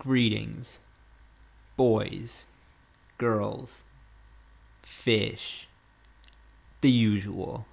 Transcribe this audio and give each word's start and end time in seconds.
Greetings, 0.00 0.78
boys, 1.76 2.46
girls, 3.18 3.82
fish, 4.80 5.66
the 6.82 6.90
usual. 6.90 7.66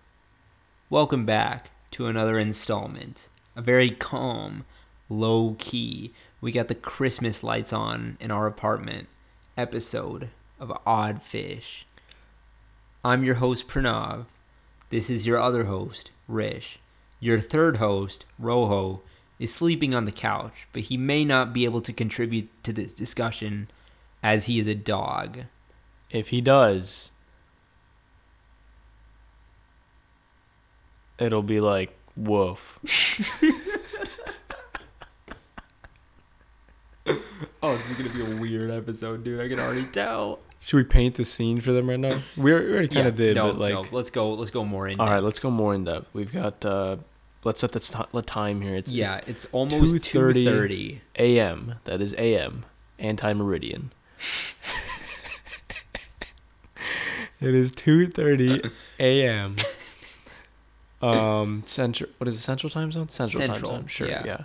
Welcome 0.89 1.27
back 1.27 1.69
to 1.91 2.07
another 2.07 2.39
installment. 2.39 3.27
A 3.55 3.61
very 3.61 3.91
calm, 3.91 4.65
low 5.07 5.55
key, 5.59 6.13
we 6.41 6.51
got 6.51 6.67
the 6.67 6.73
Christmas 6.73 7.43
lights 7.43 7.71
on 7.71 8.17
in 8.19 8.31
our 8.31 8.47
apartment 8.47 9.07
episode 9.55 10.29
of 10.60 10.76
Odd 10.83 11.21
Fish. 11.21 11.85
I'm 13.03 13.23
your 13.23 13.35
host, 13.35 13.67
Pranav. 13.67 14.26
This 14.89 15.12
is 15.12 15.28
your 15.28 15.37
other 15.37 15.65
host, 15.65 16.09
Rish. 16.27 16.80
Your 17.20 17.39
third 17.39 17.77
host, 17.77 18.26
Rojo, 18.39 19.03
is 19.40 19.54
sleeping 19.54 19.94
on 19.94 20.05
the 20.05 20.12
couch, 20.12 20.67
but 20.73 20.84
he 20.84 20.98
may 20.98 21.26
not 21.26 21.54
be 21.54 21.66
able 21.66 21.81
to 21.81 21.94
contribute 21.94 22.49
to 22.63 22.72
this 22.73 22.93
discussion 22.93 23.70
as 24.23 24.45
he 24.45 24.59
is 24.59 24.67
a 24.67 24.76
dog. 24.76 25.39
If 26.09 26.30
he 26.30 26.41
does, 26.41 27.12
it'll 31.20 31.43
be 31.43 31.59
like 31.59 31.98
woof. 32.16 32.79
Oh, 37.62 37.76
this 37.77 37.90
is 37.90 37.98
gonna 37.98 38.09
be 38.09 38.35
a 38.35 38.40
weird 38.40 38.70
episode, 38.70 39.23
dude. 39.23 39.40
I 39.40 39.48
can 39.48 39.59
already 39.59 39.85
tell. 39.85 40.40
Should 40.59 40.77
we 40.77 40.84
paint 40.84 41.15
the 41.15 41.26
scene 41.26 41.62
for 41.62 41.71
them 41.71 41.90
right 41.90 41.99
now? 41.99 42.21
We 42.38 42.54
already, 42.54 42.88
kind 42.88 43.07
of 43.07 43.15
did, 43.15 43.35
no, 43.35 43.48
but 43.48 43.59
like, 43.59 43.73
no, 43.73 43.85
let's 43.91 44.12
go. 44.12 44.34
Let's 44.34 44.52
go 44.52 44.63
more 44.63 44.88
in. 44.88 44.99
all 44.99 45.07
right, 45.07 45.23
let's 45.23 45.40
go 45.40 45.49
more 45.49 45.73
in 45.73 45.84
depth. 45.84 46.07
We've 46.13 46.31
got 46.31 46.63
uh 46.63 46.98
let's 47.45 47.62
set 47.62 47.72
the 47.72 48.08
the 48.12 48.22
time 48.22 48.59
here. 48.59 48.76
It's 48.76 48.91
yeah, 48.91 49.20
it's 49.20 49.45
it's 49.45 49.48
almost 49.54 50.04
two 50.04 50.20
2:30. 50.20 50.99
a.m. 51.17 51.76
That 51.85 52.02
is 52.02 52.13
a.m. 52.16 52.66
anti 52.99 53.34
meridian. 53.34 53.94
it 57.40 57.55
is 57.55 57.71
two 57.71 58.07
thirty 58.07 58.62
a.m. 58.99 59.55
Um, 61.02 61.63
central. 61.65 62.10
What 62.18 62.27
is 62.27 62.35
it? 62.35 62.41
Central 62.41 62.70
time 62.70 62.91
zone. 62.91 63.10
Central, 63.10 63.40
Central, 63.40 63.70
time 63.70 63.80
zone. 63.82 63.87
Sure. 63.87 64.08
yeah. 64.08 64.24
Yeah. 64.26 64.44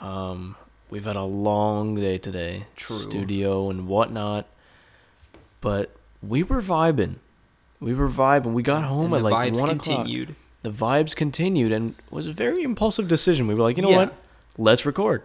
Um, 0.00 0.56
we've 0.88 1.04
had 1.04 1.16
a 1.16 1.24
long 1.24 1.96
day 1.96 2.18
today. 2.18 2.66
True. 2.76 2.98
Studio 2.98 3.68
and 3.68 3.88
whatnot, 3.88 4.46
but 5.60 5.94
we 6.22 6.42
were 6.42 6.62
vibing. 6.62 7.16
We 7.80 7.94
were 7.94 8.08
vibing. 8.08 8.52
We 8.52 8.62
got 8.62 8.84
home 8.84 9.12
and 9.12 9.26
at 9.26 9.32
like 9.32 9.54
one 9.54 9.70
o'clock 9.70 10.06
continued. 10.06 10.36
The 10.62 10.70
vibes 10.70 11.14
continued 11.16 11.72
and 11.72 11.94
was 12.10 12.26
a 12.26 12.32
very 12.32 12.62
impulsive 12.62 13.08
decision. 13.08 13.46
We 13.46 13.54
were 13.54 13.62
like, 13.62 13.76
you 13.76 13.82
know 13.82 13.90
Yeah. 13.90 13.96
what? 13.96 14.14
Let's 14.58 14.86
record. 14.86 15.22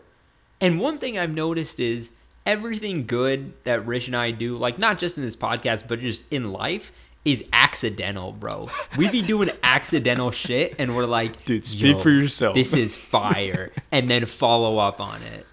And 0.60 0.80
one 0.80 0.98
thing 0.98 1.18
I've 1.20 1.34
noticed 1.34 1.80
is 1.80 2.12
everything 2.46 3.06
good 3.06 3.54
that 3.64 3.86
Rish 3.86 4.08
and 4.08 4.16
I 4.16 4.32
do, 4.32 4.58
like 4.58 4.80
not 4.80 4.98
just 4.98 5.18
in 5.18 5.24
this 5.24 5.36
podcast, 5.36 5.88
but 5.88 6.00
just 6.00 6.26
in 6.32 6.52
life, 6.52 6.92
is 7.26 7.44
accidental, 7.52 8.32
bro. 8.32 8.70
We 8.98 9.10
be 9.10 9.22
doing 9.22 9.50
accidental 9.64 10.32
shit, 10.32 10.76
and 10.80 10.96
we're 10.96 11.06
like, 11.06 11.44
Dude, 11.46 11.66
speak 11.66 11.98
"Yo, 11.98 12.00
for 12.00 12.10
yourself." 12.10 12.56
This 12.56 12.74
is 12.74 12.96
fire, 12.96 13.74
and 13.92 14.10
then 14.10 14.26
follow 14.26 14.78
up 14.78 15.02
on 15.02 15.22
it. 15.22 15.46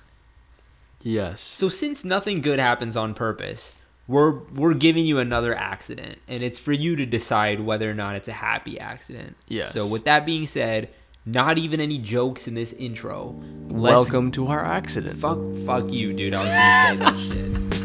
Yes. 1.02 1.40
So 1.42 1.68
since 1.68 2.05
nothing 2.05 2.40
good 2.40 2.58
happens 2.60 2.96
on 2.96 3.12
purpose, 3.12 3.72
we're 4.06 4.38
we're 4.55 4.74
giving 4.74 5.06
you 5.06 5.19
another 5.19 5.55
accident, 5.55 6.19
and 6.28 6.42
it's 6.42 6.58
for 6.58 6.72
you 6.72 6.97
to 6.97 7.06
decide 7.06 7.60
whether 7.60 7.91
or 7.91 7.94
not 7.94 8.16
it's 8.16 8.28
a 8.28 8.33
happy 8.33 8.78
accident. 8.78 9.36
Yes. 9.48 9.72
So 9.72 9.86
with 9.86 10.05
that 10.05 10.27
being 10.27 10.46
said, 10.46 10.91
not 11.27 11.56
even 11.56 11.80
any 11.80 11.98
jokes 11.98 12.46
in 12.46 12.55
this 12.55 12.72
intro. 12.74 13.41
Let's 13.69 13.92
Welcome 13.94 14.30
to 14.33 14.48
our 14.48 14.62
accident. 14.64 15.19
Fuck, 15.19 15.38
fuck 15.64 15.91
you, 15.91 16.12
dude. 16.12 16.34
I 16.34 16.94
was 16.96 16.98
gonna 17.00 17.14
say 17.14 17.30
that 17.30 17.72
shit. 17.72 17.83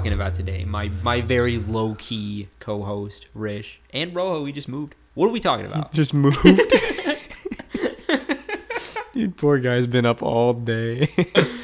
Talking 0.00 0.12
about 0.14 0.34
today? 0.34 0.64
My 0.64 0.88
my 1.02 1.20
very 1.20 1.58
low 1.58 1.94
key 1.98 2.48
co-host 2.58 3.26
Rish 3.34 3.80
and 3.92 4.14
Rojo. 4.14 4.42
We 4.42 4.50
just 4.50 4.66
moved. 4.66 4.94
What 5.12 5.26
are 5.26 5.30
we 5.30 5.40
talking 5.40 5.66
about? 5.66 5.92
Just 6.00 6.14
moved. 6.14 6.38
Dude, 9.12 9.36
poor 9.36 9.58
guy's 9.58 9.86
been 9.88 10.06
up 10.06 10.22
all 10.22 10.54
day. 10.54 11.10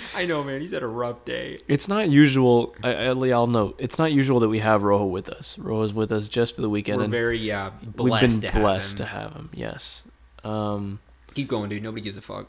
I 0.15 0.27
know, 0.27 0.43
man. 0.45 0.61
He's 0.61 0.73
had 0.73 0.83
a 0.83 0.87
rough 0.87 1.25
day. 1.25 1.61
it's 1.69 1.89
not 1.89 2.11
usual. 2.11 2.75
I, 2.83 3.07
I, 3.07 3.29
I'll 3.31 3.47
note. 3.47 3.77
It's 3.79 3.99
not 3.99 4.13
usual 4.13 4.41
that 4.41 4.49
we 4.49 4.59
have 4.59 4.83
Rojo 4.83 5.07
with 5.07 5.31
us. 5.31 5.57
Rojo's 5.59 5.95
with 5.95 6.13
us 6.13 6.29
just 6.29 6.57
for 6.57 6.61
the 6.61 6.69
weekend, 6.69 6.99
We're 6.99 7.05
and 7.05 7.13
very 7.13 7.51
uh, 7.51 7.71
we've 7.83 7.95
blessed 7.95 8.43
been 8.43 8.51
to 8.51 8.55
have 8.55 8.63
blessed 8.63 8.93
him. 8.93 8.97
to 8.99 9.07
have 9.07 9.33
him. 9.33 9.49
Yes. 9.55 10.03
Um. 10.45 10.99
Keep 11.35 11.49
going, 11.49 11.71
dude. 11.71 11.83
Nobody 11.83 12.03
gives 12.03 12.19
a 12.19 12.21
fuck. 12.21 12.49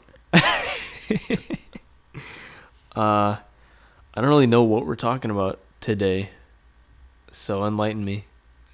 Uh. 2.94 3.36
I 4.14 4.20
don't 4.20 4.30
really 4.30 4.48
know 4.48 4.64
what 4.64 4.84
we're 4.84 4.96
talking 4.96 5.30
about 5.30 5.60
today, 5.80 6.30
so 7.30 7.64
enlighten 7.64 8.04
me. 8.04 8.24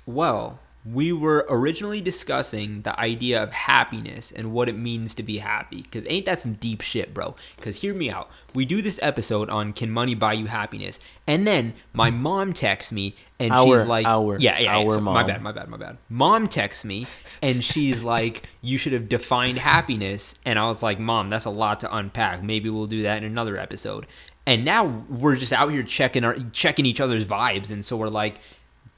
Well, 0.06 0.58
we 0.84 1.12
were 1.12 1.46
originally 1.48 2.02
discussing 2.02 2.82
the 2.82 2.98
idea 3.00 3.42
of 3.42 3.50
happiness 3.52 4.30
and 4.30 4.52
what 4.52 4.68
it 4.68 4.76
means 4.76 5.14
to 5.14 5.22
be 5.22 5.38
happy. 5.38 5.80
Because 5.80 6.04
ain't 6.08 6.26
that 6.26 6.40
some 6.40 6.54
deep 6.54 6.82
shit, 6.82 7.14
bro? 7.14 7.34
Because 7.56 7.80
hear 7.80 7.94
me 7.94 8.10
out. 8.10 8.28
We 8.52 8.66
do 8.66 8.82
this 8.82 8.98
episode 9.00 9.48
on 9.48 9.72
Can 9.72 9.90
Money 9.90 10.14
Buy 10.14 10.34
You 10.34 10.44
Happiness? 10.46 11.00
And 11.26 11.46
then 11.46 11.72
my 11.94 12.10
mom 12.10 12.52
texts 12.52 12.92
me 12.92 13.14
and 13.40 13.50
Our- 13.50 13.78
she's 13.78 13.86
like, 13.88 14.06
our- 14.06 14.38
Yeah, 14.38 14.58
yeah, 14.58 14.76
our 14.76 14.90
so- 14.90 15.00
My 15.00 15.22
bad, 15.22 15.40
my 15.40 15.52
bad, 15.52 15.68
my 15.68 15.78
bad. 15.78 15.96
Mom 16.10 16.46
texts 16.48 16.84
me 16.84 17.06
and 17.40 17.64
she's 17.64 18.02
like, 18.02 18.42
You 18.60 18.76
should 18.76 18.92
have 18.92 19.08
defined 19.08 19.56
happiness. 19.58 20.34
And 20.44 20.58
I 20.58 20.66
was 20.68 20.82
like, 20.82 20.98
Mom, 20.98 21.30
that's 21.30 21.46
a 21.46 21.50
lot 21.50 21.80
to 21.80 21.96
unpack. 21.96 22.42
Maybe 22.42 22.68
we'll 22.68 22.86
do 22.86 23.02
that 23.04 23.16
in 23.18 23.24
another 23.24 23.56
episode. 23.56 24.06
And 24.46 24.64
now 24.64 25.04
we're 25.08 25.36
just 25.36 25.52
out 25.52 25.70
here 25.70 25.82
checking 25.82 26.24
our 26.24 26.36
checking 26.52 26.86
each 26.86 27.00
other's 27.00 27.24
vibes, 27.24 27.70
and 27.70 27.84
so 27.84 27.96
we're 27.96 28.08
like, 28.08 28.38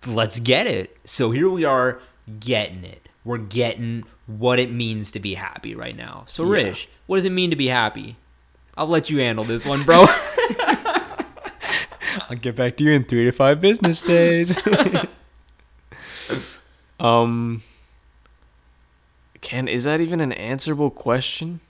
let's 0.07 0.41
get 0.41 0.67
it. 0.67 0.97
So 1.05 1.31
here 1.31 1.49
we 1.49 1.65
are 1.65 2.01
getting 2.41 2.85
it. 2.85 3.09
We're 3.25 3.39
getting 3.39 4.05
what 4.27 4.59
it 4.59 4.73
means 4.73 5.11
to 5.13 5.21
be 5.21 5.35
happy 5.35 5.75
right 5.75 5.97
now. 5.97 6.25
So 6.27 6.45
Yeah. 6.45 6.63
Rish, 6.63 6.89
what 7.07 7.19
does 7.19 7.25
it 7.25 7.31
mean 7.31 7.51
to 7.51 7.57
be 7.57 7.69
happy? 7.69 8.17
I'll 8.77 8.89
let 8.89 9.09
you 9.09 9.19
handle 9.19 9.45
this 9.45 9.65
one, 9.65 9.85
bro. 9.85 10.07
I'll 12.29 12.37
get 12.37 12.57
back 12.57 12.77
to 12.79 12.85
you 12.85 12.93
in 12.93 13.05
three 13.05 13.25
to 13.25 13.33
five 13.33 13.61
business 13.61 14.03
days. 14.03 14.57
um, 17.01 17.63
can 19.41 19.69
is 19.69 19.85
that 19.85 20.01
even 20.01 20.21
an 20.21 20.33
answerable 20.33 20.91
question? 20.91 21.61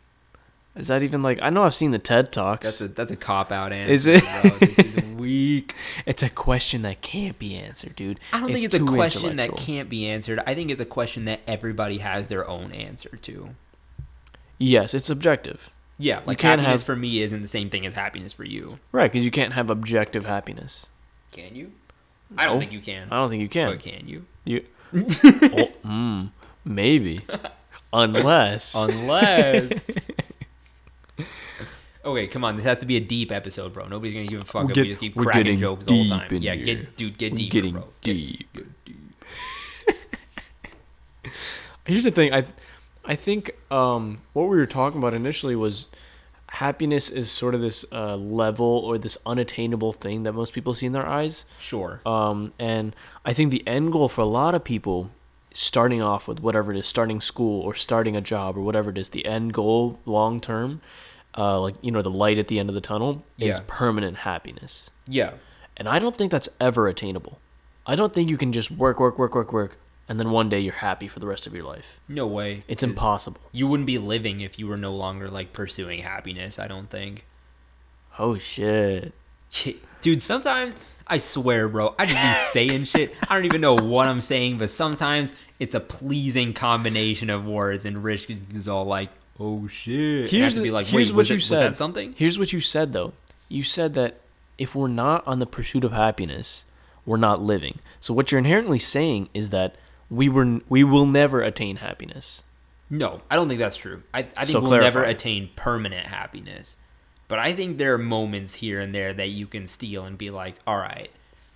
Is 0.77 0.89
that 0.89 1.03
even 1.03 1.23
like 1.23 1.39
I 1.43 1.51
know 1.51 1.63
I've 1.63 1.75
seen 1.75 1.91
the 1.91 1.99
TED 1.99 2.33
talks. 2.33 2.65
that's 2.65 2.81
a 2.81 2.89
that's 2.89 3.11
a 3.11 3.17
cop 3.17 3.51
out 3.51 3.73
answer. 3.73 3.93
Is 3.93 4.07
it? 4.07 4.23
Bro. 4.23 5.15
Weak. 5.17 5.75
it's 6.05 6.23
a 6.23 6.29
question 6.29 6.83
that 6.83 7.01
can't 7.01 7.39
be 7.39 7.57
answered, 7.57 7.97
dude. 7.97 8.21
I 8.33 8.41
don't 8.41 8.53
think 8.53 8.65
it's 8.65 8.75
a 8.75 8.81
question 8.81 9.37
that 9.37 9.57
can't 9.57 9.89
be 9.89 10.07
answered. 10.07 10.41
I 10.47 10.55
think 10.55 10.71
it's 10.71 10.81
a 10.81 10.85
question 10.87 11.25
that 11.25 11.41
everybody 11.47 11.99
has 11.99 12.29
their 12.29 12.47
own 12.47 12.73
answer 12.73 13.09
to. 13.23 13.51
Yes, 14.59 14.95
it's 14.95 15.05
subjective, 15.07 15.71
Yeah, 15.99 16.21
like 16.27 16.41
happiness 16.41 16.81
have- 16.81 16.83
for 16.85 16.97
me 16.97 17.21
isn't 17.23 17.43
the 17.43 17.49
same 17.49 17.69
thing 17.71 17.85
as 17.87 17.95
happiness 17.95 18.33
for 18.33 18.45
you. 18.45 18.79
right? 18.93 19.11
Because 19.11 19.25
you 19.25 19.31
can't 19.31 19.53
have 19.55 19.69
objective 19.71 20.25
happiness. 20.27 20.87
Can 21.33 21.55
you? 21.55 21.73
I 22.39 22.47
don't 22.47 22.59
think 22.59 22.73
you 22.73 22.81
can. 22.81 23.09
I 23.11 23.17
don't 23.17 23.31
think 23.31 23.43
you 23.43 23.49
can. 23.49 23.69
But 23.71 23.81
can 23.81 24.07
you? 24.09 24.25
You, 24.45 24.65
oh, 24.95 25.71
mm, 25.85 26.31
maybe, 26.65 27.23
unless 27.93 28.75
Unless. 28.75 29.87
Okay, 32.05 32.27
come 32.29 32.45
on. 32.45 32.57
This 32.57 32.65
has 32.65 32.81
to 32.81 32.87
be 32.87 32.97
a 32.97 33.01
deep 33.01 33.31
episode, 33.33 33.73
bro. 33.73 33.87
Nobody's 33.89 34.15
gonna 34.15 34.27
give 34.27 34.41
a 34.41 34.45
fuck 34.45 34.65
We're 34.65 34.71
if 34.71 34.75
get- 34.75 34.83
we 34.83 34.89
just 34.89 35.01
keep 35.01 35.17
we're 35.17 35.25
cracking 35.25 35.45
getting 35.45 35.59
jokes 35.59 35.87
the 35.87 35.95
whole 35.95 36.03
deep 36.05 36.13
time. 36.13 36.29
in 36.33 36.43
Yeah, 36.43 36.55
here. 36.55 36.65
get 36.65 36.97
dude, 36.97 37.19
get 37.19 37.35
deep, 37.37 37.51
getting 37.51 37.73
bro. 37.75 37.89
Get- 38.03 38.15
deep. 38.15 38.53
get 38.53 38.85
deep. 38.85 38.97
Here's 41.87 42.05
the 42.05 42.11
thing. 42.11 42.33
I 42.35 42.45
I 43.05 43.15
think 43.15 43.53
um, 43.71 44.19
what 44.33 44.45
we 44.49 44.57
were 44.57 44.67
talking 44.67 44.99
about 44.99 45.15
initially 45.15 45.55
was 45.55 45.87
happiness 46.49 47.09
is 47.11 47.31
sort 47.31 47.55
of 47.55 47.61
this 47.61 47.85
uh, 47.93 48.17
level 48.17 48.67
or 48.67 48.99
this 48.99 49.17
unattainable 49.27 49.93
thing 49.93 50.23
that 50.25 50.33
most 50.33 50.53
people 50.53 50.75
see 50.75 50.87
in 50.87 50.93
their 50.93 51.07
eyes. 51.07 51.45
Sure. 51.61 52.01
Um, 52.07 52.53
and 52.59 52.95
I 53.25 53.33
think 53.33 53.51
the 53.53 53.67
end 53.67 53.93
goal 53.93 54.09
for 54.09 54.23
a 54.23 54.27
lot 54.27 54.55
of 54.55 54.65
people, 54.65 55.11
starting 55.57 56.03
off 56.03 56.29
with 56.29 56.41
whatever 56.41 56.71
it 56.73 56.79
is, 56.79 56.87
starting 56.87 57.21
school 57.21 57.63
or 57.63 57.73
starting 57.75 58.15
a 58.17 58.21
job 58.21 58.57
or 58.57 58.61
whatever 58.61 58.91
it 58.91 58.99
is, 58.99 59.11
the 59.11 59.25
end 59.25 59.53
goal 59.55 59.99
long 60.05 60.41
term, 60.41 60.81
uh, 61.37 61.59
like 61.61 61.75
you 61.81 61.91
know 61.91 62.03
the 62.03 62.11
light 62.11 62.39
at 62.39 62.49
the 62.49 62.59
end 62.59 62.69
of 62.69 62.75
the 62.75 62.81
tunnel, 62.81 63.25
is 63.39 63.57
Yeah. 63.59 63.65
permanent 63.67 64.19
happiness. 64.19 64.91
Yeah. 65.07 65.33
And 65.77 65.89
I 65.89 65.99
don't 65.99 66.17
think 66.17 66.31
that's 66.31 66.49
ever 66.61 66.89
attainable. 66.89 67.39
I 67.87 67.97
don't 67.97 68.13
think 68.13 68.29
you 68.29 68.37
can 68.37 68.53
just 68.53 68.71
work, 68.71 68.99
work, 69.01 69.19
work, 69.19 69.35
work, 69.35 69.53
work, 69.53 69.79
and 70.09 70.19
then 70.19 70.31
one 70.31 70.49
day 70.49 70.61
you're 70.61 70.75
happy 70.75 71.09
for 71.09 71.21
the 71.21 71.27
rest 71.27 71.47
of 71.47 71.55
your 71.55 71.65
life. 71.65 72.01
No 72.09 72.27
way. 72.27 72.65
It's 72.69 72.83
impossible. 72.83 73.41
You 73.53 73.67
wouldn't 73.69 73.87
be 73.87 73.99
living 73.99 74.41
if 74.41 74.59
you 74.59 74.67
were 74.67 74.77
no 74.77 74.93
longer 74.95 75.29
like 75.29 75.53
pursuing 75.53 76.03
happiness. 76.03 76.59
I 76.59 76.67
don't 76.69 76.91
think. 76.91 77.25
Oh 78.19 78.39
shit. 78.39 79.13
Dude, 80.01 80.21
sometimes 80.23 80.75
I 81.07 81.19
swear, 81.19 81.69
bro, 81.69 81.95
I 81.99 82.07
just 82.07 82.21
be 82.55 82.69
saying 82.69 82.85
shit. 82.85 83.15
I 83.29 83.35
don't 83.37 83.45
even 83.45 83.61
know 83.61 83.75
what 83.75 84.09
I'm 84.09 84.21
saying, 84.21 84.59
but 84.59 84.71
sometimes 84.71 85.33
it's 85.61 85.75
a 85.75 85.81
pleasing 85.81 86.53
combination 86.53 87.31
of 87.31 87.47
words, 87.47 87.85
and 87.85 88.03
Rish 88.03 88.27
is 88.55 88.67
all 88.69 88.85
like, 88.85 89.11
"Oh 89.39 89.69
shit." 89.69 89.95
And 89.95 90.19
I 90.21 90.23
have 90.23 90.31
Here's 90.31 90.55
to 90.55 90.59
the- 90.61 90.65
be 90.65 90.71
like, 90.73 90.87
here's 90.87 91.13
"Wait, 91.13 91.17
what 91.17 91.29
you 91.31 91.37
it, 91.37 91.43
said. 91.43 91.75
something?" 91.77 92.15
Here's 92.17 92.39
what 92.39 92.53
you 92.53 92.61
said 92.61 92.93
though. 92.93 93.13
You 93.49 93.63
said 93.63 93.95
that 93.95 94.21
if 94.59 94.75
we're 94.75 94.89
not 94.89 95.25
on 95.27 95.39
the 95.39 95.47
pursuit 95.47 95.85
of 95.85 95.93
happiness, 95.93 96.65
we're 97.05 97.17
not 97.19 97.41
living. 97.41 97.79
So 98.01 98.13
what 98.13 98.33
you're 98.33 98.39
inherently 98.41 98.79
saying 98.81 99.29
is 99.33 99.51
that 99.51 99.77
we 100.11 100.29
were 100.29 100.61
we 100.69 100.83
will 100.83 101.07
never 101.07 101.41
attain 101.41 101.77
happiness. 101.77 102.43
No, 102.91 103.21
I 103.31 103.37
don't 103.37 103.49
think 103.49 103.59
that's 103.61 103.77
true. 103.77 104.03
I, 104.15 104.21
I 104.21 104.23
think 104.45 104.49
So 104.49 104.61
we'll 104.61 104.81
never 104.81 105.03
attain 105.05 105.51
permanent 105.57 106.07
happiness. 106.09 106.77
But 107.29 107.41
I 107.41 107.53
think 107.55 107.79
there 107.79 107.95
are 107.95 107.99
moments 107.99 108.55
here 108.55 108.81
and 108.81 108.95
there 108.95 109.13
that 109.13 109.31
you 109.31 109.47
can 109.47 109.67
steal 109.67 110.05
and 110.05 110.17
be 110.17 110.31
like, 110.31 110.55
all 110.67 110.77
right, 110.77 111.11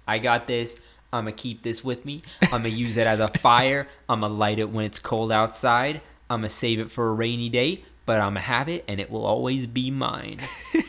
I 0.06 0.18
got 0.18 0.46
this. 0.46 0.74
I'm 1.12 1.24
going 1.24 1.34
to 1.34 1.40
keep 1.40 1.62
this 1.62 1.84
with 1.84 2.04
me. 2.04 2.22
I'm 2.42 2.62
going 2.62 2.64
to 2.64 2.70
use 2.70 2.96
it 2.96 3.06
as 3.06 3.20
a 3.20 3.28
fire. 3.38 3.88
I'm 4.08 4.20
going 4.20 4.32
to 4.32 4.36
light 4.38 4.58
it 4.58 4.70
when 4.70 4.84
it's 4.84 4.98
cold 4.98 5.30
outside. 5.32 6.00
I'm 6.28 6.40
going 6.40 6.48
to 6.48 6.54
save 6.54 6.80
it 6.80 6.90
for 6.90 7.08
a 7.08 7.12
rainy 7.12 7.48
day, 7.48 7.84
but 8.06 8.20
I'm 8.20 8.34
going 8.34 8.42
to 8.42 8.48
have 8.48 8.68
it 8.68 8.84
and 8.88 9.00
it 9.00 9.10
will 9.10 9.24
always 9.24 9.66
be 9.66 9.90
mine. 9.90 10.40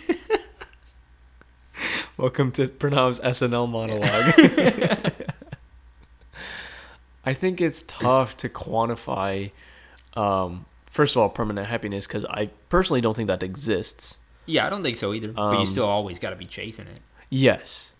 Welcome 2.17 2.51
to 2.53 2.67
Pranav's 2.67 3.19
SNL 3.19 3.69
monologue. 3.69 5.13
I 7.25 7.33
think 7.33 7.61
it's 7.61 7.83
tough 7.87 8.37
to 8.37 8.49
quantify 8.49 9.51
um, 10.15 10.65
first 10.87 11.15
of 11.15 11.21
all 11.21 11.29
permanent 11.29 11.67
happiness 11.67 12.05
cuz 12.05 12.25
I 12.25 12.47
personally 12.69 13.01
don't 13.01 13.15
think 13.15 13.27
that 13.27 13.41
exists. 13.43 14.17
Yeah, 14.45 14.65
I 14.65 14.69
don't 14.69 14.83
think 14.83 14.97
so 14.97 15.13
either. 15.13 15.29
but 15.31 15.51
you 15.53 15.59
Um, 15.59 15.65
still 15.65 15.85
always 15.85 16.19
got 16.19 16.31
to 16.31 16.35
be 16.35 16.45
chasing 16.45 16.87
it. 16.87 17.01
Yes. 17.29 17.93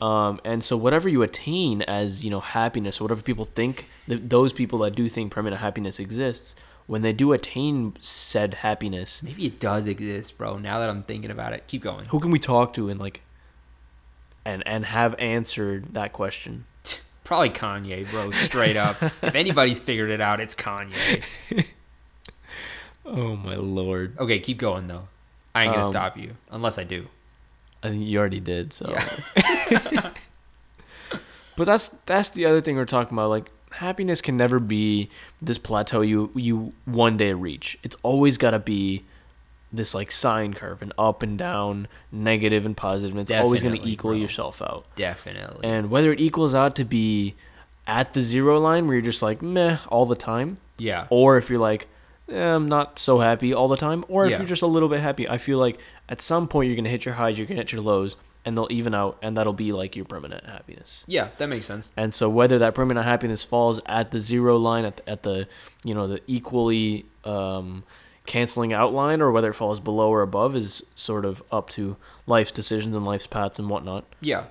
Um, 0.00 0.40
and 0.44 0.62
so 0.62 0.76
whatever 0.76 1.08
you 1.08 1.22
attain 1.22 1.82
as 1.82 2.24
you 2.24 2.30
know 2.30 2.40
happiness, 2.40 3.00
or 3.00 3.04
whatever 3.04 3.22
people 3.22 3.46
think, 3.46 3.86
th- 4.08 4.20
those 4.24 4.52
people 4.52 4.78
that 4.80 4.94
do 4.94 5.08
think 5.08 5.32
permanent 5.32 5.60
happiness 5.60 5.98
exists, 5.98 6.54
when 6.86 7.02
they 7.02 7.12
do 7.12 7.32
attain 7.32 7.94
said 8.00 8.54
happiness, 8.54 9.22
Maybe 9.24 9.46
it 9.46 9.58
does 9.58 9.86
exist, 9.88 10.38
bro. 10.38 10.56
Now 10.56 10.78
that 10.78 10.88
I'm 10.88 11.02
thinking 11.02 11.30
about 11.32 11.52
it, 11.52 11.64
keep 11.66 11.82
going. 11.82 12.06
who 12.06 12.20
can 12.20 12.30
we 12.30 12.38
talk 12.38 12.72
to 12.74 12.88
and 12.88 13.00
like, 13.00 13.22
and 14.44 14.62
and 14.66 14.84
have 14.86 15.16
answered 15.18 15.94
that 15.94 16.12
question? 16.12 16.64
Probably 17.24 17.50
Kanye, 17.50 18.08
bro. 18.08 18.30
Straight 18.30 18.76
up. 18.76 19.02
if 19.02 19.34
anybody's 19.34 19.80
figured 19.80 20.10
it 20.10 20.20
out, 20.20 20.38
it's 20.40 20.54
Kanye. 20.54 21.22
Oh 23.04 23.36
my 23.36 23.54
lord! 23.54 24.18
Okay, 24.18 24.38
keep 24.38 24.58
going 24.58 24.86
though. 24.86 25.08
I 25.54 25.64
ain't 25.64 25.72
gonna 25.72 25.86
Um, 25.86 25.92
stop 25.92 26.16
you 26.16 26.36
unless 26.50 26.78
I 26.78 26.84
do. 26.84 27.06
I 27.82 27.90
think 27.90 28.06
you 28.06 28.18
already 28.18 28.40
did. 28.40 28.72
So, 28.72 28.90
Yeah. 28.90 30.10
but 31.56 31.64
that's 31.64 31.88
that's 32.06 32.30
the 32.30 32.46
other 32.46 32.60
thing 32.60 32.76
we're 32.76 32.84
talking 32.84 33.16
about. 33.16 33.30
Like 33.30 33.50
happiness 33.70 34.20
can 34.20 34.36
never 34.36 34.58
be 34.58 35.10
this 35.40 35.58
plateau 35.58 36.00
you 36.00 36.30
you 36.34 36.72
one 36.84 37.16
day 37.16 37.32
reach. 37.32 37.78
It's 37.82 37.96
always 38.02 38.38
got 38.38 38.50
to 38.50 38.58
be 38.58 39.04
this 39.72 39.94
like 39.94 40.10
sine 40.10 40.54
curve, 40.54 40.82
and 40.82 40.92
up 40.98 41.22
and 41.22 41.38
down, 41.38 41.88
negative 42.10 42.64
and 42.64 42.76
positive. 42.76 43.12
And 43.12 43.20
it's 43.20 43.30
always 43.30 43.62
going 43.62 43.78
to 43.78 43.86
equal 43.88 44.12
bro. 44.12 44.18
yourself 44.18 44.62
out. 44.62 44.86
Definitely. 44.96 45.68
And 45.68 45.90
whether 45.90 46.12
it 46.12 46.20
equals 46.20 46.54
out 46.54 46.74
to 46.76 46.84
be 46.84 47.34
at 47.86 48.12
the 48.12 48.22
zero 48.22 48.58
line 48.58 48.86
where 48.86 48.96
you're 48.96 49.04
just 49.04 49.22
like 49.22 49.42
meh 49.42 49.78
all 49.88 50.06
the 50.06 50.16
time, 50.16 50.58
yeah. 50.78 51.06
or 51.10 51.38
if 51.38 51.50
you're 51.50 51.58
like 51.58 51.88
eh, 52.28 52.54
I'm 52.54 52.68
not 52.68 52.98
so 52.98 53.18
happy 53.20 53.52
all 53.54 53.68
the 53.68 53.76
time, 53.76 54.04
or 54.08 54.26
if 54.26 54.32
Yeah. 54.32 54.38
you're 54.38 54.46
just 54.46 54.62
a 54.62 54.66
little 54.66 54.88
bit 54.88 55.00
happy, 55.00 55.28
I 55.28 55.38
feel 55.38 55.58
like 55.58 55.78
at 56.08 56.20
some 56.20 56.48
point 56.48 56.68
you're 56.68 56.76
gonna 56.76 56.88
hit 56.88 57.04
your 57.04 57.14
highs, 57.14 57.38
you're 57.38 57.46
gonna 57.46 57.60
hit 57.60 57.72
your 57.72 57.82
lows, 57.82 58.16
and 58.44 58.56
they'll 58.56 58.68
even 58.70 58.94
out, 58.94 59.18
and 59.22 59.36
that'll 59.36 59.52
be 59.52 59.72
like 59.72 59.94
your 59.96 60.04
permanent 60.04 60.44
happiness. 60.46 61.04
Yeah, 61.06 61.28
that 61.38 61.48
makes 61.48 61.66
sense. 61.66 61.90
And 61.96 62.14
so 62.14 62.28
whether 62.28 62.58
that 62.58 62.74
permanent 62.74 63.04
happiness 63.06 63.44
falls 63.44 63.80
at 63.86 64.10
the 64.10 64.20
zero 64.20 64.56
line, 64.56 64.84
at 64.84 64.96
the, 64.98 65.08
at 65.10 65.22
the 65.22 65.48
you 65.84 65.94
know 65.94 66.06
the 66.06 66.20
equally 66.26 67.06
um, 67.24 67.82
canceling 68.26 68.72
out 68.72 68.92
line, 68.92 69.20
or 69.20 69.30
whether 69.32 69.50
it 69.50 69.54
falls 69.54 69.80
below 69.80 70.08
or 70.10 70.22
above, 70.22 70.54
is 70.56 70.82
sort 70.94 71.24
of 71.24 71.42
up 71.50 71.68
to 71.70 71.96
life's 72.26 72.50
decisions 72.50 72.94
and 72.94 73.04
life's 73.04 73.26
paths 73.26 73.58
and 73.58 73.68
whatnot 73.70 74.04
Yeah. 74.20 74.44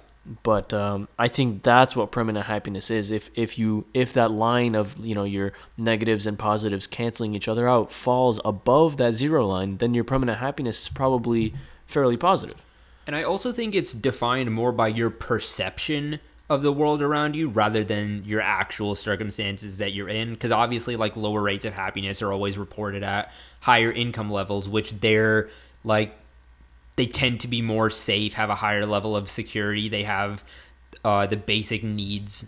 But 0.44 0.74
um, 0.74 1.07
I 1.18 1.27
think 1.27 1.63
that's 1.63 1.95
what 1.95 2.12
permanent 2.12 2.45
happiness 2.45 2.91
is. 2.91 3.12
If 3.12 3.29
if 3.35 3.57
you 3.57 3.85
if 3.94 4.13
that 4.13 4.31
line 4.31 4.75
of 4.75 4.97
you 5.03 5.15
know 5.15 5.24
your 5.24 5.53
negatives 5.77 6.25
and 6.25 6.38
positives 6.38 6.88
canceling 6.88 7.35
each 7.35 7.47
other 7.47 7.68
out 7.68 7.91
falls 7.91 8.39
above 8.44 8.97
that 8.97 9.13
zero 9.13 9.45
line, 9.47 9.77
then 9.77 9.94
your 9.94 10.03
permanent 10.03 10.39
happiness 10.39 10.81
is 10.81 10.89
probably 10.89 11.53
fairly 11.85 12.18
positive. 12.18 12.62
And 13.06 13.15
I 13.15 13.24
also 13.24 13.51
think 13.53 13.74
it's 13.74 13.94
defined 13.94 14.51
more 14.51 14.74
by 14.74 14.89
your 14.89 15.09
perception 15.09 16.19
of 16.50 16.62
the 16.62 16.71
world 16.71 17.01
around 17.01 17.35
you 17.35 17.50
rather 17.50 17.83
than 17.83 18.24
your 18.25 18.41
actual 18.41 18.95
circumstances 18.95 19.77
that 19.77 19.94
you're 19.94 20.09
in. 20.09 20.33
Because 20.33 20.51
obviously, 20.51 20.95
like 20.97 21.15
lower 21.15 21.41
rates 21.41 21.65
of 21.65 21.74
happiness 21.74 22.21
are 22.21 22.33
always 22.33 22.57
reported 22.57 23.03
at 23.03 23.31
higher 23.62 23.91
income 23.91 24.29
levels, 24.29 24.69
which 24.69 24.91
they're 25.00 25.50
like 25.83 26.15
they 26.97 27.05
tend 27.05 27.39
to 27.39 27.47
be 27.47 27.61
more 27.61 27.89
safe, 27.89 28.33
have 28.33 28.49
a 28.49 28.55
higher 28.55 28.85
level 28.85 29.15
of 29.15 29.29
security. 29.29 29.88
They 29.88 30.03
have 30.03 30.44
uh, 31.05 31.25
the 31.27 31.38
basic 31.38 31.83
needs 31.83 32.45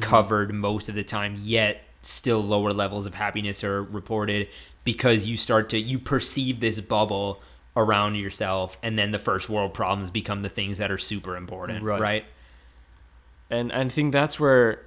covered 0.00 0.52
most 0.52 0.88
of 0.88 0.94
the 0.94 1.04
time, 1.04 1.38
yet 1.42 1.84
still 2.00 2.42
lower 2.42 2.72
levels 2.72 3.06
of 3.06 3.14
happiness 3.14 3.62
are 3.62 3.82
reported 3.82 4.48
because 4.84 5.26
you 5.26 5.36
start 5.36 5.68
to 5.70 5.78
you 5.78 5.98
perceive 5.98 6.58
this 6.58 6.80
bubble 6.80 7.40
around 7.76 8.16
yourself 8.16 8.76
and 8.82 8.98
then 8.98 9.12
the 9.12 9.18
first 9.18 9.48
world 9.48 9.72
problems 9.72 10.10
become 10.10 10.42
the 10.42 10.48
things 10.48 10.78
that 10.78 10.90
are 10.90 10.98
super 10.98 11.36
important 11.36 11.82
Right. 11.82 12.00
right, 12.00 12.24
and 13.50 13.70
I 13.72 13.88
think 13.88 14.12
that's 14.12 14.40
where. 14.40 14.80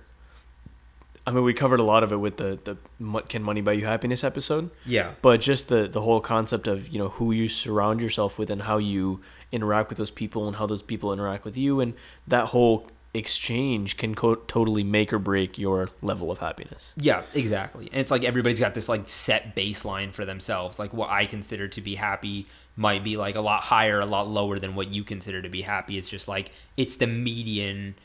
I 1.27 1.31
mean, 1.31 1.44
we 1.44 1.54
covered 1.54 1.80
a 1.80 1.83
lot 1.83 2.04
of 2.04 2.12
it 2.12 2.18
with 2.18 2.38
the 2.38 2.60
the 2.63 3.22
"Can 3.30 3.42
Money 3.44 3.62
Buy 3.62 3.74
You 3.74 3.86
Happiness" 3.86 4.24
episode. 4.24 4.69
yeah 4.86 5.13
but 5.22 5.42
just 5.42 5.69
the 5.69 5.88
the 5.88 6.01
whole 6.01 6.22
concept 6.22 6.68
of 6.68 6.88
you 6.89 7.00
know 7.00 7.10
who 7.10 7.31
you 7.31 7.50
surround 7.50 8.01
yourself 8.01 8.38
with 8.38 8.50
and 8.50 8.62
how 8.63 8.77
you 8.77 9.22
interact 9.51 9.89
with 9.89 9.98
those 9.98 10.12
people 10.12 10.48
and 10.48 10.57
how 10.57 10.66
those 10.66 10.81
people 10.81 11.12
interact 11.13 11.45
with 11.45 11.56
you 11.57 11.80
and 11.80 11.94
that 12.27 12.48
whole 12.48 12.88
exchange 13.13 13.95
can 13.95 14.13
co- 14.13 14.36
totally 14.36 14.83
make 14.83 15.13
or 15.13 15.19
break 15.19 15.57
your 15.57 15.89
level 16.01 16.30
of 16.30 16.39
happiness 16.39 16.94
Yeah, 16.98 17.24
exactly. 17.33 17.88
And 17.92 18.01
it's 18.01 18.12
like 18.12 18.24
everybody's 18.25 18.60
got 18.60 18.74
this 18.74 18.89
like 18.89 19.07
set 19.07 19.56
baseline 19.56 20.12
for 20.13 20.25
themselves. 20.25 20.77
Like 20.80 20.94
what 20.94 21.10
I 21.10 21.25
consider 21.25 21.68
to 21.69 21.81
be 21.81 21.95
happy 21.95 22.45
might 22.75 23.06
be 23.06 23.16
like 23.16 23.36
a 23.38 23.41
lot 23.41 23.62
higher, 23.62 24.01
a 24.01 24.05
lot 24.05 24.27
lower 24.27 24.60
than 24.60 24.75
what 24.75 24.94
you 24.94 25.05
consider 25.05 25.41
to 25.41 25.48
be 25.50 25.62
happy. 25.62 25.98
It's 25.98 26.10
just 26.10 26.27
like 26.27 26.51
it's 26.75 26.98
the 26.98 27.08
median 27.08 27.96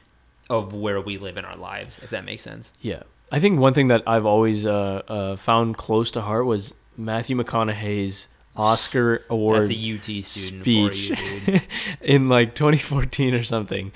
of 0.51 0.75
where 0.75 1.01
we 1.01 1.17
live 1.17 1.37
in 1.39 1.45
our 1.47 1.57
lives, 1.57 1.99
if 2.03 2.11
that 2.11 2.25
makes 2.25 2.43
sense. 2.43 2.73
yeah 2.83 3.03
i 3.33 3.39
think 3.41 3.59
one 3.61 3.73
thing 3.73 3.89
that 3.89 4.03
i've 4.07 4.27
always 4.27 4.67
uh, 4.67 5.03
uh, 5.17 5.37
found 5.37 5.77
close 5.77 6.11
to 6.11 6.21
heart 6.21 6.45
was 6.45 6.75
matthew 6.97 7.37
mcconaughey's 7.37 8.27
oscar 8.57 9.23
award 9.31 9.61
That's 9.63 9.71
a 9.71 9.95
UT 9.95 10.25
speech 10.25 11.11
you, 11.11 11.61
in 12.15 12.29
like 12.29 12.55
2014 12.55 13.33
or 13.35 13.45
something. 13.45 13.93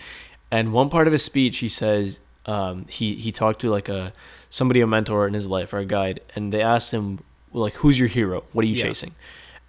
And 0.51 0.73
one 0.73 0.89
part 0.89 1.07
of 1.09 1.13
his 1.13 1.25
speech, 1.25 1.59
he 1.59 1.69
says 1.69 2.21
um, 2.47 2.87
he 2.89 3.17
he 3.17 3.33
talked 3.33 3.61
to 3.63 3.69
like 3.71 3.89
a 3.89 4.13
somebody 4.51 4.81
a 4.81 4.87
mentor 4.87 5.27
in 5.27 5.35
his 5.35 5.47
life 5.49 5.73
or 5.75 5.79
a 5.79 5.85
guide, 5.85 6.21
and 6.37 6.53
they 6.53 6.63
asked 6.63 6.93
him 6.93 7.19
like, 7.53 7.75
"Who's 7.83 7.99
your 7.99 8.07
hero? 8.09 8.45
What 8.53 8.63
are 8.65 8.69
you 8.69 8.77
Yeah. 8.77 8.85
chasing?" 8.89 9.15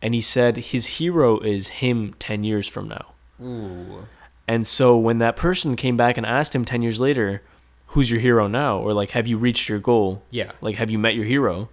And 0.01 0.13
he 0.13 0.21
said 0.21 0.57
his 0.57 0.85
hero 1.01 1.39
is 1.39 1.63
him 1.81 2.13
10 2.19 2.43
years 2.43 2.67
from 2.67 2.87
now. 2.87 3.05
Ooh. 3.41 4.05
And 4.47 4.67
so 4.67 4.97
when 4.97 5.17
that 5.19 5.35
person 5.35 5.75
came 5.75 5.97
back 5.97 6.17
and 6.17 6.25
asked 6.25 6.53
him 6.53 6.65
10 6.65 6.81
years 6.81 6.99
later, 6.99 7.41
"Who's 7.87 8.11
your 8.11 8.19
hero 8.19 8.47
now?" 8.47 8.77
or 8.77 8.93
like, 8.93 9.11
"Have 9.11 9.27
you 9.27 9.37
reached 9.37 9.69
your 9.69 9.79
goal?" 9.79 10.21
Yeah. 10.29 10.51
Like, 10.61 10.75
"Have 10.75 10.91
you 10.91 10.99
met 10.99 11.15
your 11.15 11.25
hero?" 11.25 11.69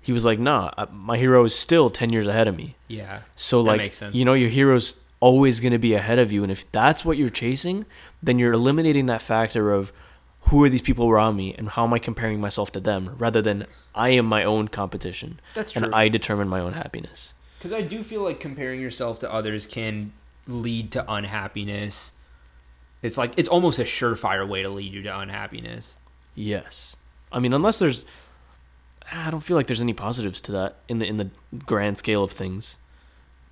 He 0.00 0.12
was 0.12 0.24
like, 0.24 0.38
"Nah, 0.38 0.70
my 0.92 1.16
hero 1.18 1.44
is 1.44 1.54
still 1.54 1.90
10 1.90 2.12
years 2.12 2.26
ahead 2.26 2.46
of 2.46 2.56
me." 2.56 2.76
Yeah. 2.88 3.20
So 3.36 3.60
like 3.60 3.94
you 4.12 4.24
know 4.24 4.34
your 4.34 4.50
hero's 4.50 4.96
always 5.20 5.58
going 5.60 5.72
to 5.72 5.78
be 5.78 5.94
ahead 5.94 6.18
of 6.18 6.30
you 6.30 6.42
and 6.42 6.52
if 6.52 6.70
that's 6.70 7.04
what 7.04 7.16
you're 7.16 7.30
chasing, 7.30 7.86
then 8.22 8.38
you're 8.38 8.52
eliminating 8.52 9.06
that 9.06 9.22
factor 9.22 9.72
of 9.72 9.90
who 10.48 10.62
are 10.62 10.68
these 10.68 10.82
people 10.82 11.08
around 11.08 11.34
me 11.34 11.54
and 11.56 11.70
how 11.70 11.84
am 11.84 11.94
I 11.94 11.98
comparing 11.98 12.38
myself 12.40 12.70
to 12.72 12.80
them 12.80 13.14
rather 13.16 13.40
than 13.40 13.64
I 13.94 14.10
am 14.10 14.26
my 14.26 14.44
own 14.44 14.68
competition 14.68 15.40
That's 15.54 15.72
true. 15.72 15.84
and 15.84 15.94
I 15.94 16.08
determine 16.08 16.48
my 16.48 16.60
own 16.60 16.74
happiness. 16.74 17.32
Because 17.58 17.72
I 17.72 17.80
do 17.80 18.04
feel 18.04 18.20
like 18.22 18.38
comparing 18.40 18.80
yourself 18.80 19.18
to 19.20 19.32
others 19.32 19.66
can 19.66 20.12
lead 20.46 20.92
to 20.92 21.12
unhappiness. 21.12 22.12
It's 23.02 23.16
like 23.16 23.32
it's 23.36 23.48
almost 23.48 23.78
a 23.78 23.84
surefire 23.84 24.48
way 24.48 24.62
to 24.62 24.68
lead 24.68 24.92
you 24.92 25.02
to 25.02 25.18
unhappiness. 25.18 25.98
Yes. 26.34 26.96
I 27.32 27.38
mean 27.38 27.52
unless 27.52 27.78
there's 27.78 28.04
I 29.12 29.30
don't 29.30 29.40
feel 29.40 29.56
like 29.56 29.66
there's 29.66 29.80
any 29.80 29.92
positives 29.92 30.40
to 30.42 30.52
that 30.52 30.76
in 30.88 30.98
the 30.98 31.06
in 31.06 31.18
the 31.18 31.30
grand 31.66 31.98
scale 31.98 32.24
of 32.24 32.32
things. 32.32 32.76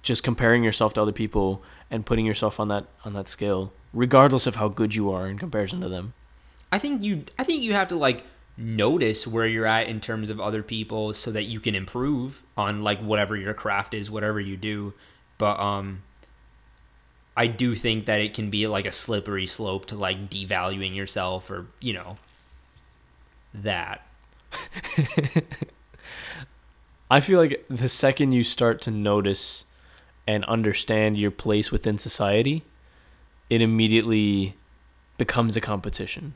Just 0.03 0.23
comparing 0.23 0.65
yourself 0.65 0.95
to 0.95 1.03
other 1.03 1.13
people 1.13 1.63
and 1.91 2.07
putting 2.07 2.27
yourself 2.27 2.59
on 2.59 2.69
that 2.69 2.87
on 3.05 3.13
that 3.13 3.29
scale 3.29 3.73
regardless 3.93 4.47
of 4.47 4.57
how 4.57 4.69
good 4.69 4.95
you 4.95 5.11
are 5.11 5.29
in 5.29 5.39
comparison 5.39 5.81
to 5.81 5.89
them. 5.89 6.15
I 6.71 6.79
think 6.79 7.03
you 7.03 7.25
I 7.39 7.45
think 7.45 7.63
you 7.63 7.75
have 7.75 7.89
to 7.89 7.97
like 7.97 8.25
notice 8.57 9.27
where 9.27 9.47
you're 9.47 9.67
at 9.67 9.89
in 9.89 10.01
terms 10.01 10.31
of 10.31 10.41
other 10.41 10.63
people 10.63 11.13
so 11.15 11.31
that 11.31 11.45
you 11.45 11.61
can 11.61 11.75
improve 11.75 12.43
on 12.57 12.83
like 12.83 13.01
whatever 13.01 13.37
your 13.37 13.55
craft 13.55 13.95
is, 13.95 14.11
whatever 14.11 14.41
you 14.41 14.57
do. 14.57 14.95
But 15.39 15.61
um 15.61 16.03
I 17.37 17.47
do 17.47 17.75
think 17.75 18.07
that 18.07 18.21
it 18.21 18.35
can 18.35 18.51
be 18.51 18.67
like 18.67 18.85
a 18.87 18.93
slippery 18.93 19.47
slope 19.47 19.87
to 19.87 19.97
like 19.97 20.29
devaluing 20.29 20.95
yourself 20.95 21.51
or, 21.51 21.67
you 21.81 21.93
know, 21.95 22.19
that. 23.55 24.07
I 27.11 27.21
feel 27.21 27.39
like 27.41 27.65
the 27.69 27.89
second 27.89 28.33
you 28.33 28.45
start 28.45 28.81
to 28.83 28.91
notice 28.91 29.65
and 30.27 30.45
understand 30.45 31.19
your 31.19 31.31
place 31.31 31.71
within 31.71 31.99
society, 31.99 32.65
it 33.51 33.61
immediately 33.61 34.57
becomes 35.19 35.57
a 35.57 35.61
competition. 35.61 36.35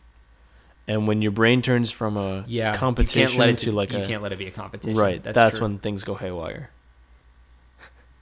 And 0.89 1.09
when 1.09 1.21
your 1.23 1.33
brain 1.33 1.63
turns 1.63 1.91
from 1.91 2.17
a 2.17 2.45
Yeah. 2.47 2.77
competition 2.77 3.21
you 3.23 3.27
can't 3.29 3.39
let 3.39 3.49
it 3.51 3.59
to 3.59 3.73
like 3.73 3.93
you 3.93 3.99
a 3.99 4.07
can't 4.07 4.23
let 4.23 4.33
it 4.33 4.39
be 4.39 4.47
a 4.47 4.51
competition. 4.51 4.97
right, 4.97 5.23
that's, 5.23 5.57
true. 5.59 5.67
when 5.67 5.79
things 5.79 6.05
go 6.05 6.15
haywire. 6.15 6.71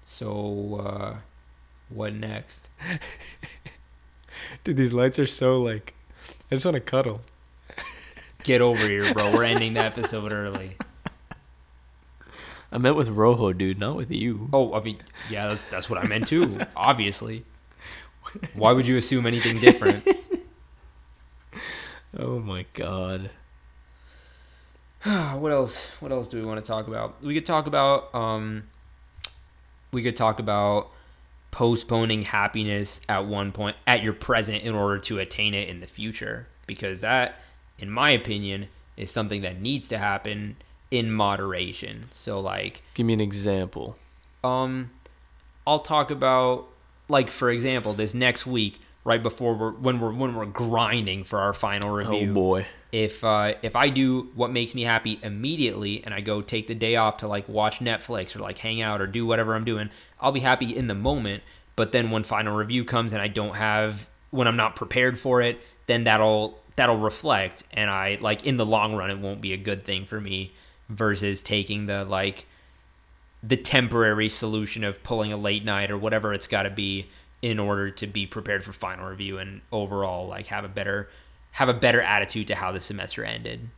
So 0.05 0.81
uh 0.85 1.17
what 1.89 2.15
next? 2.15 2.69
Dude, 4.65 4.77
these 4.77 4.93
lights 4.93 5.19
are 5.19 5.27
so 5.27 5.61
like 5.61 5.95
I 6.51 6.55
just 6.55 6.65
want 6.65 6.75
to 6.75 6.81
cuddle. 6.81 7.21
Get 8.43 8.61
over 8.61 8.87
here, 8.87 9.13
bro. 9.15 9.33
We're 9.33 9.45
ending 9.45 9.75
the 9.75 9.81
episode 9.85 10.33
early. 10.33 10.77
I 12.71 12.79
met 12.79 12.95
with 12.97 13.09
Rojo, 13.09 13.53
dude, 13.53 13.79
not 13.79 13.97
with 13.97 14.11
you. 14.11 14.49
Oh, 14.53 14.75
I 14.75 14.81
mean, 14.83 14.99
yeah, 15.31 15.49
that's 15.49 15.65
that's 15.67 15.89
what 15.89 15.99
I 15.99 16.07
meant 16.07 16.27
too. 16.27 16.61
Obviously. 16.77 17.45
Why 18.55 18.73
would 18.73 18.87
you 18.87 18.97
assume 18.97 19.27
anything 19.27 19.61
different? 19.61 20.07
Oh 22.17 22.39
my 22.39 22.65
god. 22.75 23.31
what 25.03 25.51
else? 25.51 25.89
What 26.01 26.13
else 26.13 26.29
do 26.29 26.37
we 26.37 26.45
want 26.45 26.65
to 26.65 26.67
talk 26.67 26.87
about? 26.87 27.23
We 27.23 27.35
could 27.35 27.47
talk 27.47 27.67
about 27.67 28.15
um 28.15 28.65
we 29.91 30.03
could 30.03 30.15
talk 30.17 30.39
about 30.39 30.91
postponing 31.55 32.23
happiness 32.23 33.01
at 33.09 33.25
one 33.27 33.53
point 33.53 33.77
at 33.87 34.03
your 34.03 34.13
present 34.13 34.65
in 34.65 34.75
order 34.75 34.99
to 34.99 35.21
attain 35.21 35.55
it 35.55 35.69
in 35.69 35.79
the 35.79 35.87
future 35.87 36.49
because 36.67 37.01
that 37.01 37.37
in 37.79 37.89
my 37.89 38.11
opinion 38.11 38.67
is 38.97 39.09
something 39.13 39.41
that 39.43 39.61
needs 39.61 39.87
to 39.87 39.97
happen 39.97 40.57
in 40.91 41.13
moderation. 41.13 42.09
So 42.11 42.41
like 42.41 42.83
Give 42.95 43.07
me 43.07 43.13
an 43.13 43.21
example. 43.21 43.97
um 44.43 44.91
I'll 45.65 45.79
talk 45.79 46.11
about 46.11 46.67
like 47.09 47.31
for 47.31 47.51
example 47.51 47.95
this 47.95 48.15
next 48.15 48.47
week 48.49 48.81
right 49.05 49.23
before 49.23 49.55
we're 49.55 49.73
when 49.73 50.01
we're 50.01 50.13
when 50.13 50.35
we're 50.35 50.47
grinding 50.47 51.25
for 51.25 51.39
our 51.39 51.53
final 51.53 51.91
review 51.91 52.31
Oh 52.31 52.35
boy. 52.35 52.67
if 52.91 53.23
uh, 53.23 53.55
if 53.63 53.77
I 53.77 53.89
do 53.91 54.31
what 54.35 54.51
makes 54.51 54.75
me 54.75 54.83
happy 54.83 55.19
immediately 55.23 56.03
and 56.05 56.15
I 56.15 56.21
go 56.21 56.41
take 56.41 56.67
the 56.67 56.75
day 56.75 56.97
off 56.97 57.19
to 57.19 57.29
like 57.29 57.49
watch 57.49 57.81
Netflix 57.81 58.35
or 58.35 58.39
like 58.41 58.59
hang 58.59 58.81
out 58.81 59.01
or 59.01 59.07
do 59.07 59.27
whatever 59.27 59.55
I'm 59.55 59.65
doing, 59.65 59.91
I'll 60.21 60.33
be 60.33 60.41
happy 60.41 60.75
in 60.77 60.87
the 60.87 60.95
moment. 60.95 61.43
But 61.77 61.93
then 61.93 62.11
when 62.11 62.23
final 62.23 62.57
review 62.57 62.85
comes 62.85 63.13
and 63.13 63.21
I 63.21 63.29
don't 63.29 63.55
have 63.57 64.07
when 64.31 64.49
I'm 64.49 64.57
not 64.57 64.75
prepared 64.77 65.19
for 65.19 65.43
it, 65.43 65.61
then 65.87 66.05
that'll 66.05 66.59
that'll 66.77 66.99
reflect 66.99 67.63
and 67.73 67.91
I 67.91 68.19
like 68.21 68.45
in 68.45 68.57
the 68.57 68.65
long 68.67 68.95
run 68.97 69.11
it 69.11 69.19
won't 69.19 69.41
be 69.41 69.53
a 69.53 69.57
good 69.57 69.85
thing 69.85 70.07
for 70.07 70.21
me 70.21 70.53
versus 70.89 71.41
taking 71.43 71.87
the 71.87 72.05
like 72.05 72.47
the 73.43 73.57
temporary 73.57 74.29
solution 74.29 74.83
of 74.83 75.03
pulling 75.03 75.33
a 75.33 75.37
late 75.37 75.65
night 75.65 75.91
or 75.91 75.99
whatever 75.99 76.33
it's 76.33 76.47
got 76.47 76.63
to 76.65 76.71
be 76.71 77.07
in 77.45 77.59
order 77.59 77.91
to 77.91 78.07
be 78.07 78.25
prepared 78.25 78.65
for 78.65 78.73
final 78.73 79.07
review 79.07 79.37
and 79.37 79.61
overall 79.71 80.27
like 80.27 80.47
have 80.47 80.65
a 80.65 80.69
better 80.69 81.11
have 81.51 81.69
a 81.69 81.75
better 81.75 82.01
attitude 82.01 82.47
to 82.47 82.55
how 82.55 82.73
the 82.73 82.81
semester 82.81 83.23
ended. 83.23 83.69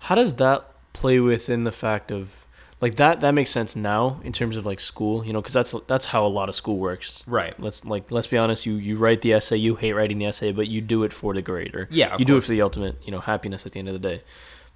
How 0.00 0.16
does 0.16 0.34
that 0.34 0.68
play 0.92 1.20
within 1.20 1.62
the 1.62 1.70
fact 1.70 2.10
of 2.10 2.44
like 2.80 2.96
that 2.96 3.20
that 3.20 3.30
makes 3.30 3.52
sense 3.52 3.76
now 3.76 4.20
in 4.24 4.32
terms 4.32 4.56
of 4.56 4.66
like 4.66 4.80
school, 4.80 5.24
you 5.24 5.32
know, 5.32 5.40
cuz 5.40 5.52
that's 5.52 5.72
that's 5.86 6.06
how 6.06 6.26
a 6.26 6.28
lot 6.28 6.48
of 6.48 6.56
school 6.56 6.76
works. 6.76 7.22
Right. 7.24 7.54
Let's 7.60 7.84
like 7.84 8.10
let's 8.10 8.26
be 8.26 8.36
honest, 8.36 8.66
you 8.66 8.74
you 8.74 8.96
write 8.96 9.22
the 9.22 9.32
essay, 9.32 9.58
you 9.58 9.76
hate 9.76 9.92
writing 9.92 10.18
the 10.18 10.26
essay, 10.26 10.50
but 10.50 10.66
you 10.66 10.80
do 10.80 11.04
it 11.04 11.12
for 11.12 11.32
the 11.34 11.40
grade 11.40 11.72
or 11.72 11.86
Yeah, 11.92 12.16
you 12.18 12.24
do 12.24 12.36
it 12.36 12.42
for 12.42 12.50
the 12.50 12.62
ultimate, 12.62 12.96
you 13.04 13.12
know, 13.12 13.20
happiness 13.20 13.64
at 13.64 13.70
the 13.70 13.78
end 13.78 13.86
of 13.86 13.94
the 13.94 14.08
day. 14.08 14.22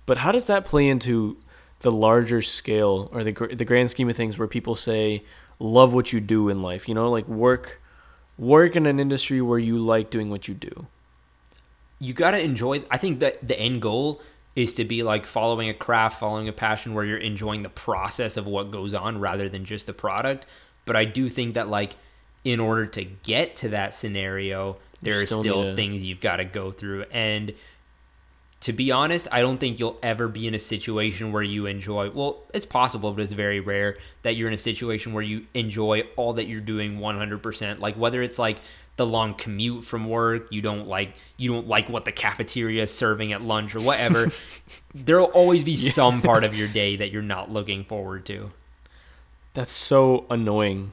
But 0.07 0.18
how 0.18 0.30
does 0.30 0.47
that 0.47 0.64
play 0.64 0.87
into 0.87 1.38
the 1.80 1.90
larger 1.90 2.40
scale 2.40 3.11
or 3.12 3.25
the 3.25 3.33
the 3.33 3.64
grand 3.64 3.90
scheme 3.90 4.09
of 4.09 4.14
things 4.14 4.38
where 4.38 4.47
people 4.47 4.76
say 4.76 5.25
love 5.59 5.92
what 5.92 6.12
you 6.12 6.21
do 6.21 6.49
in 6.49 6.62
life, 6.62 6.87
you 6.88 6.95
know, 6.95 7.11
like 7.11 7.26
work 7.26 7.80
work 8.38 8.76
in 8.76 8.87
an 8.87 9.00
industry 9.00 9.42
where 9.42 9.59
you 9.59 9.78
like 9.78 10.11
doing 10.11 10.30
what 10.30 10.49
you 10.49 10.54
do. 10.54 10.87
You 11.99 12.12
got 12.14 12.30
to 12.30 12.40
enjoy 12.40 12.85
I 12.90 12.99
think 12.99 13.21
that 13.21 13.47
the 13.47 13.59
end 13.59 13.83
goal 13.83 14.21
is 14.54 14.75
to 14.75 14.85
be 14.85 15.02
like 15.02 15.26
following 15.26 15.68
a 15.68 15.75
craft, 15.75 16.21
following 16.21 16.49
a 16.49 16.52
passion 16.52 16.95
where 16.95 17.04
you're 17.04 17.18
enjoying 17.18 17.62
the 17.62 17.68
process 17.68 18.37
of 18.37 18.47
what 18.47 18.71
goes 18.71 18.95
on 18.95 19.21
rather 19.21 19.49
than 19.49 19.64
just 19.64 19.87
the 19.87 19.92
product. 19.92 20.47
But 20.85 20.97
I 20.97 21.04
do 21.04 21.28
think 21.28 21.54
that 21.54 21.68
like 21.68 21.97
in 22.45 22.61
order 22.61 22.87
to 22.87 23.04
get 23.04 23.57
to 23.57 23.68
that 23.71 23.95
scenario, 23.95 24.76
there 25.02 25.21
are 25.21 25.26
still 25.26 25.40
still 25.40 25.76
things 25.76 26.04
you've 26.04 26.21
got 26.21 26.37
to 26.37 26.45
go 26.45 26.71
through 26.71 27.04
and 27.11 27.52
to 28.60 28.72
be 28.72 28.90
honest, 28.90 29.28
I 29.30 29.40
don't 29.40 29.58
think 29.58 29.78
you'll 29.78 29.98
ever 30.02 30.26
be 30.26 30.46
in 30.48 30.54
a 30.54 30.58
situation 30.58 31.32
where 31.32 31.42
you 31.42 31.66
enjoy. 31.66 32.10
Well, 32.10 32.38
it's 32.52 32.66
possible, 32.66 33.12
but 33.12 33.22
it's 33.22 33.32
very 33.32 33.60
rare 33.60 33.96
that 34.22 34.34
you're 34.34 34.48
in 34.48 34.54
a 34.54 34.58
situation 34.58 35.12
where 35.12 35.22
you 35.22 35.46
enjoy 35.54 36.04
all 36.16 36.32
that 36.34 36.46
you're 36.46 36.60
doing 36.60 36.98
100%. 36.98 37.78
Like 37.78 37.94
whether 37.96 38.20
it's 38.20 38.38
like 38.38 38.58
the 38.96 39.06
long 39.06 39.34
commute 39.34 39.84
from 39.84 40.08
work, 40.08 40.48
you 40.50 40.60
don't 40.60 40.88
like 40.88 41.14
you 41.36 41.52
don't 41.52 41.68
like 41.68 41.88
what 41.88 42.04
the 42.04 42.10
cafeteria 42.10 42.82
is 42.82 42.92
serving 42.92 43.32
at 43.32 43.42
lunch 43.42 43.76
or 43.76 43.80
whatever. 43.80 44.32
There'll 44.94 45.26
always 45.26 45.62
be 45.62 45.76
some 45.76 46.20
part 46.20 46.42
of 46.42 46.52
your 46.52 46.68
day 46.82 46.96
that 46.96 47.12
you're 47.12 47.22
not 47.22 47.50
looking 47.50 47.84
forward 47.84 48.26
to. 48.26 48.50
That's 49.54 49.72
so 49.72 50.26
annoying. 50.28 50.92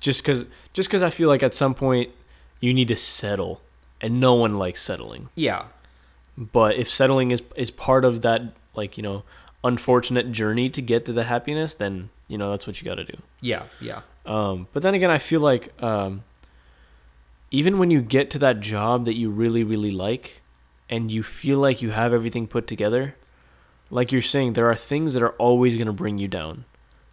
Just 0.00 0.24
cuz 0.24 0.46
just 0.72 0.90
cuz 0.90 1.00
I 1.00 1.10
feel 1.10 1.28
like 1.28 1.44
at 1.44 1.54
some 1.54 1.74
point 1.74 2.10
you 2.58 2.74
need 2.74 2.88
to 2.88 2.96
settle 2.96 3.60
and 4.00 4.18
no 4.18 4.34
one 4.34 4.58
likes 4.58 4.82
settling. 4.82 5.28
Yeah. 5.36 5.66
But 6.36 6.76
if 6.76 6.88
settling 6.88 7.30
is 7.30 7.42
is 7.56 7.70
part 7.70 8.04
of 8.04 8.22
that 8.22 8.54
like, 8.74 8.96
you 8.96 9.02
know, 9.02 9.24
unfortunate 9.64 10.32
journey 10.32 10.70
to 10.70 10.82
get 10.82 11.04
to 11.06 11.12
the 11.12 11.24
happiness, 11.24 11.74
then, 11.74 12.10
you 12.28 12.38
know, 12.38 12.50
that's 12.50 12.66
what 12.66 12.80
you 12.80 12.84
got 12.84 12.96
to 12.96 13.04
do. 13.04 13.16
Yeah, 13.40 13.64
yeah. 13.80 14.02
Um 14.24 14.68
but 14.72 14.82
then 14.82 14.94
again, 14.94 15.10
I 15.10 15.18
feel 15.18 15.40
like 15.40 15.72
um 15.82 16.24
even 17.50 17.78
when 17.78 17.90
you 17.90 18.00
get 18.00 18.30
to 18.30 18.38
that 18.38 18.60
job 18.60 19.04
that 19.04 19.14
you 19.14 19.30
really 19.30 19.62
really 19.62 19.90
like 19.90 20.40
and 20.88 21.10
you 21.10 21.22
feel 21.22 21.58
like 21.58 21.82
you 21.82 21.90
have 21.90 22.12
everything 22.12 22.46
put 22.46 22.66
together, 22.66 23.14
like 23.90 24.10
you're 24.10 24.22
saying 24.22 24.54
there 24.54 24.70
are 24.70 24.76
things 24.76 25.14
that 25.14 25.22
are 25.22 25.36
always 25.38 25.76
going 25.76 25.86
to 25.86 25.92
bring 25.92 26.18
you 26.18 26.28
down. 26.28 26.64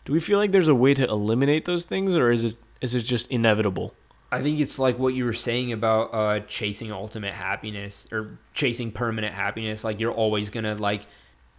Do 0.05 0.13
we 0.13 0.19
feel 0.19 0.39
like 0.39 0.51
there's 0.51 0.67
a 0.67 0.75
way 0.75 0.93
to 0.93 1.07
eliminate 1.07 1.65
those 1.65 1.83
things 1.83 2.15
or 2.15 2.31
is 2.31 2.43
it 2.43 2.57
is 2.81 2.95
it 2.95 3.01
just 3.01 3.29
inevitable? 3.29 3.93
I 4.31 4.41
think 4.41 4.59
it's 4.59 4.77
like 4.77 4.99
what 4.99 5.13
you 5.13 5.25
were 5.25 5.33
saying 5.33 5.71
about 5.71 6.13
uh, 6.13 6.39
chasing 6.41 6.91
ultimate 6.91 7.33
happiness 7.33 8.07
or 8.11 8.37
chasing 8.53 8.91
permanent 8.91 9.33
happiness. 9.33 9.83
Like 9.83 9.99
you're 9.99 10.13
always 10.13 10.49
gonna 10.49 10.75
like 10.75 11.07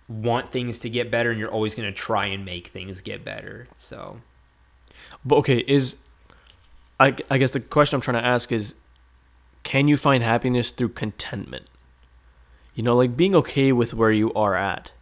want 0.09 0.53
things 0.53 0.81
to 0.81 0.91
get 0.91 1.11
better, 1.11 1.31
and 1.31 1.39
you're 1.41 1.51
always 1.51 1.75
gonna 1.75 1.93
try 1.93 2.27
and 2.27 2.45
make 2.45 2.69
things 2.69 3.01
get 3.01 3.25
better. 3.25 3.67
So 3.77 4.21
But 5.25 5.37
okay, 5.37 5.65
is 5.67 5.97
I, 7.01 7.17
I 7.31 7.39
guess 7.39 7.53
the 7.53 7.61
question 7.61 7.97
I'm 7.97 8.03
trying 8.03 8.23
to 8.23 8.27
ask 8.27 8.53
is 8.53 8.75
can 9.63 9.89
you 9.89 9.97
find 9.97 10.23
happiness 10.23 10.71
through 10.71 10.91
contentment? 10.91 11.67
You 12.75 12.83
know, 12.83 12.95
like 12.95 13.17
being 13.17 13.35
okay 13.35 13.73
with 13.73 13.95
where 13.95 14.13
you 14.13 14.33
are 14.35 14.55
at 14.55 14.93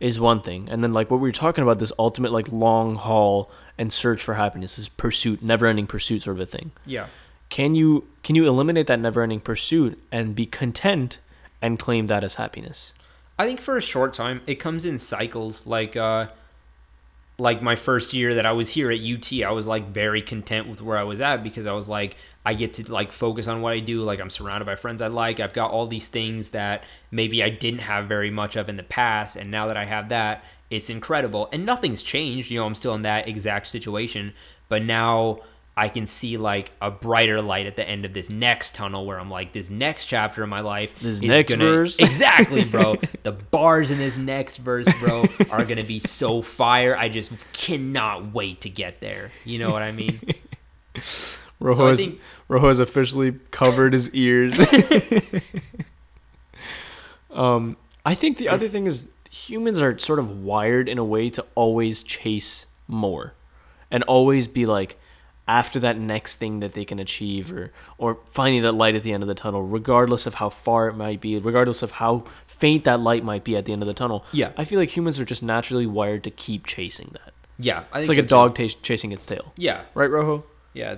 is 0.00 0.18
one 0.18 0.40
thing. 0.40 0.68
And 0.68 0.82
then 0.82 0.92
like 0.92 1.10
what 1.10 1.20
we 1.20 1.28
were 1.28 1.32
talking 1.32 1.62
about 1.62 1.78
this 1.78 1.92
ultimate 1.98 2.32
like 2.32 2.50
long 2.50 2.96
haul 2.96 3.50
and 3.78 3.92
search 3.92 4.22
for 4.22 4.34
happiness, 4.34 4.76
this 4.76 4.88
pursuit, 4.88 5.42
never-ending 5.42 5.86
pursuit 5.86 6.22
sort 6.22 6.36
of 6.36 6.40
a 6.40 6.46
thing. 6.46 6.72
yeah, 6.86 7.06
Can 7.50 7.74
you 7.74 8.06
can 8.22 8.34
you 8.34 8.46
eliminate 8.46 8.86
that 8.88 8.98
never-ending 8.98 9.40
pursuit 9.40 10.00
and 10.10 10.34
be 10.34 10.46
content 10.46 11.18
and 11.62 11.78
claim 11.78 12.06
that 12.08 12.24
as 12.24 12.34
happiness? 12.36 12.92
I 13.38 13.46
think 13.46 13.60
for 13.60 13.76
a 13.76 13.82
short 13.82 14.12
time 14.12 14.40
it 14.46 14.56
comes 14.56 14.84
in 14.84 14.98
cycles. 14.98 15.66
Like 15.66 15.96
uh, 15.96 16.28
like 17.38 17.62
my 17.62 17.76
first 17.76 18.12
year 18.12 18.34
that 18.34 18.44
I 18.44 18.52
was 18.52 18.68
here 18.70 18.90
at 18.90 19.00
UT, 19.00 19.32
I 19.42 19.50
was 19.52 19.66
like 19.66 19.88
very 19.88 20.20
content 20.20 20.68
with 20.68 20.82
where 20.82 20.98
I 20.98 21.04
was 21.04 21.20
at 21.20 21.42
because 21.42 21.66
I 21.66 21.72
was 21.72 21.88
like 21.88 22.16
I 22.44 22.54
get 22.54 22.74
to 22.74 22.90
like 22.90 23.12
focus 23.12 23.48
on 23.48 23.60
what 23.60 23.72
I 23.72 23.80
do. 23.80 24.02
Like 24.02 24.20
I'm 24.20 24.30
surrounded 24.30 24.64
by 24.64 24.76
friends 24.76 25.02
I 25.02 25.08
like. 25.08 25.40
I've 25.40 25.52
got 25.52 25.70
all 25.70 25.86
these 25.86 26.08
things 26.08 26.50
that 26.50 26.84
maybe 27.10 27.42
I 27.42 27.50
didn't 27.50 27.80
have 27.80 28.06
very 28.06 28.30
much 28.30 28.56
of 28.56 28.68
in 28.68 28.76
the 28.76 28.82
past, 28.82 29.36
and 29.36 29.50
now 29.50 29.66
that 29.66 29.76
I 29.76 29.84
have 29.84 30.08
that, 30.08 30.44
it's 30.70 30.88
incredible. 30.88 31.48
And 31.52 31.66
nothing's 31.66 32.02
changed. 32.02 32.50
You 32.50 32.60
know, 32.60 32.66
I'm 32.66 32.74
still 32.74 32.94
in 32.94 33.02
that 33.02 33.28
exact 33.28 33.66
situation, 33.66 34.32
but 34.68 34.82
now 34.82 35.40
I 35.76 35.88
can 35.88 36.06
see 36.06 36.36
like 36.36 36.72
a 36.82 36.90
brighter 36.90 37.40
light 37.40 37.66
at 37.66 37.76
the 37.76 37.88
end 37.88 38.04
of 38.04 38.12
this 38.12 38.28
next 38.28 38.74
tunnel 38.74 39.06
where 39.06 39.18
I'm 39.18 39.30
like, 39.30 39.52
this 39.52 39.70
next 39.70 40.06
chapter 40.06 40.42
of 40.42 40.48
my 40.48 40.60
life 40.60 40.94
This 41.00 41.16
is 41.16 41.22
next 41.22 41.52
gonna 41.52 41.64
verse. 41.64 41.96
exactly, 41.98 42.64
bro. 42.64 42.96
the 43.22 43.32
bars 43.32 43.90
in 43.90 43.98
this 43.98 44.18
next 44.18 44.58
verse, 44.58 44.86
bro, 45.00 45.26
are 45.50 45.64
gonna 45.64 45.84
be 45.84 45.98
so 45.98 46.42
fire. 46.42 46.96
I 46.96 47.08
just 47.08 47.32
cannot 47.52 48.34
wait 48.34 48.62
to 48.62 48.68
get 48.68 49.00
there. 49.00 49.30
You 49.44 49.58
know 49.58 49.70
what 49.70 49.82
I 49.82 49.92
mean? 49.92 50.20
Rojo, 51.60 51.76
So 51.76 51.86
has, 51.88 51.98
think- 51.98 52.20
Rojo 52.48 52.68
has 52.68 52.78
officially 52.78 53.32
covered 53.50 53.92
his 53.92 54.10
ears. 54.10 54.54
um, 57.30 57.76
I 58.04 58.14
think 58.14 58.38
the 58.38 58.48
other 58.48 58.68
thing 58.68 58.86
is 58.86 59.06
humans 59.30 59.78
are 59.78 59.96
sort 59.98 60.18
of 60.18 60.42
wired 60.42 60.88
in 60.88 60.98
a 60.98 61.04
way 61.04 61.30
to 61.30 61.44
always 61.54 62.02
chase 62.02 62.66
more 62.88 63.34
and 63.90 64.02
always 64.04 64.48
be 64.48 64.64
like 64.66 64.98
after 65.46 65.78
that 65.80 65.98
next 65.98 66.36
thing 66.36 66.60
that 66.60 66.74
they 66.74 66.84
can 66.84 66.98
achieve 66.98 67.52
or 67.52 67.72
or 67.98 68.18
finding 68.30 68.62
that 68.62 68.72
light 68.72 68.94
at 68.94 69.02
the 69.02 69.12
end 69.12 69.22
of 69.22 69.28
the 69.28 69.34
tunnel 69.34 69.62
regardless 69.62 70.26
of 70.26 70.34
how 70.34 70.48
far 70.48 70.88
it 70.88 70.94
might 70.94 71.20
be 71.20 71.38
regardless 71.38 71.82
of 71.82 71.92
how 71.92 72.24
faint 72.46 72.84
that 72.84 73.00
light 73.00 73.24
might 73.24 73.42
be 73.44 73.56
at 73.56 73.64
the 73.64 73.72
end 73.72 73.82
of 73.82 73.86
the 73.86 73.94
tunnel. 73.94 74.24
Yeah. 74.32 74.52
i 74.56 74.64
feel 74.64 74.78
like 74.78 74.96
humans 74.96 75.18
are 75.20 75.24
just 75.24 75.42
naturally 75.42 75.86
wired 75.86 76.24
to 76.24 76.30
keep 76.30 76.66
chasing 76.66 77.10
that. 77.12 77.32
Yeah, 77.58 77.84
it's 77.94 78.08
like 78.08 78.16
so 78.16 78.22
a 78.22 78.26
dog 78.26 78.54
tas 78.54 78.74
chasing 78.74 79.12
its 79.12 79.26
tail. 79.26 79.52
Yeah, 79.56 79.82
right 79.94 80.10
rojo 80.10 80.44
yeah. 80.74 80.96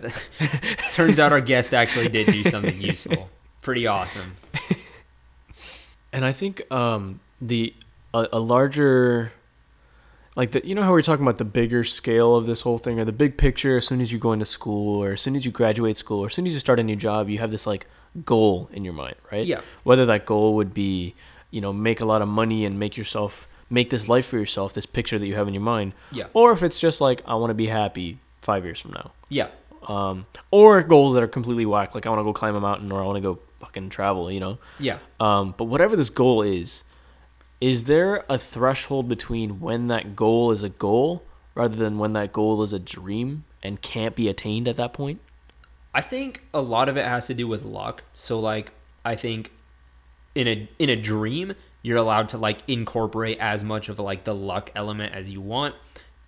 Turns 0.92 1.18
out 1.18 1.32
our 1.32 1.40
guest 1.40 1.72
actually 1.74 2.08
did 2.08 2.26
do 2.26 2.44
something 2.50 2.80
useful. 2.80 3.28
Pretty 3.62 3.86
awesome. 3.86 4.36
and 6.12 6.24
i 6.24 6.32
think 6.32 6.70
um 6.70 7.20
the 7.40 7.72
a, 8.12 8.28
a 8.34 8.38
larger 8.40 9.32
like 10.36 10.52
the 10.52 10.66
you 10.66 10.74
know 10.74 10.82
how 10.82 10.90
we're 10.92 11.02
talking 11.02 11.24
about 11.24 11.38
the 11.38 11.44
bigger 11.44 11.84
scale 11.84 12.36
of 12.36 12.46
this 12.46 12.62
whole 12.62 12.78
thing 12.78 13.00
or 13.00 13.04
the 13.04 13.12
big 13.12 13.36
picture 13.38 13.76
as 13.78 13.86
soon 13.86 14.00
as 14.00 14.12
you 14.12 14.18
go 14.18 14.32
into 14.32 14.44
school 14.44 14.96
or 15.02 15.12
as 15.12 15.20
soon 15.20 15.36
as 15.36 15.44
you 15.44 15.50
graduate 15.50 15.96
school 15.96 16.20
or 16.20 16.26
as 16.26 16.34
soon 16.34 16.46
as 16.46 16.52
you 16.52 16.60
start 16.60 16.78
a 16.78 16.82
new 16.82 16.96
job 16.96 17.28
you 17.28 17.38
have 17.38 17.50
this 17.50 17.66
like 17.66 17.86
goal 18.26 18.68
in 18.72 18.84
your 18.84 18.92
mind 18.92 19.16
right 19.30 19.46
Yeah. 19.46 19.60
whether 19.84 20.04
that 20.06 20.26
goal 20.26 20.54
would 20.56 20.74
be 20.74 21.14
you 21.50 21.60
know 21.60 21.72
make 21.72 22.00
a 22.00 22.04
lot 22.04 22.20
of 22.22 22.28
money 22.28 22.64
and 22.66 22.78
make 22.78 22.96
yourself 22.96 23.48
make 23.70 23.88
this 23.88 24.06
life 24.08 24.26
for 24.26 24.36
yourself 24.36 24.74
this 24.74 24.84
picture 24.86 25.18
that 25.18 25.26
you 25.26 25.34
have 25.34 25.48
in 25.48 25.54
your 25.54 25.62
mind 25.62 25.94
Yeah. 26.10 26.26
or 26.34 26.52
if 26.52 26.62
it's 26.62 26.78
just 26.78 27.00
like 27.00 27.22
i 27.26 27.34
want 27.34 27.50
to 27.50 27.54
be 27.54 27.68
happy 27.68 28.18
five 28.42 28.64
years 28.64 28.80
from 28.80 28.90
now 28.92 29.12
Yeah, 29.30 29.48
um 29.88 30.26
or 30.50 30.82
goals 30.82 31.14
that 31.14 31.22
are 31.22 31.28
completely 31.28 31.66
whack 31.66 31.94
like 31.94 32.06
i 32.06 32.08
want 32.08 32.20
to 32.20 32.24
go 32.24 32.32
climb 32.32 32.54
a 32.54 32.60
mountain 32.60 32.90
or 32.92 33.02
i 33.02 33.06
want 33.06 33.16
to 33.16 33.22
go 33.22 33.38
fucking 33.60 33.88
travel 33.88 34.30
you 34.30 34.40
know 34.40 34.58
yeah. 34.78 34.98
um, 35.20 35.54
but 35.56 35.64
whatever 35.64 35.94
this 35.94 36.10
goal 36.10 36.42
is, 36.42 36.82
is 37.62 37.84
there 37.84 38.24
a 38.28 38.38
threshold 38.38 39.08
between 39.08 39.60
when 39.60 39.86
that 39.86 40.16
goal 40.16 40.50
is 40.50 40.64
a 40.64 40.68
goal 40.68 41.22
rather 41.54 41.76
than 41.76 41.96
when 41.96 42.12
that 42.14 42.32
goal 42.32 42.60
is 42.64 42.72
a 42.72 42.78
dream 42.80 43.44
and 43.62 43.80
can't 43.80 44.16
be 44.16 44.28
attained 44.28 44.66
at 44.66 44.74
that 44.74 44.92
point? 44.92 45.20
I 45.94 46.00
think 46.00 46.42
a 46.52 46.60
lot 46.60 46.88
of 46.88 46.96
it 46.96 47.04
has 47.04 47.28
to 47.28 47.34
do 47.34 47.46
with 47.46 47.64
luck. 47.64 48.02
So 48.14 48.40
like 48.40 48.72
I 49.04 49.14
think 49.14 49.52
in 50.34 50.48
a 50.48 50.68
in 50.80 50.88
a 50.88 50.96
dream, 50.96 51.54
you're 51.82 51.98
allowed 51.98 52.30
to 52.30 52.38
like 52.38 52.58
incorporate 52.66 53.38
as 53.38 53.62
much 53.62 53.88
of 53.88 54.00
like 54.00 54.24
the 54.24 54.34
luck 54.34 54.72
element 54.74 55.14
as 55.14 55.30
you 55.30 55.40
want, 55.40 55.76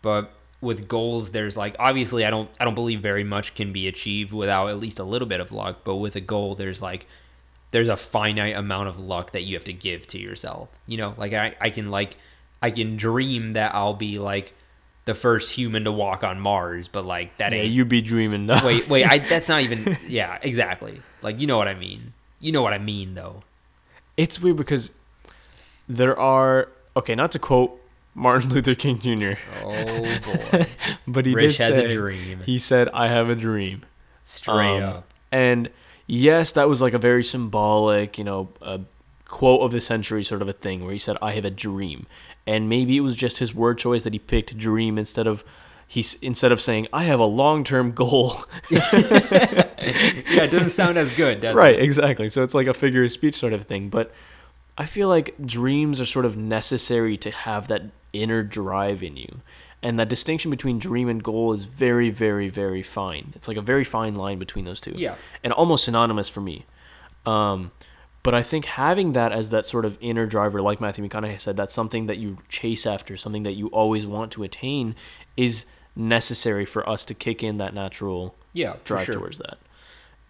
but 0.02 0.32
with 0.64 0.88
goals 0.88 1.30
there's 1.30 1.56
like 1.56 1.76
obviously 1.78 2.24
I 2.24 2.30
don't 2.30 2.50
I 2.58 2.64
don't 2.64 2.74
believe 2.74 3.00
very 3.00 3.22
much 3.24 3.54
can 3.54 3.72
be 3.72 3.86
achieved 3.86 4.32
without 4.32 4.68
at 4.68 4.80
least 4.80 4.98
a 4.98 5.04
little 5.04 5.28
bit 5.28 5.40
of 5.40 5.52
luck, 5.52 5.80
but 5.84 5.96
with 5.96 6.16
a 6.16 6.20
goal 6.20 6.54
there's 6.56 6.82
like 6.82 7.06
there's 7.70 7.88
a 7.88 7.96
finite 7.96 8.56
amount 8.56 8.88
of 8.88 8.98
luck 8.98 9.32
that 9.32 9.42
you 9.42 9.54
have 9.54 9.64
to 9.64 9.72
give 9.72 10.06
to 10.08 10.18
yourself. 10.18 10.68
You 10.86 10.96
know, 10.96 11.14
like 11.16 11.32
I, 11.34 11.54
I 11.60 11.70
can 11.70 11.90
like 11.90 12.16
I 12.62 12.70
can 12.70 12.96
dream 12.96 13.52
that 13.52 13.74
I'll 13.74 13.94
be 13.94 14.18
like 14.18 14.54
the 15.06 15.14
first 15.14 15.50
human 15.54 15.84
to 15.84 15.92
walk 15.92 16.24
on 16.24 16.40
Mars, 16.40 16.88
but 16.88 17.04
like 17.04 17.36
that 17.36 17.52
Yeah, 17.52 17.58
ain't 17.58 17.72
you 17.72 17.84
be 17.84 18.00
dreaming. 18.00 18.46
now. 18.46 18.64
wait, 18.66 18.88
wait, 18.88 19.04
I 19.04 19.18
that's 19.18 19.48
not 19.48 19.60
even 19.60 19.98
yeah, 20.08 20.38
exactly. 20.42 21.02
Like 21.22 21.38
you 21.40 21.46
know 21.46 21.58
what 21.58 21.68
I 21.68 21.74
mean. 21.74 22.12
You 22.40 22.52
know 22.52 22.62
what 22.62 22.72
I 22.72 22.78
mean 22.78 23.14
though. 23.14 23.42
it's 24.16 24.40
weird 24.40 24.56
because 24.56 24.90
there 25.88 26.18
are 26.18 26.68
okay, 26.96 27.14
not 27.14 27.32
to 27.32 27.38
quote 27.38 27.78
Martin 28.14 28.50
Luther 28.50 28.74
King 28.74 28.98
Jr., 29.00 29.32
Oh 29.62 30.18
boy. 30.52 30.66
but 31.06 31.26
he 31.26 31.34
Rich 31.34 31.58
did 31.58 31.64
has 31.64 31.74
say 31.74 31.84
a 31.86 31.96
dream. 31.96 32.40
he 32.46 32.58
said, 32.58 32.88
"I 32.94 33.08
have 33.08 33.28
a 33.28 33.34
dream." 33.34 33.82
Straight 34.22 34.78
Um, 34.78 34.82
up. 34.84 35.12
And 35.32 35.68
yes, 36.06 36.52
that 36.52 36.68
was 36.68 36.80
like 36.80 36.94
a 36.94 36.98
very 36.98 37.24
symbolic, 37.24 38.16
you 38.18 38.24
know, 38.24 38.48
a 38.62 38.80
quote 39.26 39.62
of 39.62 39.72
the 39.72 39.80
century 39.80 40.22
sort 40.22 40.42
of 40.42 40.48
a 40.48 40.52
thing 40.52 40.84
where 40.84 40.92
he 40.92 40.98
said, 40.98 41.16
I 41.20 41.32
have 41.32 41.44
a 41.44 41.50
dream. 41.50 42.06
And 42.46 42.68
maybe 42.68 42.96
it 42.96 43.00
was 43.00 43.16
just 43.16 43.38
his 43.38 43.54
word 43.54 43.78
choice 43.78 44.04
that 44.04 44.12
he 44.12 44.18
picked 44.18 44.56
dream 44.56 44.96
instead 44.98 45.26
of 45.26 45.42
he's 45.88 46.14
instead 46.22 46.52
of 46.52 46.60
saying, 46.60 46.86
I 46.92 47.04
have 47.04 47.18
a 47.20 47.24
long 47.26 47.64
term 47.64 47.92
goal. 47.92 48.44
yeah, 48.70 48.84
it 49.78 50.50
doesn't 50.50 50.70
sound 50.70 50.98
as 50.98 51.10
good, 51.12 51.40
does 51.40 51.54
right, 51.64 51.74
it? 51.74 51.82
exactly. 51.82 52.28
So 52.28 52.42
it's 52.42 52.54
like 52.54 52.66
a 52.66 52.74
figure 52.74 53.04
of 53.04 53.12
speech 53.12 53.34
sort 53.36 53.52
of 53.52 53.64
thing. 53.64 53.88
But 53.88 54.12
I 54.76 54.86
feel 54.86 55.08
like 55.08 55.34
dreams 55.44 56.00
are 56.00 56.06
sort 56.06 56.24
of 56.24 56.36
necessary 56.36 57.16
to 57.18 57.30
have 57.30 57.68
that 57.68 57.82
inner 58.12 58.42
drive 58.42 59.02
in 59.02 59.16
you. 59.16 59.40
And 59.82 59.98
that 60.00 60.08
distinction 60.08 60.50
between 60.50 60.78
dream 60.78 61.08
and 61.08 61.22
goal 61.22 61.52
is 61.52 61.64
very, 61.64 62.08
very, 62.10 62.48
very 62.48 62.82
fine. 62.82 63.32
It's 63.36 63.46
like 63.46 63.58
a 63.58 63.62
very 63.62 63.84
fine 63.84 64.14
line 64.14 64.38
between 64.38 64.64
those 64.64 64.80
two. 64.80 64.94
Yeah. 64.96 65.16
And 65.42 65.52
almost 65.52 65.84
synonymous 65.84 66.28
for 66.30 66.40
me. 66.40 66.64
Um, 67.26 67.70
but 68.22 68.34
I 68.34 68.42
think 68.42 68.64
having 68.64 69.12
that 69.12 69.32
as 69.32 69.50
that 69.50 69.66
sort 69.66 69.84
of 69.84 69.98
inner 70.00 70.24
driver, 70.24 70.62
like 70.62 70.80
Matthew 70.80 71.06
McConaughey 71.06 71.38
said, 71.38 71.56
that's 71.58 71.74
something 71.74 72.06
that 72.06 72.16
you 72.16 72.38
chase 72.48 72.86
after, 72.86 73.18
something 73.18 73.42
that 73.42 73.52
you 73.52 73.66
always 73.68 74.06
want 74.06 74.32
to 74.32 74.42
attain, 74.42 74.96
is 75.36 75.66
necessary 75.94 76.64
for 76.64 76.88
us 76.88 77.04
to 77.04 77.14
kick 77.14 77.42
in 77.42 77.58
that 77.58 77.74
natural 77.74 78.34
Yeah, 78.54 78.76
drive 78.84 79.04
sure. 79.04 79.16
towards 79.16 79.38
that. 79.38 79.58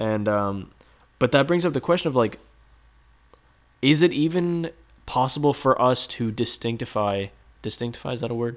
And 0.00 0.28
um, 0.28 0.72
but 1.20 1.30
that 1.30 1.46
brings 1.46 1.64
up 1.64 1.72
the 1.72 1.80
question 1.80 2.08
of 2.08 2.16
like, 2.16 2.40
is 3.84 4.00
it 4.00 4.12
even 4.12 4.70
possible 5.04 5.52
for 5.52 5.80
us 5.80 6.06
to 6.06 6.32
distinctify? 6.32 7.26
Distinctify 7.60 8.12
is 8.12 8.20
that 8.22 8.30
a 8.30 8.34
word? 8.34 8.56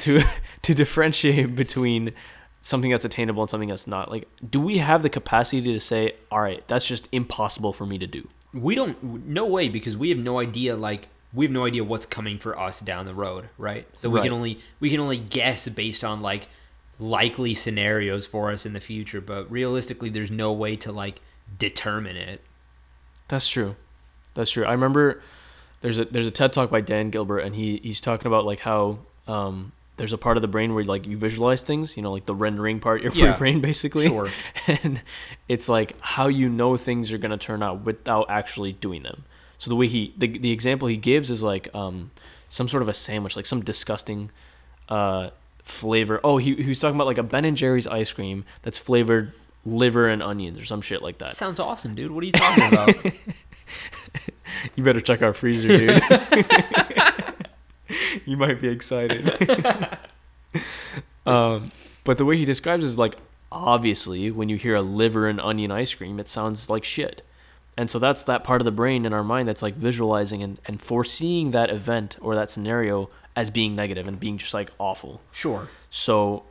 To 0.00 0.22
to 0.62 0.74
differentiate 0.74 1.54
between 1.54 2.14
something 2.62 2.90
that's 2.90 3.04
attainable 3.04 3.42
and 3.42 3.50
something 3.50 3.68
that's 3.68 3.86
not. 3.86 4.10
Like, 4.10 4.26
do 4.48 4.58
we 4.58 4.78
have 4.78 5.02
the 5.02 5.10
capacity 5.10 5.62
to 5.62 5.80
say, 5.80 6.14
all 6.30 6.40
right, 6.40 6.66
that's 6.66 6.86
just 6.86 7.08
impossible 7.12 7.72
for 7.74 7.86
me 7.86 7.98
to 7.98 8.06
do? 8.06 8.26
We 8.54 8.74
don't 8.74 9.26
no 9.26 9.46
way 9.46 9.68
because 9.68 9.96
we 9.98 10.08
have 10.08 10.18
no 10.18 10.40
idea 10.40 10.76
like 10.76 11.08
we 11.34 11.44
have 11.44 11.52
no 11.52 11.66
idea 11.66 11.84
what's 11.84 12.06
coming 12.06 12.38
for 12.38 12.58
us 12.58 12.80
down 12.80 13.04
the 13.04 13.14
road, 13.14 13.50
right? 13.58 13.86
So 13.92 14.08
we 14.08 14.22
can 14.22 14.32
only 14.32 14.60
we 14.80 14.88
can 14.88 15.00
only 15.00 15.18
guess 15.18 15.68
based 15.68 16.02
on 16.02 16.22
like 16.22 16.48
likely 16.98 17.52
scenarios 17.52 18.24
for 18.24 18.50
us 18.50 18.64
in 18.64 18.72
the 18.72 18.80
future, 18.80 19.20
but 19.20 19.50
realistically 19.50 20.08
there's 20.08 20.30
no 20.30 20.54
way 20.54 20.74
to 20.76 20.90
like 20.90 21.20
determine 21.58 22.16
it. 22.16 22.40
That's 23.28 23.46
true. 23.46 23.76
That's 24.38 24.52
true. 24.52 24.64
I 24.64 24.70
remember 24.70 25.20
there's 25.80 25.98
a 25.98 26.04
there's 26.04 26.26
a 26.26 26.30
TED 26.30 26.52
talk 26.52 26.70
by 26.70 26.80
Dan 26.80 27.10
Gilbert, 27.10 27.40
and 27.40 27.56
he 27.56 27.80
he's 27.82 28.00
talking 28.00 28.28
about 28.28 28.44
like 28.46 28.60
how 28.60 29.00
um, 29.26 29.72
there's 29.96 30.12
a 30.12 30.18
part 30.18 30.36
of 30.36 30.42
the 30.42 30.48
brain 30.48 30.74
where 30.74 30.84
like 30.84 31.08
you 31.08 31.16
visualize 31.16 31.64
things, 31.64 31.96
you 31.96 32.04
know, 32.04 32.12
like 32.12 32.26
the 32.26 32.34
rendering 32.36 32.78
part 32.78 33.04
of 33.04 33.16
your 33.16 33.28
Yeah. 33.30 33.36
brain, 33.36 33.60
basically. 33.60 34.06
Sure. 34.06 34.30
And 34.68 35.02
it's 35.48 35.68
like 35.68 35.96
how 36.00 36.28
you 36.28 36.48
know 36.48 36.76
things 36.76 37.12
are 37.12 37.18
gonna 37.18 37.36
turn 37.36 37.64
out 37.64 37.84
without 37.84 38.30
actually 38.30 38.72
doing 38.74 39.02
them. 39.02 39.24
So 39.58 39.70
the 39.70 39.74
way 39.76 39.88
he 39.88 40.14
the 40.16 40.38
the 40.38 40.52
example 40.52 40.86
he 40.86 40.96
gives 40.96 41.30
is 41.30 41.42
like 41.42 41.68
um, 41.74 42.12
some 42.48 42.68
sort 42.68 42.82
of 42.82 42.88
a 42.88 42.94
sandwich, 42.94 43.34
like 43.34 43.46
some 43.46 43.64
disgusting 43.64 44.30
uh, 44.88 45.30
flavor. 45.64 46.20
Oh, 46.22 46.36
he 46.38 46.54
he 46.54 46.68
was 46.68 46.78
talking 46.78 46.94
about 46.94 47.08
like 47.08 47.18
a 47.18 47.24
Ben 47.24 47.44
and 47.44 47.56
Jerry's 47.56 47.88
ice 47.88 48.12
cream 48.12 48.44
that's 48.62 48.78
flavored 48.78 49.32
liver 49.66 50.08
and 50.08 50.22
onions 50.22 50.58
or 50.60 50.64
some 50.64 50.80
shit 50.80 51.02
like 51.02 51.18
that. 51.18 51.34
Sounds 51.34 51.58
awesome, 51.58 51.96
dude. 51.96 52.12
What 52.12 52.22
are 52.22 52.26
you 52.26 52.32
talking 52.32 52.68
about? 52.72 52.94
You 54.74 54.82
better 54.82 55.00
check 55.02 55.20
our 55.22 55.34
freezer, 55.34 55.68
dude. 55.68 56.02
you 58.26 58.36
might 58.36 58.60
be 58.60 58.68
excited. 58.68 59.30
um, 61.26 61.70
but 62.04 62.18
the 62.18 62.24
way 62.24 62.36
he 62.36 62.44
describes 62.44 62.84
it 62.84 62.88
is 62.88 62.98
like, 62.98 63.16
obviously, 63.52 64.30
when 64.30 64.48
you 64.48 64.56
hear 64.56 64.74
a 64.74 64.82
liver 64.82 65.28
and 65.28 65.40
onion 65.40 65.70
ice 65.70 65.94
cream, 65.94 66.18
it 66.18 66.28
sounds 66.28 66.70
like 66.70 66.84
shit. 66.84 67.22
And 67.76 67.90
so 67.90 67.98
that's 67.98 68.24
that 68.24 68.42
part 68.42 68.60
of 68.60 68.64
the 68.64 68.72
brain 68.72 69.06
in 69.06 69.12
our 69.12 69.22
mind 69.22 69.48
that's 69.48 69.62
like 69.62 69.74
visualizing 69.74 70.42
and, 70.42 70.58
and 70.66 70.82
foreseeing 70.82 71.52
that 71.52 71.70
event 71.70 72.16
or 72.20 72.34
that 72.34 72.50
scenario 72.50 73.08
as 73.36 73.50
being 73.50 73.76
negative 73.76 74.08
and 74.08 74.18
being 74.18 74.38
just 74.38 74.52
like 74.54 74.70
awful. 74.78 75.20
sure. 75.30 75.68
So, 75.90 76.42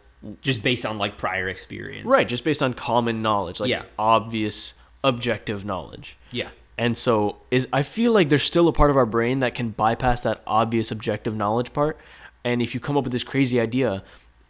Just 0.41 0.63
based 0.63 0.85
on 0.85 0.97
like 0.97 1.17
prior 1.17 1.49
experience. 1.49 2.05
right, 2.07 2.27
just 2.27 2.43
based 2.45 2.63
on 2.63 2.73
common 2.73 3.21
knowledge, 3.21 3.59
like 3.59 3.69
Yeah. 3.69 3.83
obvious, 3.99 4.73
objective 5.03 5.65
knowledge. 5.65 6.17
Yeah. 6.31 6.49
And 6.77 6.95
so 6.97 7.37
is 7.49 7.67
I 7.73 7.81
feel 7.83 8.11
like 8.11 8.29
there's 8.29 8.43
still 8.43 8.67
a 8.67 8.73
part 8.73 8.91
of 8.91 8.97
our 8.97 9.05
brain 9.05 9.39
that 9.39 9.55
can 9.55 9.69
bypass 9.71 10.21
that 10.21 10.41
obvious 10.45 10.91
objective 10.91 11.35
knowledge 11.35 11.73
part. 11.73 11.97
And 12.43 12.61
if 12.61 12.73
you 12.73 12.79
come 12.79 12.95
up 12.97 13.03
with 13.03 13.13
this 13.13 13.23
crazy 13.23 13.59
idea, 13.59 14.03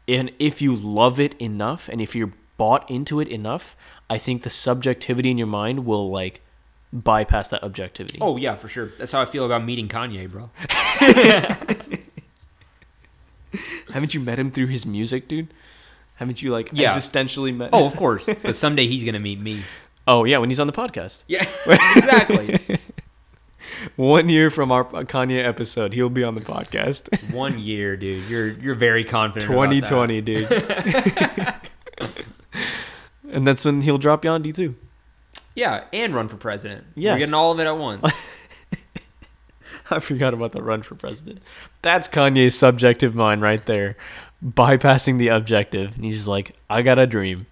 and 0.08 0.32
if 0.40 0.62
you 0.62 0.76
love 0.76 1.20
it 1.20 1.36
enough 1.42 1.88
and 1.90 2.02
if 2.02 2.16
you're 2.16 2.34
bought 2.58 2.90
into 2.90 3.20
it 3.20 3.28
enough, 3.28 3.76
I 4.10 4.18
think 4.18 4.44
the 4.44 4.50
subjectivity 4.50 5.32
in 5.32 5.38
your 5.38 5.48
mind 5.48 5.86
will 5.86 6.10
like 6.12 6.42
bypass 6.92 7.48
that 7.50 7.64
objectivity. 7.64 8.18
Oh 8.22 8.36
yeah, 8.38 8.56
for 8.56 8.68
sure. 8.68 8.92
That's 8.98 9.12
how 9.12 9.22
I 9.22 9.26
feel 9.26 9.46
about 9.46 9.64
meeting 9.64 9.88
Kanye, 9.88 10.30
bro. 10.30 10.50
Haven't 13.94 14.14
you 14.14 14.20
met 14.20 14.38
him 14.38 14.52
through 14.52 14.68
his 14.68 14.86
music, 14.86 15.28
dude? 15.28 15.48
Haven't 16.16 16.42
you 16.42 16.52
like 16.52 16.70
Yeah. 16.74 16.92
existentially 16.92 17.56
met 17.56 17.70
Oh, 17.74 17.86
of 17.86 17.96
course. 17.96 18.26
But 18.44 18.56
someday 18.56 18.88
he's 18.88 19.04
gonna 19.04 19.20
meet 19.20 19.40
me. 19.40 19.64
Oh 20.08 20.24
yeah, 20.24 20.38
when 20.38 20.50
he's 20.50 20.60
on 20.60 20.68
the 20.68 20.74
podcast. 20.74 21.24
Yeah, 21.28 21.46
exactly. 21.68 22.80
One 23.96 24.30
year 24.30 24.50
from 24.50 24.72
our 24.72 24.86
Kanye 24.86 25.44
episode, 25.44 25.94
he'll 25.94 26.10
be 26.10 26.24
on 26.24 26.36
the 26.36 26.42
podcast. 26.42 27.32
One 27.34 27.60
year, 27.60 27.98
dude. 27.98 28.30
You're 28.30 28.50
you're 28.50 28.76
very 28.76 29.04
confident. 29.04 29.52
2020, 29.52 30.22
dude. 30.22 30.52
and 33.32 33.46
that's 33.48 33.66
when 33.66 33.82
he'll 33.82 33.98
drop 33.98 34.24
Yandhi 34.24 34.54
too. 34.54 34.76
Yeah, 35.56 35.86
and 35.92 36.14
run 36.16 36.28
for 36.28 36.38
president. 36.38 36.86
Yes. 36.96 37.14
We're 37.14 37.20
getting 37.20 37.34
all 37.34 37.52
of 37.52 37.60
it 37.60 37.66
at 37.66 37.78
once. 37.78 38.06
I 39.90 40.00
forgot 40.00 40.34
about 40.34 40.52
the 40.52 40.62
run 40.62 40.84
for 40.84 40.96
president. 40.96 41.40
That's 41.82 42.08
Kanye's 42.08 42.56
subjective 42.58 43.16
mind 43.16 43.42
right 43.42 43.66
there, 43.66 43.96
bypassing 44.46 45.18
the 45.18 45.30
objective. 45.30 45.96
And 45.96 46.04
he's 46.06 46.16
just 46.16 46.28
like, 46.28 46.56
I 46.70 46.82
got 46.82 47.00
a 47.00 47.08
dream. 47.08 47.48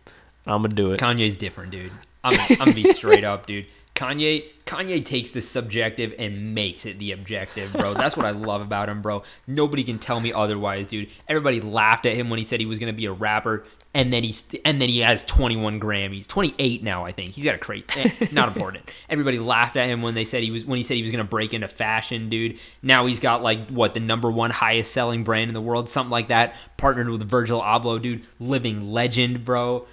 I'm 0.45 0.61
gonna 0.61 0.75
do 0.75 0.91
it. 0.91 0.99
Kanye's 0.99 1.37
different, 1.37 1.71
dude. 1.71 1.91
I'm, 2.25 2.39
I'm 2.49 2.57
gonna 2.57 2.73
be 2.73 2.91
straight 2.91 3.23
up, 3.23 3.45
dude. 3.45 3.67
Kanye 3.95 4.43
Kanye 4.65 5.03
takes 5.05 5.31
the 5.31 5.41
subjective 5.41 6.13
and 6.19 6.53
makes 6.53 6.85
it 6.85 6.99
the 6.99 7.11
objective, 7.13 7.71
bro. 7.71 7.93
That's 7.93 8.17
what 8.17 8.25
I 8.25 8.31
love 8.31 8.61
about 8.61 8.89
him, 8.89 9.01
bro. 9.01 9.23
Nobody 9.47 9.83
can 9.83 9.99
tell 9.99 10.19
me 10.19 10.33
otherwise, 10.33 10.87
dude. 10.87 11.07
Everybody 11.29 11.61
laughed 11.61 12.05
at 12.05 12.15
him 12.15 12.29
when 12.29 12.39
he 12.39 12.45
said 12.45 12.59
he 12.59 12.65
was 12.65 12.79
gonna 12.79 12.93
be 12.93 13.05
a 13.05 13.13
rapper, 13.13 13.63
and 13.93 14.11
then 14.11 14.23
he's 14.23 14.43
and 14.65 14.81
then 14.81 14.89
he 14.89 14.99
has 14.99 15.23
21 15.23 15.79
Grammys, 15.79 16.27
28 16.27 16.83
now, 16.83 17.05
I 17.05 17.11
think. 17.11 17.35
He's 17.35 17.45
got 17.45 17.55
a 17.55 17.57
crate. 17.57 17.85
Eh, 17.95 18.27
not 18.33 18.49
important. 18.49 18.89
Everybody 19.09 19.39
laughed 19.39 19.77
at 19.77 19.87
him 19.87 20.01
when 20.01 20.13
they 20.13 20.25
said 20.25 20.43
he 20.43 20.51
was 20.51 20.65
when 20.65 20.77
he 20.77 20.83
said 20.83 20.97
he 20.97 21.03
was 21.03 21.11
gonna 21.11 21.23
break 21.23 21.53
into 21.53 21.69
fashion, 21.69 22.27
dude. 22.27 22.59
Now 22.81 23.05
he's 23.05 23.21
got 23.21 23.41
like 23.41 23.69
what 23.69 23.93
the 23.93 24.01
number 24.01 24.29
one 24.29 24.51
highest 24.51 24.91
selling 24.91 25.23
brand 25.23 25.47
in 25.49 25.53
the 25.53 25.61
world, 25.61 25.87
something 25.87 26.11
like 26.11 26.27
that. 26.27 26.55
Partnered 26.75 27.07
with 27.07 27.23
Virgil 27.23 27.61
Abloh, 27.61 28.01
dude. 28.01 28.25
Living 28.39 28.91
legend, 28.91 29.45
bro. 29.45 29.87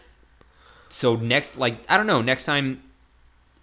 So 0.92 1.16
next, 1.16 1.56
like 1.56 1.78
I 1.88 1.96
don't 1.96 2.06
know, 2.06 2.20
next 2.20 2.44
time 2.44 2.82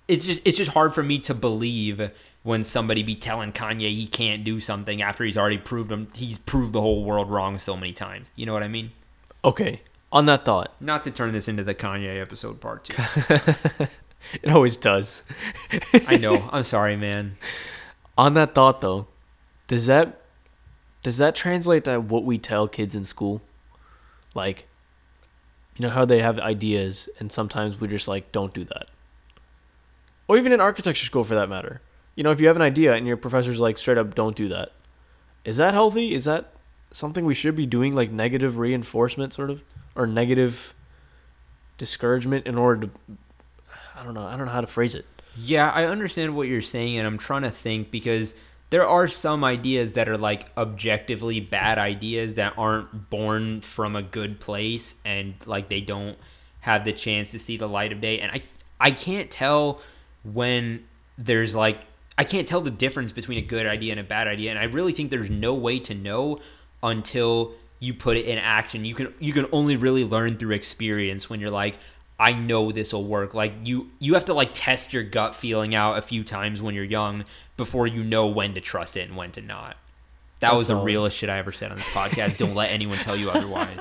it's 0.07 0.25
just 0.25 0.41
it's 0.45 0.57
just 0.57 0.71
hard 0.71 0.95
for 0.95 1.03
me 1.03 1.19
to 1.19 1.35
believe 1.35 2.09
when 2.41 2.63
somebody 2.63 3.03
be 3.03 3.13
telling 3.13 3.51
Kanye 3.51 3.95
he 3.95 4.07
can't 4.07 4.43
do 4.43 4.59
something 4.59 4.99
after 5.03 5.23
he's 5.23 5.37
already 5.37 5.59
proved 5.59 5.91
him 5.91 6.07
he's 6.15 6.39
proved 6.39 6.73
the 6.73 6.81
whole 6.81 7.03
world 7.03 7.29
wrong 7.29 7.59
so 7.59 7.77
many 7.77 7.93
times. 7.93 8.31
You 8.35 8.47
know 8.47 8.53
what 8.53 8.63
I 8.63 8.67
mean? 8.67 8.91
Okay. 9.45 9.81
On 10.11 10.25
that 10.25 10.43
thought, 10.43 10.73
Not 10.79 11.03
to 11.03 11.11
turn 11.11 11.33
this 11.33 11.47
into 11.47 11.63
the 11.63 11.75
Kanye 11.75 12.19
episode 12.19 12.59
part 12.59 12.85
two. 12.85 12.95
it 14.41 14.49
always 14.49 14.75
does. 14.75 15.21
I 16.07 16.17
know. 16.17 16.49
I'm 16.51 16.63
sorry, 16.63 16.95
man. 16.95 17.37
On 18.17 18.33
that 18.33 18.55
thought 18.55 18.81
though, 18.81 19.05
does 19.67 19.85
that 19.85 20.19
does 21.03 21.19
that 21.19 21.35
translate 21.35 21.83
to 21.83 21.99
what 21.99 22.23
we 22.23 22.39
tell 22.39 22.67
kids 22.67 22.95
in 22.95 23.05
school? 23.05 23.43
Like 24.33 24.65
you 25.79 25.83
know 25.83 25.93
how 25.93 26.03
they 26.03 26.21
have 26.21 26.37
ideas 26.39 27.07
and 27.19 27.31
sometimes 27.31 27.79
we're 27.79 27.87
just 27.87 28.07
like 28.07 28.33
don't 28.33 28.53
do 28.53 28.65
that. 28.65 28.87
Or 30.27 30.37
even 30.37 30.51
in 30.51 30.59
architecture 30.59 31.05
school 31.05 31.23
for 31.23 31.35
that 31.35 31.47
matter. 31.47 31.81
You 32.15 32.23
know, 32.23 32.31
if 32.31 32.41
you 32.41 32.47
have 32.47 32.57
an 32.57 32.61
idea 32.61 32.93
and 32.93 33.07
your 33.07 33.15
professor's 33.15 33.61
like 33.61 33.77
straight 33.77 33.97
up 33.97 34.13
don't 34.13 34.35
do 34.35 34.49
that. 34.49 34.73
Is 35.45 35.55
that 35.55 35.73
healthy? 35.73 36.13
Is 36.13 36.25
that 36.25 36.51
something 36.91 37.23
we 37.23 37.33
should 37.33 37.55
be 37.55 37.65
doing 37.65 37.95
like 37.95 38.11
negative 38.11 38.57
reinforcement 38.57 39.33
sort 39.33 39.49
of 39.49 39.63
or 39.95 40.05
negative 40.05 40.73
discouragement 41.77 42.45
in 42.45 42.57
order 42.57 42.87
to 42.87 42.91
I 43.95 44.03
don't 44.03 44.13
know, 44.13 44.25
I 44.25 44.35
don't 44.35 44.47
know 44.47 44.51
how 44.51 44.61
to 44.61 44.67
phrase 44.67 44.95
it. 44.95 45.05
Yeah, 45.37 45.69
I 45.69 45.85
understand 45.85 46.35
what 46.35 46.49
you're 46.49 46.61
saying, 46.61 46.97
and 46.97 47.07
I'm 47.07 47.17
trying 47.17 47.43
to 47.43 47.51
think 47.51 47.89
because 47.89 48.35
there 48.69 48.87
are 48.87 49.07
some 49.07 49.43
ideas 49.43 49.93
that 49.93 50.07
are 50.07 50.17
like 50.17 50.45
objectively 50.57 51.39
bad 51.39 51.77
ideas 51.77 52.35
that 52.35 52.53
aren't 52.57 53.09
born 53.09 53.61
from 53.61 53.95
a 53.95 54.01
good 54.01 54.39
place 54.39 54.95
and 55.03 55.33
like 55.45 55.69
they 55.69 55.81
don't 55.81 56.17
have 56.61 56.85
the 56.85 56.93
chance 56.93 57.31
to 57.31 57.39
see 57.39 57.57
the 57.57 57.67
light 57.67 57.91
of 57.91 58.01
day. 58.01 58.19
And 58.19 58.31
I 58.31 58.43
I 58.79 58.91
can't 58.91 59.29
tell 59.29 59.81
when 60.23 60.85
there's 61.17 61.55
like 61.55 61.79
I 62.17 62.23
can't 62.25 62.47
tell 62.47 62.61
the 62.61 62.71
difference 62.71 63.11
between 63.11 63.37
a 63.37 63.41
good 63.41 63.65
idea 63.65 63.93
and 63.93 63.99
a 63.99 64.03
bad 64.03 64.27
idea. 64.27 64.51
And 64.51 64.59
I 64.59 64.65
really 64.65 64.91
think 64.91 65.09
there's 65.09 65.29
no 65.29 65.53
way 65.53 65.79
to 65.79 65.95
know 65.95 66.39
until 66.83 67.53
you 67.79 67.93
put 67.93 68.17
it 68.17 68.25
in 68.25 68.37
action. 68.37 68.85
You 68.85 68.93
can 68.93 69.13
you 69.19 69.33
can 69.33 69.47
only 69.51 69.77
really 69.77 70.03
learn 70.03 70.37
through 70.37 70.53
experience 70.53 71.29
when 71.29 71.39
you're 71.39 71.49
like, 71.49 71.77
I 72.19 72.33
know 72.33 72.71
this 72.71 72.91
will 72.91 73.05
work. 73.05 73.33
Like 73.33 73.53
you 73.63 73.91
you 73.99 74.15
have 74.15 74.25
to 74.25 74.33
like 74.33 74.51
test 74.53 74.91
your 74.93 75.03
gut 75.03 75.35
feeling 75.35 75.73
out 75.73 75.97
a 75.97 76.01
few 76.01 76.23
times 76.23 76.61
when 76.61 76.75
you're 76.75 76.83
young 76.83 77.23
before 77.55 77.87
you 77.87 78.03
know 78.03 78.27
when 78.27 78.53
to 78.55 78.61
trust 78.61 78.97
it 78.97 79.07
and 79.07 79.15
when 79.15 79.31
to 79.31 79.41
not. 79.41 79.77
That 80.41 80.49
That's 80.51 80.55
was 80.55 80.67
the 80.67 80.75
realest 80.75 81.17
shit 81.17 81.29
I 81.29 81.37
ever 81.37 81.51
said 81.51 81.71
on 81.71 81.77
this 81.77 81.87
podcast. 81.87 82.37
Don't 82.37 82.55
let 82.55 82.71
anyone 82.71 82.97
tell 82.99 83.15
you 83.15 83.29
otherwise. 83.31 83.77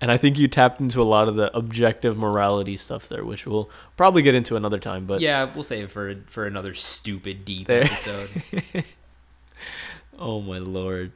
And 0.00 0.12
I 0.12 0.16
think 0.16 0.38
you 0.38 0.46
tapped 0.46 0.80
into 0.80 1.02
a 1.02 1.04
lot 1.04 1.26
of 1.28 1.34
the 1.34 1.54
objective 1.56 2.16
morality 2.16 2.76
stuff 2.76 3.08
there, 3.08 3.24
which 3.24 3.46
we'll 3.46 3.68
probably 3.96 4.22
get 4.22 4.34
into 4.34 4.54
another 4.54 4.78
time. 4.78 5.06
But 5.06 5.20
yeah, 5.20 5.52
we'll 5.52 5.64
save 5.64 5.84
it 5.84 5.90
for 5.90 6.14
for 6.26 6.46
another 6.46 6.72
stupid 6.74 7.44
deep 7.44 7.66
There. 7.66 7.84
episode. 7.84 8.28
oh 10.18 10.40
my 10.40 10.58
lord, 10.58 11.12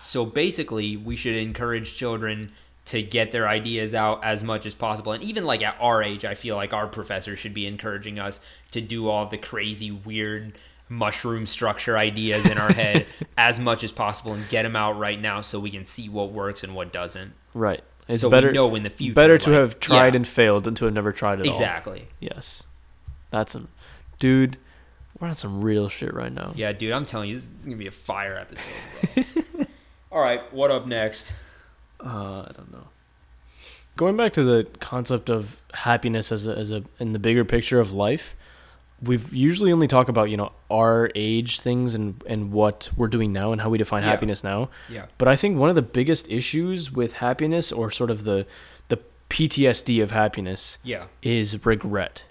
So 0.00 0.24
basically, 0.24 0.96
we 0.96 1.16
should 1.16 1.34
encourage 1.34 1.96
children 1.96 2.52
to 2.86 3.02
get 3.02 3.32
their 3.32 3.48
ideas 3.48 3.94
out 3.94 4.22
as 4.22 4.42
much 4.42 4.66
as 4.66 4.74
possible. 4.74 5.12
And 5.12 5.24
even 5.24 5.44
like 5.46 5.62
at 5.62 5.76
our 5.80 6.02
age, 6.02 6.24
I 6.24 6.34
feel 6.34 6.56
like 6.56 6.72
our 6.74 6.86
professors 6.86 7.38
should 7.38 7.54
be 7.54 7.66
encouraging 7.66 8.18
us 8.18 8.40
to 8.72 8.80
do 8.80 9.08
all 9.08 9.26
the 9.26 9.38
crazy, 9.38 9.90
weird 9.90 10.58
mushroom 10.88 11.46
structure 11.46 11.96
ideas 11.96 12.44
in 12.44 12.58
our 12.58 12.70
head 12.72 13.06
as 13.38 13.58
much 13.58 13.82
as 13.82 13.90
possible 13.90 14.34
and 14.34 14.46
get 14.50 14.64
them 14.64 14.76
out 14.76 14.98
right 14.98 15.18
now 15.20 15.40
so 15.40 15.58
we 15.58 15.70
can 15.70 15.84
see 15.84 16.10
what 16.10 16.30
works 16.30 16.62
and 16.62 16.74
what 16.74 16.92
doesn't. 16.92 17.32
right? 17.54 17.82
It's 18.06 18.20
so 18.20 18.28
better 18.28 18.48
we 18.48 18.52
know 18.52 18.74
in 18.74 18.82
the 18.82 18.90
future. 18.90 19.14
better 19.14 19.38
to 19.38 19.50
like- 19.50 19.58
have 19.60 19.80
tried 19.80 20.12
Yeah, 20.12 20.16
and 20.18 20.28
failed 20.28 20.64
than 20.64 20.74
to 20.74 20.84
have 20.84 20.92
never 20.92 21.10
tried 21.10 21.40
at 21.40 21.46
all. 21.46 21.52
exactly. 21.54 22.08
Yes, 22.20 22.64
that's 23.30 23.52
some 23.54 23.68
dude. 24.18 24.58
We're 25.18 25.28
on 25.28 25.36
some 25.36 25.62
real 25.62 25.88
shit 25.88 26.12
right 26.12 26.30
now. 26.32 26.52
Yeah, 26.54 26.72
dude, 26.72 26.92
I'm 26.92 27.06
telling 27.06 27.30
you, 27.30 27.36
this 27.36 27.48
is 27.60 27.64
gonna 27.64 27.78
be 27.78 27.86
a 27.86 27.90
fire 27.90 28.36
episode. 28.36 29.66
All 30.12 30.20
right, 30.20 30.52
what 30.52 30.70
up 30.70 30.86
next? 30.86 31.32
Uh, 32.04 32.42
I 32.48 32.52
don't 32.56 32.70
know. 32.72 32.88
Going 33.96 34.16
back 34.16 34.32
to 34.34 34.42
the 34.42 34.66
concept 34.80 35.28
of 35.30 35.60
happiness 35.72 36.32
as 36.32 36.46
a, 36.46 36.56
as 36.56 36.70
a 36.72 36.82
in 36.98 37.12
the 37.12 37.18
bigger 37.20 37.44
picture 37.44 37.78
of 37.78 37.92
life, 37.92 38.34
we've 39.00 39.32
usually 39.32 39.70
only 39.72 39.86
talk 39.86 40.08
about 40.08 40.30
you 40.30 40.36
know 40.36 40.50
our 40.70 41.10
age 41.14 41.60
things 41.60 41.94
and 41.94 42.22
and 42.26 42.50
what 42.52 42.90
we're 42.96 43.06
doing 43.08 43.32
now 43.32 43.52
and 43.52 43.60
how 43.60 43.68
we 43.70 43.78
define 43.78 44.02
Yeah. 44.02 44.10
happiness 44.10 44.42
now. 44.42 44.68
Yeah. 44.90 45.06
But 45.16 45.28
I 45.28 45.36
think 45.36 45.58
one 45.58 45.68
of 45.68 45.76
the 45.76 45.82
biggest 45.82 46.28
issues 46.28 46.90
with 46.90 47.14
happiness, 47.14 47.70
or 47.70 47.90
sort 47.92 48.10
of 48.10 48.24
the 48.24 48.46
the 48.88 48.98
PTSD 49.30 50.02
of 50.02 50.10
happiness, 50.10 50.78
Yeah. 50.82 51.04
is 51.22 51.64
regret. 51.64 52.24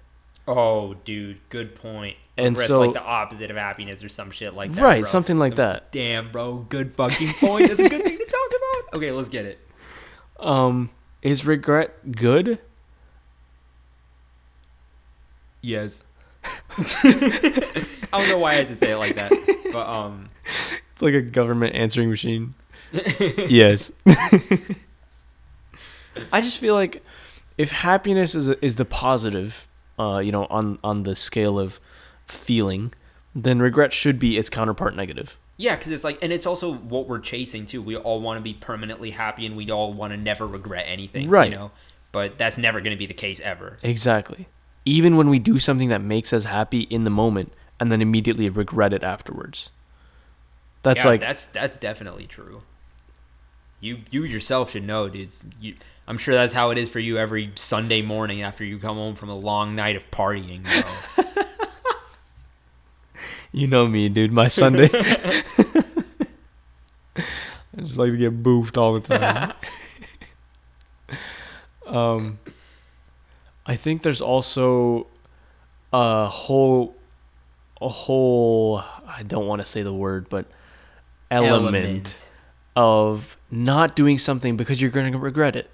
Oh, 0.45 0.95
dude, 1.05 1.37
good 1.49 1.73
point. 1.75 2.17
And 2.35 2.57
Regret's 2.57 2.67
so- 2.67 2.81
like 2.81 2.93
the 2.93 3.01
opposite 3.01 3.49
of 3.51 3.55
happiness 3.57 4.03
or 4.03 4.09
some 4.09 4.31
shit 4.31 4.53
like 4.53 4.73
that. 4.73 4.81
right, 4.83 5.01
bro. 5.03 5.09
something 5.09 5.39
like 5.39 5.51
Some- 5.51 5.57
that. 5.65 5.91
Damn, 5.93 6.31
bro, 6.31 6.57
good 6.67 6.93
fucking 6.95 7.33
point. 7.35 7.69
That's 7.69 7.79
a 7.79 7.87
good 7.89 8.03
thing 8.05 8.17
to 8.17 8.22
talk 8.22 8.22
about. 8.22 8.22
Okay, 8.93 9.11
let's 9.11 9.29
get 9.29 9.45
it. 9.45 9.59
Um, 10.39 10.91
is 11.21 11.45
regret 11.45 12.11
good? 12.11 12.59
Yes. 15.61 16.03
I 16.43 17.85
don't 18.11 18.27
know 18.27 18.37
why 18.37 18.51
I 18.51 18.55
had 18.55 18.67
to 18.67 18.75
say 18.75 18.91
it 18.91 18.97
like 18.97 19.15
that, 19.15 19.31
but 19.71 19.87
um, 19.87 20.29
It's 20.91 21.01
like 21.01 21.13
a 21.13 21.21
government 21.21 21.73
answering 21.75 22.09
machine. 22.09 22.53
yes. 23.37 23.91
I 26.31 26.41
just 26.41 26.57
feel 26.59 26.75
like 26.75 27.03
if 27.57 27.71
happiness 27.71 28.35
is 28.35 28.49
is 28.49 28.75
the 28.75 28.85
positive, 28.85 29.65
uh, 29.97 30.19
you 30.19 30.31
know, 30.31 30.45
on 30.45 30.77
on 30.83 31.03
the 31.03 31.15
scale 31.15 31.57
of 31.59 31.79
feeling, 32.27 32.93
then 33.33 33.59
regret 33.59 33.93
should 33.93 34.19
be 34.19 34.37
its 34.37 34.49
counterpart 34.49 34.95
negative. 34.95 35.37
Yeah, 35.57 35.75
because 35.75 35.91
it's 35.91 36.03
like, 36.03 36.19
and 36.23 36.33
it's 36.33 36.45
also 36.45 36.73
what 36.73 37.07
we're 37.07 37.19
chasing 37.19 37.65
too. 37.65 37.81
We 37.81 37.95
all 37.95 38.21
want 38.21 38.37
to 38.39 38.41
be 38.41 38.53
permanently 38.53 39.11
happy, 39.11 39.45
and 39.45 39.55
we 39.55 39.69
all 39.69 39.93
want 39.93 40.11
to 40.11 40.17
never 40.17 40.47
regret 40.47 40.85
anything, 40.87 41.29
Right. 41.29 41.51
You 41.51 41.57
know, 41.57 41.71
but 42.11 42.37
that's 42.37 42.57
never 42.57 42.81
going 42.81 42.91
to 42.91 42.97
be 42.97 43.05
the 43.05 43.13
case 43.13 43.39
ever. 43.41 43.77
Exactly. 43.83 44.47
Even 44.85 45.15
when 45.15 45.29
we 45.29 45.39
do 45.39 45.59
something 45.59 45.89
that 45.89 46.01
makes 46.01 46.33
us 46.33 46.45
happy 46.45 46.81
in 46.81 47.03
the 47.03 47.09
moment 47.09 47.53
and 47.79 47.91
then 47.91 48.01
immediately 48.01 48.49
regret 48.49 48.93
it 48.93 49.03
afterwards. 49.03 49.69
That's 50.83 51.03
yeah, 51.03 51.11
like 51.11 51.21
that's 51.21 51.45
that's 51.45 51.77
definitely 51.77 52.27
true. 52.27 52.63
You 53.79 53.99
you 54.11 54.23
yourself 54.23 54.71
should 54.71 54.83
know, 54.83 55.07
dude. 55.07 55.31
You, 55.59 55.75
I'm 56.07 56.17
sure 56.17 56.33
that's 56.33 56.53
how 56.53 56.71
it 56.71 56.77
is 56.77 56.89
for 56.89 56.99
you 56.99 57.17
every 57.17 57.51
Sunday 57.55 58.01
morning 58.01 58.41
after 58.41 58.65
you 58.65 58.77
come 58.79 58.97
home 58.97 59.15
from 59.15 59.29
a 59.29 59.35
long 59.35 59.75
night 59.75 59.95
of 59.95 60.09
partying. 60.11 60.63
Bro. 60.63 61.23
you 63.53 63.67
know 63.67 63.87
me, 63.87 64.09
dude. 64.09 64.33
My 64.33 64.49
Sunday. 64.49 64.89
I 67.75 67.81
just 67.81 67.97
like 67.97 68.11
to 68.11 68.17
get 68.17 68.43
boofed 68.43 68.77
all 68.77 68.99
the 68.99 68.99
time. 68.99 69.53
um, 71.87 72.39
I 73.65 73.75
think 73.75 74.03
there's 74.03 74.21
also 74.21 75.07
a 75.93 76.27
whole, 76.27 76.95
a 77.79 77.89
whole. 77.89 78.83
I 79.07 79.23
don't 79.23 79.47
want 79.47 79.61
to 79.61 79.67
say 79.67 79.83
the 79.83 79.93
word, 79.93 80.27
but 80.29 80.47
element, 81.31 82.29
of 82.75 83.37
not 83.51 83.95
doing 83.95 84.17
something 84.17 84.57
because 84.57 84.81
you're 84.81 84.91
going 84.91 85.11
to 85.11 85.17
regret 85.19 85.55
it. 85.55 85.69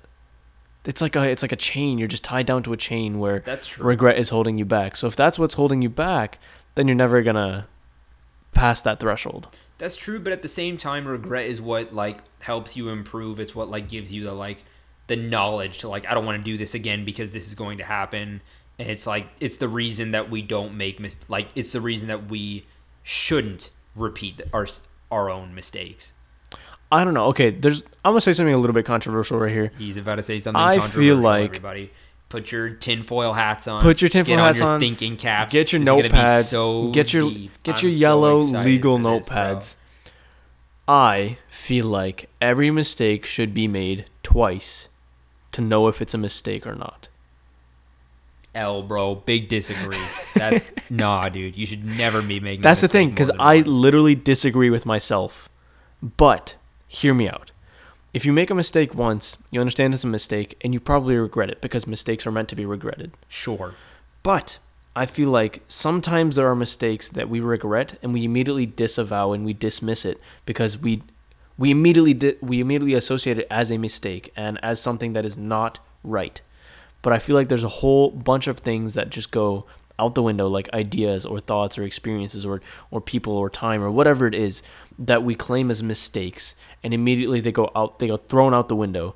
It's 0.85 1.01
like 1.01 1.15
a 1.15 1.29
it's 1.29 1.41
like 1.41 1.51
a 1.51 1.57
chain. 1.57 1.97
You're 1.97 2.07
just 2.07 2.23
tied 2.23 2.45
down 2.45 2.63
to 2.63 2.73
a 2.73 2.77
chain 2.77 3.19
where 3.19 3.39
That's 3.45 3.67
true. 3.67 3.85
regret 3.85 4.17
is 4.17 4.29
holding 4.29 4.57
you 4.57 4.65
back. 4.65 4.95
So 4.95 5.07
if 5.07 5.15
that's 5.15 5.37
what's 5.37 5.55
holding 5.55 5.81
you 5.81 5.89
back, 5.89 6.39
then 6.75 6.87
you're 6.87 6.95
never 6.95 7.21
gonna 7.21 7.67
pass 8.53 8.81
that 8.83 8.99
threshold. 8.99 9.47
That's 9.77 9.95
true, 9.95 10.19
but 10.19 10.33
at 10.33 10.41
the 10.41 10.47
same 10.49 10.77
time, 10.77 11.07
regret 11.07 11.45
is 11.47 11.61
what 11.61 11.93
like 11.93 12.19
helps 12.39 12.75
you 12.75 12.89
improve. 12.89 13.39
It's 13.39 13.55
what 13.55 13.69
like 13.69 13.87
gives 13.89 14.11
you 14.13 14.23
the 14.25 14.33
like 14.33 14.63
the 15.07 15.15
knowledge 15.15 15.79
to 15.79 15.89
like 15.89 16.05
I 16.05 16.13
don't 16.13 16.25
want 16.25 16.37
to 16.43 16.51
do 16.51 16.57
this 16.57 16.73
again 16.73 17.05
because 17.05 17.31
this 17.31 17.47
is 17.47 17.55
going 17.55 17.77
to 17.79 17.83
happen. 17.83 18.41
and 18.77 18.89
it's 18.89 19.07
like 19.07 19.27
it's 19.39 19.57
the 19.57 19.67
reason 19.69 20.11
that 20.11 20.29
we 20.29 20.41
don't 20.41 20.75
make 20.77 20.99
mis- 20.99 21.17
like 21.29 21.47
it's 21.55 21.71
the 21.71 21.81
reason 21.81 22.07
that 22.09 22.29
we 22.29 22.65
shouldn't 23.03 23.69
repeat 23.95 24.37
the, 24.37 24.45
our 24.53 24.67
our 25.11 25.29
own 25.29 25.55
mistakes. 25.55 26.13
I 26.91 27.03
don't 27.03 27.13
know. 27.13 27.25
Okay, 27.27 27.51
there's. 27.51 27.81
I'm 28.03 28.11
gonna 28.13 28.21
say 28.21 28.33
something 28.33 28.53
a 28.53 28.57
little 28.57 28.73
bit 28.73 28.85
controversial 28.85 29.39
right 29.39 29.51
here. 29.51 29.71
He's 29.77 29.97
about 29.97 30.15
to 30.15 30.23
say 30.23 30.39
something. 30.39 30.61
I 30.61 30.79
feel 30.79 31.15
like- 31.17 31.45
everybody 31.45 31.91
put 32.29 32.51
your 32.51 32.69
tinfoil 32.69 33.33
hats 33.33 33.67
on. 33.67 33.81
Put 33.81 34.01
your 34.01 34.09
tinfoil 34.09 34.37
hats 34.37 34.61
on. 34.61 34.65
Your 34.65 34.73
on, 34.75 34.79
Thinking 34.79 35.17
caps. 35.17 35.51
Get 35.51 35.73
your 35.73 35.79
This 35.79 35.87
is 35.87 35.91
gonna 35.93 36.03
be 36.03 36.09
notepads. 36.09 36.43
so 36.45 36.87
get 36.87 37.13
your 37.13 37.29
deep. 37.29 37.51
get 37.63 37.77
I'm 37.77 37.83
your 37.83 37.91
so 37.91 37.97
yellow 37.97 38.39
excited 38.41 38.65
legal 38.65 38.97
for 38.97 39.03
this, 39.19 39.29
notepads. 39.29 39.75
I 40.87 41.37
feel 41.49 41.85
like 41.85 42.29
every 42.41 42.71
mistake 42.71 43.25
should 43.25 43.53
be 43.53 43.67
made 43.67 44.05
twice 44.23 44.87
to 45.51 45.61
know 45.61 45.87
if 45.87 46.01
it's 46.01 46.13
a 46.13 46.17
mistake 46.17 46.65
or 46.65 46.75
not. 46.75 47.07
L, 48.55 48.81
bro. 48.81 49.15
Big 49.15 49.47
disagree. 49.47 50.01
That's 50.35 50.67
nah, 50.89 51.29
dude. 51.29 51.55
You 51.55 51.67
should 51.67 51.85
never 51.85 52.21
be 52.23 52.39
making. 52.39 52.61
That's 52.63 52.81
the 52.81 52.87
thing, 52.87 53.11
because 53.11 53.29
I 53.39 53.57
once. 53.57 53.67
literally 53.67 54.15
disagree 54.15 54.71
with 54.71 54.85
myself. 54.87 55.47
But 56.01 56.55
hear 56.87 57.13
me 57.13 57.29
out. 57.29 57.51
If 58.13 58.25
you 58.25 58.33
make 58.33 58.49
a 58.49 58.55
mistake 58.55 58.95
once, 58.95 59.37
you 59.51 59.59
understand 59.59 59.93
it's 59.93 60.03
a 60.03 60.07
mistake, 60.07 60.57
and 60.61 60.73
you 60.73 60.79
probably 60.79 61.15
regret 61.15 61.49
it 61.49 61.61
because 61.61 61.85
mistakes 61.85 62.25
are 62.25 62.31
meant 62.31 62.49
to 62.49 62.55
be 62.55 62.65
regretted. 62.65 63.11
sure. 63.27 63.75
But 64.23 64.57
I 64.95 65.05
feel 65.05 65.29
like 65.29 65.61
sometimes 65.67 66.35
there 66.35 66.49
are 66.49 66.55
mistakes 66.55 67.09
that 67.09 67.29
we 67.29 67.39
regret 67.39 67.97
and 68.01 68.13
we 68.13 68.25
immediately 68.25 68.65
disavow 68.65 69.31
and 69.31 69.45
we 69.45 69.53
dismiss 69.53 70.03
it 70.03 70.19
because 70.45 70.77
we 70.77 71.03
we 71.57 71.71
immediately 71.71 72.13
di- 72.13 72.35
we 72.41 72.59
immediately 72.59 72.95
associate 72.95 73.37
it 73.37 73.47
as 73.49 73.71
a 73.71 73.77
mistake 73.77 74.31
and 74.35 74.59
as 74.63 74.81
something 74.81 75.13
that 75.13 75.25
is 75.25 75.37
not 75.37 75.79
right. 76.03 76.41
But 77.01 77.13
I 77.13 77.19
feel 77.19 77.35
like 77.35 77.47
there's 77.47 77.63
a 77.63 77.69
whole 77.69 78.11
bunch 78.11 78.47
of 78.47 78.59
things 78.59 78.93
that 78.95 79.09
just 79.09 79.31
go 79.31 79.65
out 79.97 80.15
the 80.15 80.23
window 80.23 80.47
like 80.47 80.73
ideas 80.73 81.25
or 81.25 81.39
thoughts 81.39 81.77
or 81.77 81.83
experiences 81.83 82.45
or 82.45 82.61
or 82.91 82.99
people 82.99 83.33
or 83.33 83.49
time 83.49 83.81
or 83.83 83.91
whatever 83.91 84.27
it 84.27 84.33
is 84.33 84.63
that 84.99 85.23
we 85.23 85.33
claim 85.33 85.71
as 85.71 85.81
mistakes 85.81 86.53
and 86.83 86.93
immediately 86.93 87.39
they 87.39 87.51
go 87.53 87.71
out 87.75 87.99
they 87.99 88.07
go 88.07 88.17
thrown 88.17 88.53
out 88.53 88.67
the 88.67 88.75
window 88.75 89.15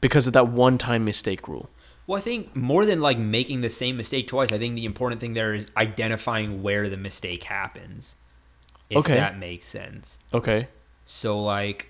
because 0.00 0.26
of 0.26 0.34
that 0.34 0.48
one 0.48 0.76
time 0.78 1.04
mistake 1.04 1.48
rule. 1.48 1.70
Well, 2.06 2.18
I 2.18 2.20
think 2.20 2.54
more 2.54 2.84
than 2.86 3.00
like 3.00 3.18
making 3.18 3.62
the 3.62 3.70
same 3.70 3.96
mistake 3.96 4.28
twice, 4.28 4.52
I 4.52 4.58
think 4.58 4.76
the 4.76 4.84
important 4.84 5.20
thing 5.20 5.32
there 5.34 5.54
is 5.54 5.70
identifying 5.76 6.62
where 6.62 6.88
the 6.88 6.96
mistake 6.96 7.44
happens. 7.44 8.14
If 8.88 8.98
Okay. 8.98 9.14
that 9.14 9.38
makes 9.38 9.66
sense. 9.66 10.18
Okay. 10.32 10.68
So 11.06 11.40
like 11.42 11.88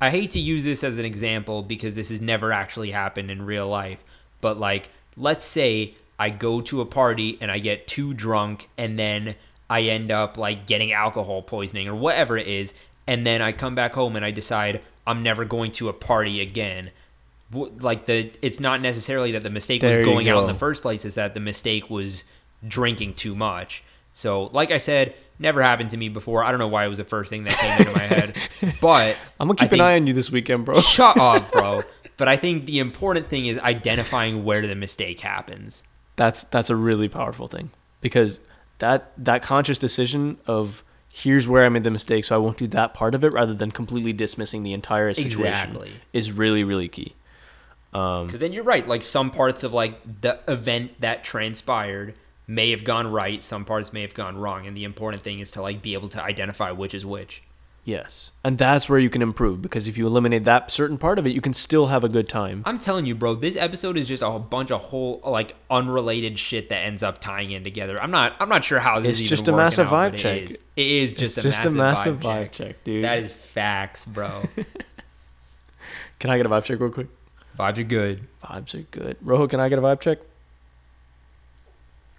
I 0.00 0.10
hate 0.10 0.32
to 0.32 0.40
use 0.40 0.64
this 0.64 0.84
as 0.84 0.98
an 0.98 1.04
example 1.06 1.62
because 1.62 1.94
this 1.94 2.10
has 2.10 2.20
never 2.20 2.52
actually 2.52 2.90
happened 2.90 3.30
in 3.30 3.46
real 3.46 3.68
life, 3.68 4.04
but 4.40 4.58
like 4.58 4.90
let's 5.16 5.44
say 5.44 5.94
I 6.18 6.30
go 6.30 6.60
to 6.62 6.80
a 6.80 6.86
party 6.86 7.38
and 7.40 7.50
I 7.50 7.58
get 7.58 7.86
too 7.86 8.12
drunk 8.12 8.68
and 8.76 8.98
then 8.98 9.36
I 9.68 9.82
end 9.82 10.10
up 10.10 10.38
like 10.38 10.66
getting 10.66 10.92
alcohol 10.92 11.42
poisoning 11.42 11.88
or 11.88 11.94
whatever 11.94 12.36
it 12.36 12.46
is 12.46 12.74
and 13.06 13.24
then 13.24 13.40
I 13.40 13.52
come 13.52 13.74
back 13.74 13.94
home 13.94 14.16
and 14.16 14.24
I 14.24 14.30
decide 14.30 14.82
I'm 15.06 15.22
never 15.22 15.44
going 15.44 15.72
to 15.72 15.88
a 15.88 15.92
party 15.92 16.40
again. 16.40 16.90
Like 17.52 18.06
the 18.06 18.32
it's 18.42 18.58
not 18.58 18.80
necessarily 18.80 19.32
that 19.32 19.42
the 19.42 19.50
mistake 19.50 19.80
There 19.80 19.98
was 19.98 20.06
going 20.06 20.28
out 20.28 20.40
in 20.42 20.46
the 20.48 20.58
first 20.58 20.82
place, 20.82 21.04
is 21.04 21.14
that 21.14 21.34
the 21.34 21.40
mistake 21.40 21.88
was 21.88 22.24
drinking 22.66 23.14
too 23.14 23.36
much. 23.36 23.84
So, 24.12 24.44
like 24.46 24.70
I 24.72 24.78
said, 24.78 25.14
never 25.38 25.62
happened 25.62 25.90
to 25.90 25.96
me 25.96 26.08
before. 26.08 26.42
I 26.42 26.50
don't 26.50 26.58
know 26.58 26.66
why 26.66 26.84
it 26.84 26.88
was 26.88 26.98
the 26.98 27.04
first 27.04 27.30
thing 27.30 27.44
that 27.44 27.52
came 27.52 27.78
into 27.78 27.92
my 27.92 28.06
head, 28.06 28.36
but 28.80 29.16
I'm 29.38 29.46
gonna 29.46 29.58
keep 29.58 29.72
an 29.72 29.80
eye 29.80 29.94
on 29.94 30.08
you 30.08 30.12
this 30.12 30.30
weekend, 30.30 30.64
bro. 30.64 30.80
Shut 30.80 31.16
up, 31.18 31.52
bro. 31.52 31.82
But 32.16 32.26
I 32.26 32.36
think 32.36 32.64
the 32.64 32.80
important 32.80 33.28
thing 33.28 33.46
is 33.46 33.58
identifying 33.58 34.44
where 34.44 34.66
the 34.66 34.74
mistake 34.74 35.20
happens. 35.20 35.84
That's 36.16 36.42
that's 36.44 36.70
a 36.70 36.76
really 36.76 37.08
powerful 37.08 37.46
thing 37.46 37.70
because 38.00 38.40
that 38.78 39.12
that 39.16 39.42
conscious 39.42 39.78
decision 39.78 40.38
of 40.46 40.82
here's 41.12 41.48
where 41.48 41.64
I 41.64 41.68
made 41.70 41.84
the 41.84 41.90
mistake, 41.90 42.24
so 42.24 42.34
I 42.34 42.38
won't 42.38 42.58
do 42.58 42.66
that 42.68 42.92
part 42.92 43.14
of 43.14 43.24
it, 43.24 43.32
rather 43.32 43.54
than 43.54 43.70
completely 43.70 44.12
dismissing 44.12 44.62
the 44.62 44.72
entire 44.72 45.14
situation, 45.14 45.46
Exactly. 45.46 45.92
is 46.12 46.30
really 46.30 46.62
really 46.64 46.88
key. 46.88 47.14
Um, 47.94 48.26
Because 48.26 48.40
then 48.40 48.52
you're 48.52 48.64
right. 48.64 48.86
Like 48.86 49.02
some 49.02 49.30
parts 49.30 49.64
of 49.64 49.72
like 49.72 50.20
the 50.20 50.38
event 50.46 51.00
that 51.00 51.24
transpired 51.24 52.14
may 52.46 52.70
have 52.70 52.84
gone 52.84 53.06
right. 53.06 53.42
Some 53.42 53.64
parts 53.64 53.92
may 53.92 54.02
have 54.02 54.14
gone 54.14 54.36
wrong. 54.36 54.66
And 54.66 54.76
the 54.76 54.84
important 54.84 55.22
thing 55.22 55.40
is 55.40 55.50
to 55.52 55.62
like 55.62 55.80
be 55.82 55.94
able 55.94 56.08
to 56.08 56.22
identify 56.22 56.70
which 56.70 56.94
is 56.94 57.06
which. 57.06 57.42
Yes, 57.86 58.32
and 58.44 58.58
that's 58.58 58.86
where 58.90 58.98
you 58.98 59.08
can 59.08 59.22
improve 59.22 59.62
because 59.62 59.88
if 59.88 59.96
you 59.96 60.06
eliminate 60.06 60.44
that 60.44 60.70
certain 60.70 60.98
part 60.98 61.18
of 61.18 61.26
it, 61.26 61.30
you 61.30 61.40
can 61.40 61.54
still 61.54 61.86
have 61.86 62.04
a 62.04 62.08
good 62.10 62.28
time. 62.28 62.62
I'm 62.66 62.78
telling 62.78 63.06
you, 63.06 63.14
bro, 63.14 63.34
this 63.34 63.56
episode 63.56 63.96
is 63.96 64.06
just 64.06 64.22
a 64.22 64.38
bunch 64.38 64.70
of 64.70 64.82
whole 64.82 65.22
like 65.24 65.56
unrelated 65.70 66.38
shit 66.38 66.68
that 66.68 66.80
ends 66.84 67.02
up 67.02 67.22
tying 67.22 67.52
in 67.52 67.64
together. 67.64 67.98
I'm 67.98 68.10
not 68.10 68.36
I'm 68.38 68.50
not 68.50 68.62
sure 68.64 68.78
how 68.80 69.00
this 69.00 69.12
It's 69.12 69.22
is 69.22 69.28
just 69.30 69.48
a 69.48 69.52
massive 69.52 69.86
out, 69.86 70.12
vibe 70.12 70.18
check. 70.18 70.42
It 70.42 70.50
is, 70.50 70.58
it 70.76 70.86
is 70.86 71.12
just, 71.14 71.38
it's 71.38 71.46
a, 71.46 71.48
just 71.48 71.58
massive 71.62 71.72
a 71.72 71.76
massive 71.78 72.16
vibe, 72.18 72.20
vibe 72.20 72.52
check. 72.52 72.68
check, 72.68 72.84
dude. 72.84 73.04
That 73.04 73.18
is 73.20 73.32
facts, 73.32 74.04
bro. 74.04 74.42
can 76.18 76.30
I 76.30 76.36
get 76.36 76.44
a 76.44 76.50
vibe 76.50 76.64
check 76.64 76.78
real 76.78 76.90
quick? 76.90 77.08
Vibes 77.58 77.78
are 77.78 77.84
good. 77.84 78.26
Vibes 78.44 78.74
are 78.74 78.82
good. 78.82 79.16
Rojo, 79.22 79.46
can 79.48 79.60
I 79.60 79.68
get 79.70 79.78
a 79.78 79.82
vibe 79.82 80.00
check? 80.00 80.18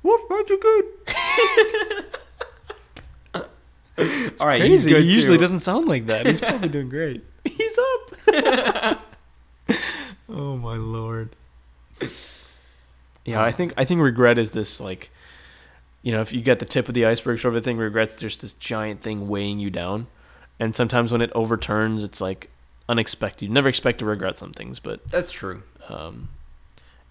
Woof, 0.03 0.21
vibes 0.29 0.49
are 0.49 0.57
good. 0.57 2.05
All 3.97 4.47
right, 4.47 4.61
he's 4.63 4.85
good 4.85 5.03
he 5.03 5.11
usually 5.13 5.37
too. 5.37 5.41
doesn't 5.41 5.61
sound 5.61 5.87
like 5.87 6.05
that. 6.07 6.25
He's 6.25 6.39
probably 6.41 6.69
doing 6.69 6.89
great. 6.89 7.23
He's 7.43 7.77
up. 7.77 8.99
oh 10.29 10.57
my 10.57 10.75
lord. 10.75 11.35
Yeah, 13.25 13.43
I 13.43 13.51
think 13.51 13.73
I 13.75 13.83
think 13.85 14.01
regret 14.01 14.37
is 14.37 14.51
this 14.51 14.79
like, 14.79 15.09
you 16.01 16.11
know, 16.11 16.21
if 16.21 16.31
you 16.31 16.41
get 16.41 16.59
the 16.59 16.65
tip 16.65 16.87
of 16.87 16.93
the 16.93 17.05
iceberg 17.05 17.39
sort 17.39 17.55
of 17.55 17.63
thing, 17.63 17.77
regret's 17.77 18.15
just 18.15 18.41
this 18.41 18.53
giant 18.53 19.01
thing 19.01 19.27
weighing 19.27 19.59
you 19.59 19.69
down, 19.69 20.07
and 20.59 20.75
sometimes 20.75 21.11
when 21.11 21.21
it 21.21 21.31
overturns, 21.35 22.03
it's 22.03 22.21
like 22.21 22.49
unexpected. 22.87 23.45
You 23.47 23.51
never 23.51 23.67
expect 23.67 23.99
to 23.99 24.05
regret 24.05 24.37
some 24.37 24.53
things, 24.53 24.79
but 24.79 25.05
That's 25.11 25.31
true. 25.31 25.63
um, 25.89 26.29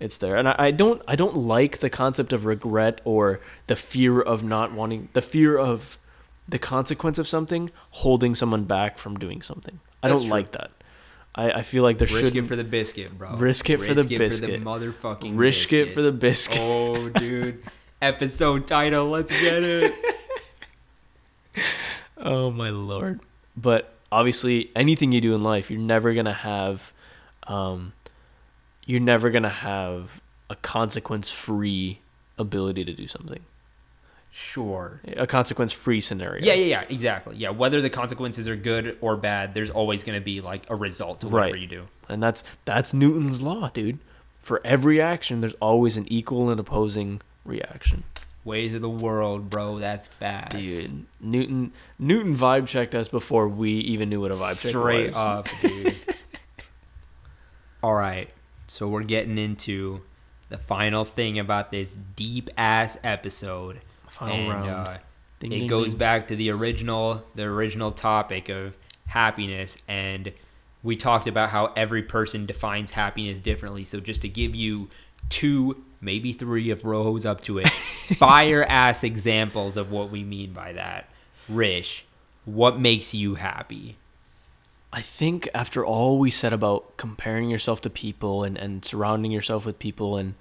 it's 0.01 0.17
there. 0.19 0.37
And 0.37 0.49
I, 0.49 0.55
I 0.59 0.71
don't 0.71 1.03
I 1.07 1.17
don't 1.17 1.37
like 1.37 1.79
the 1.79 1.91
concept 1.91 2.33
of 2.33 2.47
regret 2.47 3.01
or 3.05 3.41
the 3.67 3.77
fear 3.77 4.21
of 4.21 4.43
not 4.43 4.73
wanting 4.73 5.09
the 5.13 5.23
fear 5.23 5.59
of 5.59 5.99
the 6.49 6.59
consequence 6.59 7.19
of 7.19 7.27
something 7.27 7.71
holding 7.91 8.35
someone 8.35 8.65
back 8.65 8.99
from 8.99 9.17
doing 9.19 9.43
something. 9.43 9.81
I 10.03 10.09
That's 10.09 10.21
don't 10.21 10.29
true. 10.29 10.37
like 10.37 10.53
that. 10.53 10.71
I, 11.35 11.51
I 11.51 11.63
feel 11.63 11.83
like 11.83 11.99
there 11.99 12.07
should 12.07 12.23
Risk 12.23 12.35
it 12.37 12.47
for 12.47 12.57
the 12.57 12.65
biscuit, 12.65 13.19
bro. 13.19 13.37
Risk 13.37 13.69
it 13.69 13.83
for 13.83 13.93
the 13.95 14.03
it 14.03 14.19
biscuit. 14.19 14.63
motherfucking 14.65 15.37
risk 15.39 15.71
biscuit. 15.71 15.89
it 15.89 15.93
for 15.93 16.03
the 16.03 16.13
biscuit. 16.13 16.59
Oh, 16.61 17.09
dude. 17.11 17.63
Episode 18.01 18.67
title. 18.67 19.09
Let's 19.11 19.31
get 19.33 19.63
it. 19.63 19.95
Oh 22.19 22.51
my 22.51 22.71
lord. 22.71 23.21
But 23.57 23.93
obviously 24.11 24.71
anything 24.75 25.13
you 25.13 25.21
do 25.21 25.35
in 25.35 25.43
life, 25.43 25.71
you're 25.71 25.81
never 25.81 26.15
going 26.15 26.27
to 26.27 26.33
have 26.33 26.93
um 27.47 27.93
you're 28.87 29.01
never 29.01 29.31
to 29.43 29.49
have 29.49 30.21
a 30.49 30.57
consequence-free 30.57 31.99
ability 32.39 32.85
to 32.85 32.93
do 32.93 33.07
something. 33.07 33.41
Sure. 34.39 35.01
A 35.17 35.27
consequence-free 35.27 36.03
scenario. 36.03 36.45
Yeah, 36.45 36.53
yeah, 36.53 36.67
yeah. 36.67 36.85
Exactly. 36.91 37.37
Yeah. 37.37 37.49
Whether 37.51 37.81
the 37.81 37.89
consequences 37.89 38.47
are 38.51 38.55
good 38.55 38.99
or 39.01 39.17
bad, 39.17 39.55
there's 39.55 39.71
always 39.71 40.05
going 40.05 40.19
to 40.21 40.23
be 40.25 40.43
like 40.43 40.65
a 40.69 40.77
result 40.77 41.21
to 41.21 41.29
whatever 41.29 41.53
Right. 41.53 41.61
you 41.63 41.67
do. 41.67 41.89
And 42.11 42.23
that's 42.23 42.45
that's 42.67 42.93
Newton's 42.93 43.41
law, 43.41 43.71
dude. 43.73 43.99
For 44.43 44.61
every 44.63 45.01
action, 45.01 45.41
there's 45.41 45.55
always 45.55 45.97
an 45.97 46.05
equal 46.13 46.51
and 46.51 46.61
opposing 46.61 47.23
reaction. 47.47 48.05
Ways 48.45 48.75
of 48.75 48.83
the 48.83 48.91
world, 48.91 49.49
bro. 49.49 49.79
That's 49.79 50.09
bad. 50.21 50.51
Dude, 50.51 51.07
Newton 51.19 51.73
Newton 51.99 52.37
vibe 52.37 52.67
checked 52.67 52.95
us 52.95 53.09
before 53.09 53.49
we 53.49 53.71
even 53.71 54.11
knew 54.11 54.21
what 54.21 54.33
a 54.33 54.35
vibe 54.35 54.61
check 54.61 54.71
Straight 54.73 55.15
up, 55.17 55.49
dude. 55.63 55.97
All 57.83 57.95
right. 57.95 58.29
So 58.67 58.87
we're 58.87 59.03
getting 59.03 59.39
into 59.39 60.03
the 60.51 60.59
final 60.59 61.07
thing 61.07 61.39
about 61.39 61.71
this 61.71 61.97
deep 62.17 62.51
ass 62.59 62.99
episode. 63.03 63.81
Final 64.17 64.37
and, 64.37 64.49
round. 64.49 64.71
Uh, 64.71 64.99
Ding, 65.39 65.53
it 65.53 65.59
ding, 65.61 65.69
goes 65.69 65.91
ding. 65.91 65.99
back 65.99 66.29
to 66.29 66.37
the 66.37 66.51
original 66.51 67.23
the 67.35 67.43
original 67.43 67.93
topic 67.93 68.49
of 68.49 68.75
happiness 69.07 69.77
and 69.87 70.33
we 70.83 70.97
talked 70.97 71.29
about 71.29 71.51
how 71.51 71.73
every 71.77 72.03
person 72.03 72.47
defines 72.47 72.93
happiness 72.93 73.39
differently 73.39 73.85
so 73.85 74.01
just 74.01 74.23
to 74.23 74.29
give 74.29 74.55
you 74.55 74.89
two 75.29 75.85
maybe 76.01 76.33
three 76.33 76.71
if 76.71 76.83
Rojo's 76.83 77.27
up 77.27 77.43
to 77.43 77.59
it 77.59 77.69
fire 78.17 78.65
ass 78.65 79.05
examples 79.05 79.77
of 79.77 79.91
what 79.91 80.11
we 80.11 80.25
mean 80.25 80.55
by 80.55 80.73
that 80.73 81.11
rish 81.51 82.07
what 82.47 82.81
makes 82.81 83.15
you 83.15 83.35
happy 83.35 83.97
I 84.93 85.03
think 85.03 85.51
after 85.55 85.85
all 85.85 86.19
we 86.19 86.31
said 86.31 86.55
about 86.55 86.97
comparing 86.97 87.51
yourself 87.51 87.83
to 87.83 87.91
people 87.91 88.43
and, 88.43 88.57
and 88.57 88.83
surrounding 88.83 89.31
yourself 89.31 89.67
with 89.67 89.79
people 89.79 90.17
and 90.17 90.35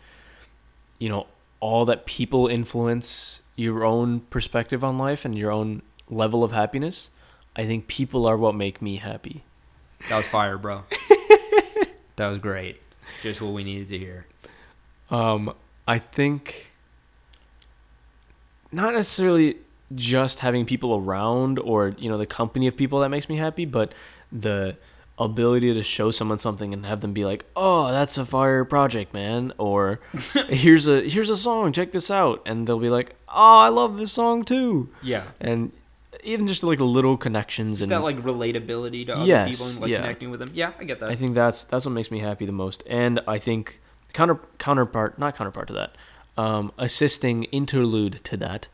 you 0.99 1.09
know 1.09 1.27
all 1.59 1.83
that 1.85 2.05
people 2.05 2.47
influence 2.47 3.41
your 3.55 3.85
own 3.85 4.21
perspective 4.21 4.83
on 4.83 4.97
life 4.97 5.25
and 5.25 5.37
your 5.37 5.51
own 5.51 5.81
level 6.09 6.43
of 6.43 6.51
happiness, 6.51 7.09
I 7.55 7.65
think 7.65 7.87
people 7.87 8.25
are 8.25 8.37
what 8.37 8.55
make 8.55 8.81
me 8.81 8.97
happy. 8.97 9.43
that 10.09 10.17
was 10.17 10.27
fire 10.27 10.57
bro. 10.57 10.83
That 12.17 12.27
was 12.27 12.39
great. 12.39 12.81
Just 13.21 13.41
what 13.41 13.51
we 13.51 13.63
needed 13.63 13.89
to 13.89 13.97
hear. 13.97 14.25
Um, 15.11 15.53
I 15.87 15.99
think 15.99 16.71
not 18.71 18.93
necessarily 18.93 19.57
just 19.93 20.39
having 20.39 20.65
people 20.65 20.95
around 20.95 21.59
or 21.59 21.89
you 21.97 22.09
know 22.09 22.17
the 22.17 22.25
company 22.25 22.67
of 22.67 22.75
people 22.75 22.99
that 23.01 23.09
makes 23.09 23.29
me 23.29 23.37
happy, 23.37 23.65
but 23.65 23.93
the 24.31 24.77
ability 25.17 25.73
to 25.73 25.83
show 25.83 26.11
someone 26.11 26.37
something 26.39 26.73
and 26.73 26.85
have 26.85 27.01
them 27.01 27.13
be 27.13 27.23
like, 27.25 27.45
"Oh, 27.55 27.91
that's 27.91 28.17
a 28.17 28.25
fire 28.25 28.65
project, 28.65 29.13
man," 29.13 29.53
or 29.57 29.99
"Here's 30.49 30.87
a 30.87 31.01
here's 31.07 31.29
a 31.29 31.37
song, 31.37 31.71
check 31.73 31.91
this 31.91 32.09
out," 32.09 32.41
and 32.45 32.65
they'll 32.67 32.79
be 32.79 32.89
like, 32.89 33.15
"Oh, 33.35 33.59
I 33.59 33.69
love 33.69 33.97
this 33.97 34.11
song 34.13 34.43
too," 34.43 34.89
Yeah. 35.03 35.23
and 35.39 35.71
even 36.23 36.47
just 36.47 36.63
like 36.63 36.79
little 36.79 37.17
connections 37.17 37.77
Just 37.79 37.83
and 37.83 37.91
that 37.91 38.01
like 38.03 38.17
relatability 38.23 39.05
to 39.07 39.15
other 39.17 39.25
Yes, 39.25 39.51
people 39.51 39.67
and 39.67 39.79
like 39.81 39.91
yeah. 39.91 39.97
connecting 39.97 40.31
with 40.31 40.39
them. 40.39 40.49
Yeah, 40.53 40.71
I 40.79 40.83
get 40.85 40.99
that. 41.01 41.09
I 41.09 41.15
think 41.15 41.35
that's 41.35 41.63
that's 41.65 41.85
what 41.85 41.91
makes 41.91 42.09
me 42.09 42.19
happy 42.19 42.45
the 42.45 42.51
most. 42.51 42.81
And 42.87 43.19
I 43.27 43.37
think 43.37 43.79
counter 44.13 44.39
counterpart, 44.57 45.19
not 45.19 45.35
counterpart 45.37 45.67
to 45.67 45.73
that, 45.73 45.95
um, 46.37 46.71
assisting 46.77 47.43
interlude 47.45 48.23
to 48.23 48.37
that 48.37 48.67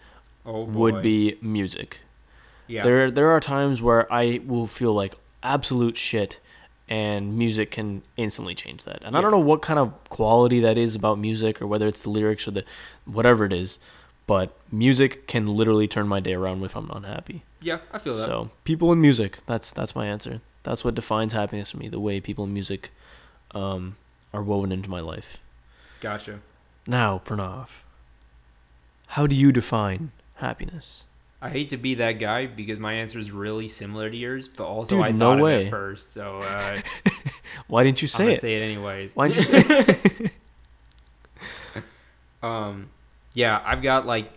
oh, 0.46 0.64
would 0.64 1.02
be 1.02 1.38
music. 1.42 2.00
yeah. 2.68 2.84
There 2.84 3.12
there 3.12 3.30
are 3.32 3.40
times 3.42 3.82
where 3.82 4.12
I 4.14 4.40
will 4.46 4.68
feel 4.68 4.94
like 4.94 5.16
absolute 5.44 5.98
shit, 5.98 6.40
and 6.88 7.36
music 7.38 7.72
can 7.72 8.04
instantly 8.16 8.56
change 8.56 8.84
that. 8.86 9.00
And 9.04 9.18
I 9.18 9.22
don't 9.22 9.32
know 9.32 9.40
what 9.40 9.62
kind 9.62 9.80
of 9.80 9.92
quality 10.10 10.60
that 10.62 10.78
is 10.78 10.96
about 10.96 11.18
music, 11.20 11.62
or 11.62 11.68
whether 11.68 11.88
it's 11.88 12.02
the 12.02 12.10
lyrics 12.12 12.48
or 12.48 12.52
the 12.52 12.64
whatever 13.06 13.44
it 13.46 13.52
is, 13.54 13.78
but 14.32 14.56
music 14.72 15.28
can 15.28 15.46
literally 15.46 15.90
turn 15.90 16.08
my 16.08 16.22
day 16.22 16.34
around 16.34 16.64
if 16.64 16.74
I'm 16.78 16.90
unhappy. 16.90 17.44
yeah, 17.62 17.80
I 17.92 17.98
feel 17.98 18.16
that. 18.16 18.24
So 18.24 18.50
people 18.64 18.90
in 18.94 19.02
music, 19.02 19.40
that's 19.46 19.74
that's 19.74 19.94
my 19.94 20.08
answer. 20.08 20.40
That's 20.64 20.86
what 20.86 20.96
defines 20.96 21.34
happiness 21.34 21.72
for 21.72 21.78
me. 21.80 21.90
The 21.90 22.00
way 22.00 22.22
people 22.22 22.46
in 22.46 22.54
music 22.54 22.92
um, 23.54 23.98
are 24.34 24.42
woven 24.42 24.72
into 24.72 24.90
my 24.90 25.02
life. 25.02 25.40
Gotcha. 26.00 26.40
Now, 26.88 27.22
Pranav, 27.26 27.68
how 29.08 29.28
do 29.28 29.36
you 29.36 29.52
define 29.52 30.14
happiness? 30.36 31.04
I 31.42 31.50
hate 31.50 31.70
to 31.72 31.78
be 31.78 31.96
that 31.96 32.14
guy 32.14 32.46
because 32.46 32.80
my 32.80 32.94
answer 32.94 33.20
is 33.20 33.32
really 33.32 33.68
similar 33.68 34.10
to 34.10 34.16
yours, 34.16 34.48
but 34.48 34.64
also 34.64 34.96
Dude, 34.96 35.06
I 35.08 35.12
no 35.12 35.32
thought 35.32 35.40
of 35.40 35.44
way. 35.44 35.66
it 35.66 35.70
first, 35.72 36.14
so 36.14 36.38
uh, 36.38 36.80
Why 37.68 37.84
didn't 37.84 38.02
you 38.02 38.08
say 38.08 38.32
it? 38.32 38.40
say 38.40 38.56
it 38.56 38.62
anyways. 38.64 39.14
Why 39.14 39.28
didn't 39.28 39.50
you 39.50 39.62
say? 39.62 40.00
It? 41.76 41.84
um, 42.42 42.92
yeah, 43.34 43.62
I've 43.64 43.82
got 43.82 44.06
like, 44.06 44.32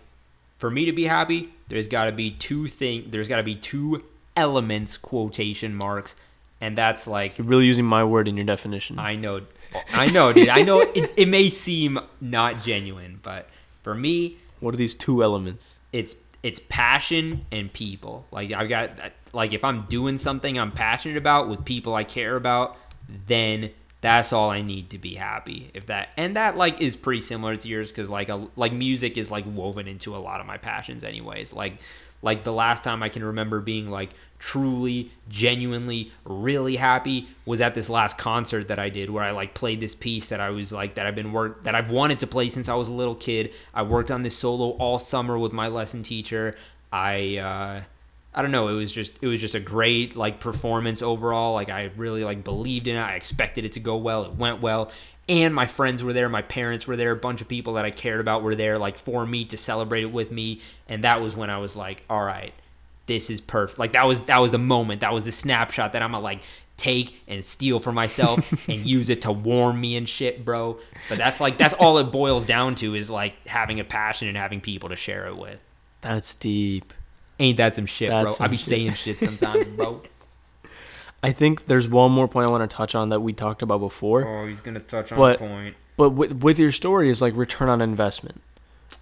for 0.59 0.69
me 0.69 0.85
to 0.85 0.91
be 0.91 1.05
happy, 1.05 1.53
there's 1.67 1.87
got 1.87 2.05
to 2.05 2.11
be 2.11 2.31
two 2.31 2.67
thing. 2.67 3.07
There's 3.09 3.27
got 3.27 3.37
to 3.37 3.43
be 3.43 3.55
two 3.55 4.03
elements, 4.35 4.97
quotation 4.97 5.75
marks, 5.75 6.15
and 6.61 6.77
that's 6.77 7.07
like 7.07 7.37
You're 7.37 7.47
really 7.47 7.65
using 7.65 7.85
my 7.85 8.03
word 8.03 8.27
in 8.27 8.37
your 8.37 8.45
definition. 8.45 8.99
I 8.99 9.15
know, 9.15 9.41
I 9.91 10.07
know, 10.07 10.33
dude. 10.33 10.49
I 10.49 10.61
know 10.61 10.81
it, 10.81 11.11
it 11.17 11.27
may 11.27 11.49
seem 11.49 11.99
not 12.21 12.63
genuine, 12.63 13.19
but 13.21 13.49
for 13.83 13.93
me, 13.95 14.37
what 14.59 14.73
are 14.73 14.77
these 14.77 14.95
two 14.95 15.23
elements? 15.23 15.79
it's 15.95 16.17
it's 16.43 16.59
passion 16.67 17.45
and 17.51 17.71
people. 17.71 18.25
Like 18.31 18.51
I've 18.51 18.67
got 18.67 18.91
like 19.31 19.53
if 19.53 19.63
I'm 19.63 19.85
doing 19.85 20.17
something 20.17 20.59
I'm 20.59 20.71
passionate 20.71 21.17
about 21.17 21.47
with 21.47 21.63
people 21.63 21.95
I 21.95 22.03
care 22.03 22.35
about, 22.35 22.77
then 23.27 23.71
that's 24.05 24.31
all 24.31 24.51
I 24.51 24.61
need 24.61 24.91
to 24.91 24.99
be 24.99 25.15
happy. 25.15 25.71
If 25.73 25.87
that 25.87 26.09
and 26.15 26.35
that 26.35 26.55
like 26.55 26.79
is 26.79 26.95
pretty 26.95 27.21
similar 27.21 27.57
to 27.57 27.67
yours 27.67 27.89
because 27.89 28.07
like 28.07 28.29
a 28.29 28.47
like 28.55 28.71
music 28.71 29.17
is 29.17 29.31
like 29.31 29.45
woven 29.47 29.87
into 29.87 30.15
a 30.15 30.19
lot 30.19 30.39
of 30.39 30.45
my 30.45 30.57
passions 30.57 31.03
anyways. 31.03 31.53
Like 31.53 31.79
like 32.21 32.43
the 32.43 32.53
last 32.53 32.83
time 32.83 33.01
I 33.01 33.09
can 33.09 33.23
remember 33.23 33.59
being 33.59 33.89
like 33.89 34.11
truly 34.37 35.11
genuinely 35.27 36.11
really 36.23 36.75
happy 36.75 37.29
was 37.45 37.61
at 37.61 37.73
this 37.73 37.89
last 37.89 38.17
concert 38.17 38.67
that 38.67 38.77
I 38.77 38.89
did 38.89 39.09
where 39.09 39.23
I 39.23 39.31
like 39.31 39.55
played 39.55 39.79
this 39.79 39.95
piece 39.95 40.27
that 40.27 40.39
I 40.39 40.51
was 40.51 40.71
like 40.71 40.95
that 40.95 41.07
I've 41.07 41.15
been 41.15 41.33
work 41.33 41.63
that 41.63 41.73
I've 41.73 41.89
wanted 41.89 42.19
to 42.19 42.27
play 42.27 42.49
since 42.49 42.69
I 42.69 42.75
was 42.75 42.87
a 42.87 42.93
little 42.93 43.15
kid. 43.15 43.53
I 43.73 43.81
worked 43.81 44.11
on 44.11 44.21
this 44.21 44.37
solo 44.37 44.71
all 44.77 44.99
summer 44.99 45.35
with 45.39 45.51
my 45.51 45.67
lesson 45.67 46.03
teacher. 46.03 46.55
I 46.93 47.37
uh 47.37 47.81
I 48.35 48.41
don't 48.41 48.51
know, 48.51 48.67
it 48.67 48.73
was 48.73 48.91
just 48.91 49.13
it 49.21 49.27
was 49.27 49.39
just 49.39 49.55
a 49.55 49.61
great 49.61 50.17
like 50.17 50.41
performance 50.41 51.01
overall. 51.01 51.53
Like 51.53 51.69
I 51.69 51.89
really 51.95 52.25
like 52.25 52.43
believed 52.43 52.87
in 52.87 52.97
it. 52.97 52.99
I 52.99 53.15
expected 53.15 53.63
it 53.63 53.71
to 53.71 53.79
go 53.79 53.95
well. 53.95 54.25
It 54.25 54.35
went 54.35 54.61
well. 54.61 54.91
And 55.29 55.55
my 55.55 55.65
friends 55.65 56.03
were 56.03 56.13
there, 56.13 56.27
my 56.27 56.41
parents 56.41 56.85
were 56.85 56.97
there, 56.97 57.11
a 57.11 57.15
bunch 57.15 57.41
of 57.41 57.47
people 57.47 57.73
that 57.75 57.85
I 57.85 57.91
cared 57.91 58.19
about 58.19 58.43
were 58.43 58.53
there 58.53 58.77
like 58.77 58.97
for 58.97 59.25
me 59.25 59.45
to 59.45 59.57
celebrate 59.57 60.03
it 60.03 60.11
with 60.11 60.31
me. 60.31 60.61
And 60.87 61.03
that 61.05 61.21
was 61.21 61.35
when 61.35 61.49
I 61.49 61.57
was 61.59 61.77
like, 61.77 62.03
all 62.09 62.23
right, 62.23 62.53
this 63.05 63.29
is 63.29 63.39
perfect. 63.39 63.79
Like 63.79 63.93
that 63.93 64.05
was 64.05 64.19
that 64.21 64.39
was 64.39 64.51
the 64.51 64.57
moment. 64.57 64.99
That 64.99 65.13
was 65.13 65.23
the 65.23 65.31
snapshot 65.31 65.93
that 65.93 66.01
I'm 66.01 66.11
gonna 66.11 66.21
like 66.21 66.41
take 66.75 67.21
and 67.29 67.41
steal 67.41 67.79
for 67.79 67.93
myself 67.93 68.51
and 68.69 68.85
use 68.85 69.09
it 69.09 69.21
to 69.21 69.31
warm 69.31 69.79
me 69.79 69.95
and 69.95 70.09
shit, 70.09 70.43
bro. 70.43 70.77
But 71.07 71.19
that's 71.19 71.39
like 71.39 71.57
that's 71.57 71.73
all 71.73 71.97
it 71.99 72.11
boils 72.11 72.45
down 72.45 72.75
to 72.75 72.95
is 72.95 73.09
like 73.09 73.47
having 73.47 73.79
a 73.79 73.85
passion 73.85 74.27
and 74.27 74.35
having 74.35 74.59
people 74.59 74.89
to 74.89 74.97
share 74.97 75.27
it 75.27 75.37
with. 75.37 75.61
That's 76.01 76.35
deep. 76.35 76.93
Ain't 77.39 77.57
that 77.57 77.75
some 77.75 77.85
shit, 77.85 78.09
That's 78.09 78.25
bro? 78.25 78.33
some 78.33 78.45
I 78.45 78.47
be 78.47 78.57
shit. 78.57 78.67
saying 78.67 78.93
shit 78.93 79.19
sometimes, 79.19 79.65
bro. 79.75 80.01
I 81.23 81.31
think 81.31 81.65
there's 81.67 81.87
one 81.87 82.11
more 82.11 82.27
point 82.27 82.47
I 82.47 82.51
want 82.51 82.69
to 82.69 82.73
touch 82.75 82.93
on 82.95 83.09
that 83.09 83.19
we 83.21 83.33
talked 83.33 83.61
about 83.61 83.79
before. 83.79 84.25
Oh, 84.27 84.47
he's 84.47 84.61
gonna 84.61 84.79
touch 84.79 85.11
on 85.11 85.17
But- 85.17 85.35
a 85.35 85.39
point. 85.39 85.75
But 85.97 86.09
with, 86.09 86.43
with 86.43 86.59
your 86.59 86.71
story 86.73 87.09
is 87.09 87.21
like 87.21 87.33
return 87.37 87.69
on 87.69 87.79
investment. 87.81 88.41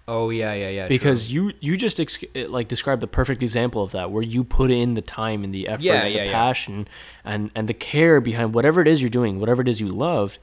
Oh 0.06 0.30
yeah, 0.30 0.52
yeah, 0.54 0.68
yeah. 0.68 0.86
because 0.86 1.32
you 1.32 1.52
you 1.60 1.76
just 1.76 1.98
ex- 1.98 2.22
like 2.34 2.68
described 2.68 3.00
the 3.02 3.06
perfect 3.08 3.42
example 3.42 3.82
of 3.82 3.90
that 3.92 4.10
where 4.12 4.22
you 4.22 4.44
put 4.44 4.70
in 4.70 4.94
the 4.94 5.00
time 5.02 5.42
and 5.44 5.52
the 5.52 5.66
effort 5.66 5.82
Yeah, 5.82 6.02
and 6.04 6.14
yeah, 6.14 6.20
the 6.20 6.26
yeah. 6.26 6.32
passion 6.32 6.86
and 7.24 7.50
and 7.54 7.68
the 7.68 7.74
care 7.74 8.20
behind 8.20 8.54
whatever 8.54 8.80
it 8.80 8.86
is 8.86 9.00
you're 9.02 9.10
doing 9.10 9.40
whatever 9.40 9.60
it 9.62 9.66
is 9.68 9.80
you 9.80 9.88
loved 9.88 10.38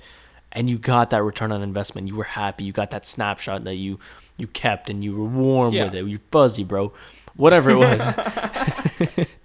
and 0.51 0.69
you 0.69 0.77
got 0.77 1.09
that 1.11 1.23
return 1.23 1.51
on 1.51 1.61
investment 1.61 2.07
you 2.07 2.15
were 2.15 2.23
happy 2.25 2.63
you 2.63 2.71
got 2.73 2.89
that 2.91 3.05
snapshot 3.05 3.63
that 3.63 3.75
you 3.75 3.99
you 4.35 4.47
kept 4.47 4.89
and 4.89 5.03
you 5.03 5.15
were 5.15 5.25
warm 5.29 5.73
Yeah. 5.73 5.85
with 5.85 5.95
it 5.95 6.05
you're 6.07 6.19
fuzzy 6.31 6.63
bro 6.63 6.91
whatever 7.35 7.69
it 7.71 7.77
was. 7.77 9.27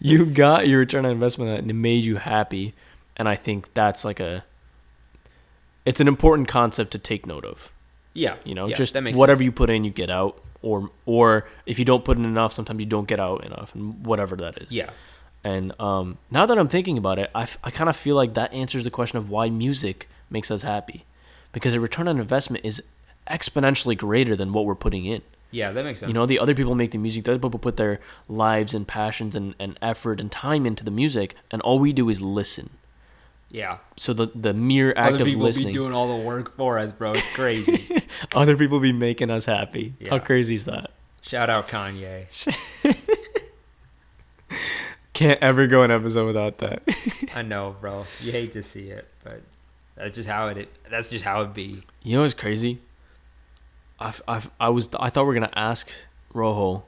You 0.00 0.26
got 0.26 0.66
your 0.66 0.80
return 0.80 1.04
on 1.04 1.12
investment 1.12 1.58
and 1.60 1.70
it 1.70 1.74
made 1.74 2.02
you 2.02 2.16
happy 2.16 2.74
and 3.16 3.28
i 3.28 3.36
think 3.36 3.72
that's 3.74 4.04
like 4.04 4.18
a 4.18 4.44
it's 5.84 6.00
an 6.00 6.08
important 6.08 6.48
concept 6.48 6.92
to 6.92 6.98
take 6.98 7.26
note 7.26 7.44
of. 7.44 7.70
Yeah, 8.14 8.36
you 8.44 8.54
know 8.54 8.66
yeah, 8.66 8.74
just 8.74 8.94
that 8.94 9.04
whatever 9.14 9.38
sense. 9.38 9.44
you 9.44 9.52
put 9.52 9.70
in 9.70 9.84
you 9.84 9.90
get 9.90 10.08
out 10.08 10.40
or 10.62 10.90
or 11.04 11.46
if 11.66 11.78
you 11.78 11.84
don't 11.84 12.04
put 12.04 12.16
in 12.16 12.24
enough 12.24 12.52
sometimes 12.52 12.80
you 12.80 12.86
don't 12.86 13.06
get 13.06 13.20
out 13.20 13.44
enough 13.44 13.74
and 13.74 14.04
whatever 14.06 14.36
that 14.36 14.62
is. 14.62 14.72
Yeah, 14.72 14.90
and 15.42 15.78
um, 15.80 16.18
now 16.30 16.46
that 16.46 16.58
i'm 16.58 16.68
thinking 16.68 16.96
about 16.96 17.18
it 17.18 17.30
i, 17.34 17.42
f- 17.42 17.58
I 17.62 17.70
kind 17.70 17.90
of 17.90 17.96
feel 17.96 18.16
like 18.16 18.34
that 18.34 18.52
answers 18.52 18.84
the 18.84 18.90
question 18.90 19.18
of 19.18 19.30
why 19.30 19.50
music 19.50 20.08
makes 20.30 20.50
us 20.50 20.62
happy 20.62 21.04
because 21.52 21.74
a 21.74 21.80
return 21.80 22.08
on 22.08 22.18
investment 22.18 22.64
is 22.64 22.82
exponentially 23.28 23.96
greater 23.96 24.34
than 24.36 24.52
what 24.52 24.64
we're 24.64 24.74
putting 24.74 25.04
in 25.04 25.22
yeah, 25.54 25.72
that 25.72 25.84
makes 25.84 26.00
sense. 26.00 26.08
you 26.08 26.14
know 26.14 26.26
the 26.26 26.38
other 26.38 26.54
people 26.54 26.74
make 26.74 26.90
the 26.90 26.98
music 26.98 27.24
the 27.24 27.32
other 27.32 27.38
people 27.38 27.58
put 27.58 27.76
their 27.76 28.00
lives 28.28 28.74
and 28.74 28.86
passions 28.88 29.36
and, 29.36 29.54
and 29.58 29.78
effort 29.80 30.20
and 30.20 30.30
time 30.30 30.66
into 30.66 30.84
the 30.84 30.90
music 30.90 31.34
and 31.50 31.62
all 31.62 31.78
we 31.78 31.92
do 31.92 32.08
is 32.08 32.20
listen 32.20 32.70
yeah. 33.50 33.78
so 33.96 34.12
the, 34.12 34.26
the 34.34 34.52
mere 34.52 34.92
act 34.96 35.20
of 35.20 35.20
listening. 35.20 35.22
Other 35.22 35.22
of 35.22 35.26
people 35.26 35.42
listening 35.44 35.66
be 35.68 35.72
doing 35.74 35.94
all 35.94 36.08
the 36.08 36.24
work 36.24 36.56
for 36.56 36.76
us, 36.78 36.90
bro. 36.92 37.12
It's 37.12 37.32
crazy. 37.34 38.02
other 38.34 38.56
people 38.56 38.80
be 38.80 38.92
making 38.92 39.30
us 39.30 39.44
happy 39.44 39.94
how 40.10 40.18
crazy 40.18 40.56
is 40.56 40.64
that 40.64 40.90
Shout 41.26 41.48
out 41.48 41.68
Kanye. 41.68 42.26
Can't 45.14 45.40
ever 45.40 45.66
go 45.66 45.82
an 45.82 45.90
episode 45.90 46.26
without 46.26 46.58
that. 46.58 46.82
I 47.34 47.40
know, 47.40 47.76
bro. 47.80 48.04
You 48.20 48.30
hate 48.30 48.52
to 48.52 48.62
see 48.62 48.90
it, 48.90 49.08
but 49.22 49.40
that's 49.96 50.14
just 50.14 50.28
how 50.28 50.48
it. 50.48 50.68
That's 50.90 51.08
just 51.08 51.24
how 51.24 51.40
it 51.40 51.54
be. 51.54 51.82
You 52.02 52.16
know 52.16 52.22
what's 52.22 52.34
crazy? 52.34 52.80
I 54.04 54.12
I 54.28 54.42
I 54.60 54.68
was 54.68 54.88
I 55.00 55.10
thought 55.10 55.22
we 55.22 55.28
were 55.28 55.34
gonna 55.34 55.50
ask 55.56 55.90
Rojo 56.32 56.84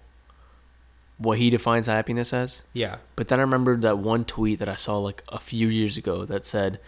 what 1.19 1.39
he 1.39 1.49
defines 1.49 1.87
happiness 1.87 2.33
as, 2.35 2.63
Yeah, 2.75 2.97
but 3.17 3.29
then 3.29 3.39
I 3.39 3.43
remembered 3.43 3.81
that 3.83 3.97
one 3.99 4.25
tweet 4.27 4.59
that 4.59 4.69
I 4.69 4.75
saw 4.75 4.99
like 4.99 5.23
a 5.29 5.39
few 5.41 5.69
years 5.69 5.97
ago 5.97 6.27
that 6.27 6.45
said, 6.45 6.79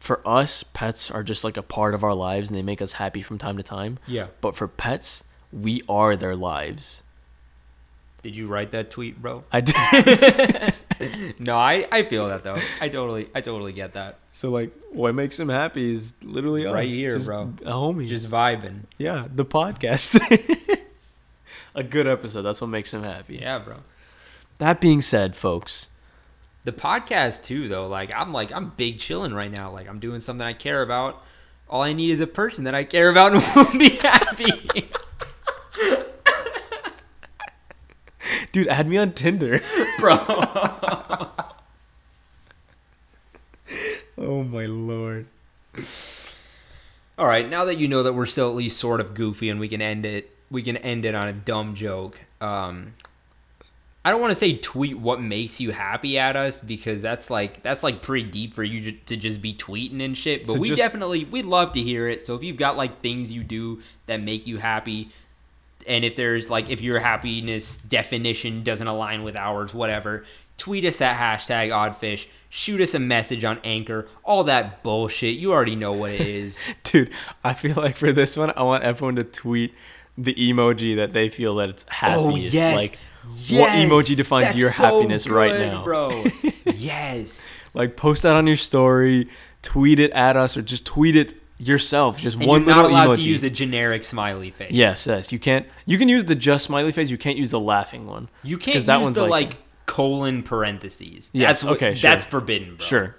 "For 0.00 0.20
us, 0.26 0.64
pets 0.64 1.10
are 1.12 1.22
just 1.22 1.44
like 1.44 1.56
a 1.56 1.62
part 1.62 1.94
of 1.94 2.02
our 2.02 2.14
lives, 2.14 2.50
and 2.50 2.56
they 2.58 2.62
make 2.62 2.82
us 2.82 2.92
happy 2.92 3.22
from 3.22 3.38
time 3.38 3.56
to 3.56 3.62
time. 3.62 3.98
yeah. 4.06 4.26
But 4.40 4.56
for 4.56 4.66
pets, 4.66 5.22
we 5.52 5.82
are 5.88 6.16
their 6.16 6.34
lives." 6.34 7.02
Did 8.22 8.34
you 8.36 8.48
write 8.48 8.72
that 8.72 8.90
tweet, 8.90 9.20
bro? 9.20 9.44
I 9.52 9.60
did. 9.60 10.74
No, 11.38 11.56
I, 11.56 11.86
I 11.92 12.02
feel 12.02 12.26
that 12.26 12.42
though. 12.42 12.56
I 12.80 12.88
totally 12.88 13.28
I 13.32 13.40
totally 13.40 13.72
get 13.72 13.92
that. 13.92 14.18
so 14.32 14.50
like, 14.50 14.72
what 14.90 15.14
makes 15.14 15.38
him 15.38 15.48
happy 15.48 15.94
is 15.94 16.14
literally 16.22 16.64
right 16.64 16.88
us, 16.88 16.92
here, 16.92 17.18
bro. 17.20 17.54
A 17.64 17.70
homie. 17.70 18.08
Just 18.08 18.28
vibing. 18.28 18.80
Yeah, 18.98 19.28
the 19.32 19.44
podcast. 19.44 20.18
a 21.76 21.84
good 21.84 22.08
episode. 22.08 22.42
That's 22.42 22.60
what 22.60 22.66
makes 22.66 22.92
him 22.92 23.04
happy. 23.04 23.36
Yeah, 23.36 23.60
bro. 23.60 23.76
That 24.58 24.80
being 24.80 25.00
said, 25.00 25.36
folks, 25.36 25.86
The 26.64 26.72
podcast 26.72 27.44
too, 27.44 27.68
though. 27.68 27.86
Like 27.86 28.12
I'm 28.12 28.32
like 28.32 28.50
I'm 28.50 28.70
big 28.76 28.98
chilling 28.98 29.32
right 29.32 29.52
now. 29.52 29.70
Like 29.70 29.88
I'm 29.88 30.00
doing 30.00 30.18
something 30.18 30.44
I 30.44 30.52
care 30.52 30.82
about. 30.82 31.22
All 31.70 31.82
I 31.82 31.92
need 31.92 32.10
is 32.10 32.18
a 32.20 32.26
person 32.26 32.64
that 32.64 32.74
I 32.74 32.82
care 32.82 33.08
about 33.08 33.34
and 33.34 33.44
will 33.54 33.78
be 33.78 33.90
happy. 33.90 34.88
Dude, 38.58 38.68
add 38.68 38.88
me 38.88 38.96
on 38.96 39.12
Tinder. 39.12 39.60
bro. 39.98 40.18
oh 44.18 44.42
my 44.44 44.66
lord. 44.66 45.26
All 47.16 47.26
right, 47.26 47.48
now 47.48 47.64
that 47.64 47.78
you 47.78 47.88
know 47.88 48.02
that 48.04 48.12
we're 48.12 48.26
still 48.26 48.48
at 48.48 48.56
least 48.56 48.78
sort 48.78 49.00
of 49.00 49.14
goofy 49.14 49.50
and 49.50 49.58
we 49.58 49.68
can 49.68 49.82
end 49.82 50.06
it, 50.06 50.30
we 50.50 50.62
can 50.62 50.76
end 50.76 51.04
it 51.04 51.14
on 51.14 51.28
a 51.28 51.32
dumb 51.32 51.74
joke. 51.74 52.18
Um, 52.40 52.94
I 54.04 54.10
don't 54.10 54.20
want 54.20 54.30
to 54.30 54.36
say 54.36 54.56
tweet 54.56 54.98
what 54.98 55.20
makes 55.20 55.60
you 55.60 55.72
happy 55.72 56.18
at 56.18 56.36
us 56.36 56.60
because 56.60 57.02
that's 57.02 57.28
like 57.30 57.62
that's 57.62 57.82
like 57.82 58.02
pretty 58.02 58.28
deep 58.28 58.54
for 58.54 58.62
you 58.62 58.92
to 59.06 59.16
just 59.16 59.42
be 59.42 59.52
tweeting 59.52 60.02
and 60.02 60.16
shit. 60.16 60.46
But 60.46 60.54
So 60.54 60.58
we 60.60 60.68
just- 60.68 60.80
definitely 60.80 61.24
we'd 61.24 61.44
love 61.44 61.72
to 61.72 61.82
hear 61.82 62.08
it. 62.08 62.24
So 62.24 62.34
if 62.34 62.42
you've 62.42 62.56
got 62.56 62.76
like 62.76 63.02
things 63.02 63.32
you 63.32 63.42
do 63.44 63.82
that 64.06 64.22
make 64.22 64.46
you 64.46 64.58
happy, 64.58 65.10
and 65.88 66.04
if 66.04 66.14
there's 66.16 66.50
like 66.50 66.70
if 66.70 66.80
your 66.80 67.00
happiness 67.00 67.78
definition 67.78 68.62
doesn't 68.62 68.86
align 68.86 69.22
with 69.22 69.36
ours, 69.36 69.74
whatever, 69.74 70.24
tweet 70.56 70.84
us 70.84 71.00
at 71.00 71.16
hashtag 71.16 71.70
oddfish. 71.70 72.26
Shoot 72.50 72.80
us 72.80 72.94
a 72.94 72.98
message 72.98 73.44
on 73.44 73.58
Anchor. 73.62 74.08
All 74.24 74.44
that 74.44 74.82
bullshit. 74.82 75.36
You 75.36 75.52
already 75.52 75.76
know 75.76 75.92
what 75.92 76.12
it 76.12 76.22
is. 76.22 76.58
Dude, 76.84 77.10
I 77.44 77.52
feel 77.52 77.74
like 77.76 77.96
for 77.96 78.10
this 78.10 78.36
one, 78.38 78.52
I 78.56 78.62
want 78.62 78.84
everyone 78.84 79.16
to 79.16 79.24
tweet 79.24 79.74
the 80.16 80.34
emoji 80.34 80.96
that 80.96 81.12
they 81.12 81.28
feel 81.28 81.56
that 81.56 81.68
it's 81.68 81.84
oh, 81.88 81.92
happiest. 81.92 82.54
Oh 82.54 82.58
yes. 82.58 82.74
Like, 82.74 82.98
what 83.50 83.72
Yes! 83.72 83.90
emoji 83.90 84.16
defines 84.16 84.46
That's 84.46 84.56
your 84.56 84.70
so 84.70 84.82
happiness 84.84 85.28
right 85.28 85.52
good, 85.52 85.66
now? 85.68 85.84
bro? 85.84 86.24
yes. 86.64 87.42
Like, 87.74 87.96
post 87.96 88.22
that 88.22 88.34
on 88.34 88.46
your 88.46 88.56
story, 88.56 89.28
tweet 89.62 90.00
it 90.00 90.10
at 90.12 90.36
us, 90.36 90.56
or 90.56 90.62
just 90.62 90.86
tweet 90.86 91.16
it 91.16 91.37
yourself. 91.58 92.18
Just 92.18 92.36
And 92.38 92.46
one 92.46 92.60
you're 92.62 92.70
not 92.70 92.76
little 92.84 92.90
allowed 92.92 93.10
emoji. 93.16 93.22
to 93.22 93.28
use 93.28 93.42
a 93.42 93.50
generic 93.50 94.04
smiley 94.04 94.50
face. 94.50 94.72
Yes, 94.72 95.06
yes. 95.06 95.32
You 95.32 95.38
can't. 95.38 95.66
You 95.86 95.98
can 95.98 96.08
use 96.08 96.24
the 96.24 96.34
just 96.34 96.64
smiley 96.64 96.92
face. 96.92 97.10
You 97.10 97.18
can't 97.18 97.36
use 97.36 97.50
the 97.50 97.60
laughing 97.60 98.06
one. 98.06 98.28
You 98.42 98.58
can't 98.58 98.76
use 98.76 98.86
that 98.86 99.00
one's 99.00 99.16
the 99.16 99.22
like- 99.26 99.30
like, 99.48 99.56
colon 99.86 100.42
parentheses. 100.42 101.30
Yes, 101.32 101.48
That's 101.48 101.64
what, 101.64 101.72
okay, 101.76 101.94
sure. 101.94 102.10
That's 102.10 102.24
forbidden, 102.24 102.76
bro. 102.76 102.84
Sure. 102.86 103.16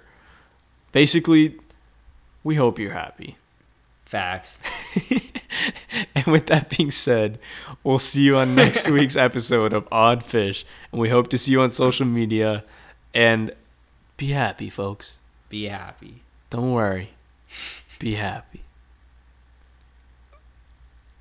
Basically, 0.92 1.56
we 2.44 2.54
hope 2.56 2.78
you're 2.78 2.92
happy. 2.92 3.36
Facts. 4.06 4.58
And 6.14 6.26
with 6.26 6.46
that 6.46 6.70
being 6.70 6.90
said, 6.90 7.38
we'll 7.84 7.98
see 7.98 8.22
you 8.22 8.36
on 8.36 8.54
next 8.54 8.88
week's 8.90 9.16
episode 9.16 9.72
of 9.72 9.86
Odd 9.92 10.24
Fish. 10.24 10.64
And 10.92 11.00
we 11.00 11.08
hope 11.10 11.28
to 11.30 11.38
see 11.38 11.50
you 11.52 11.60
on 11.60 11.70
social 11.70 12.06
media. 12.06 12.64
And 13.14 13.52
be 14.16 14.28
happy, 14.28 14.70
folks. 14.70 15.18
Be 15.48 15.64
happy. 15.64 16.22
Don't 16.48 16.72
worry. 16.72 17.10
Be 18.00 18.14
happy. 18.14 18.69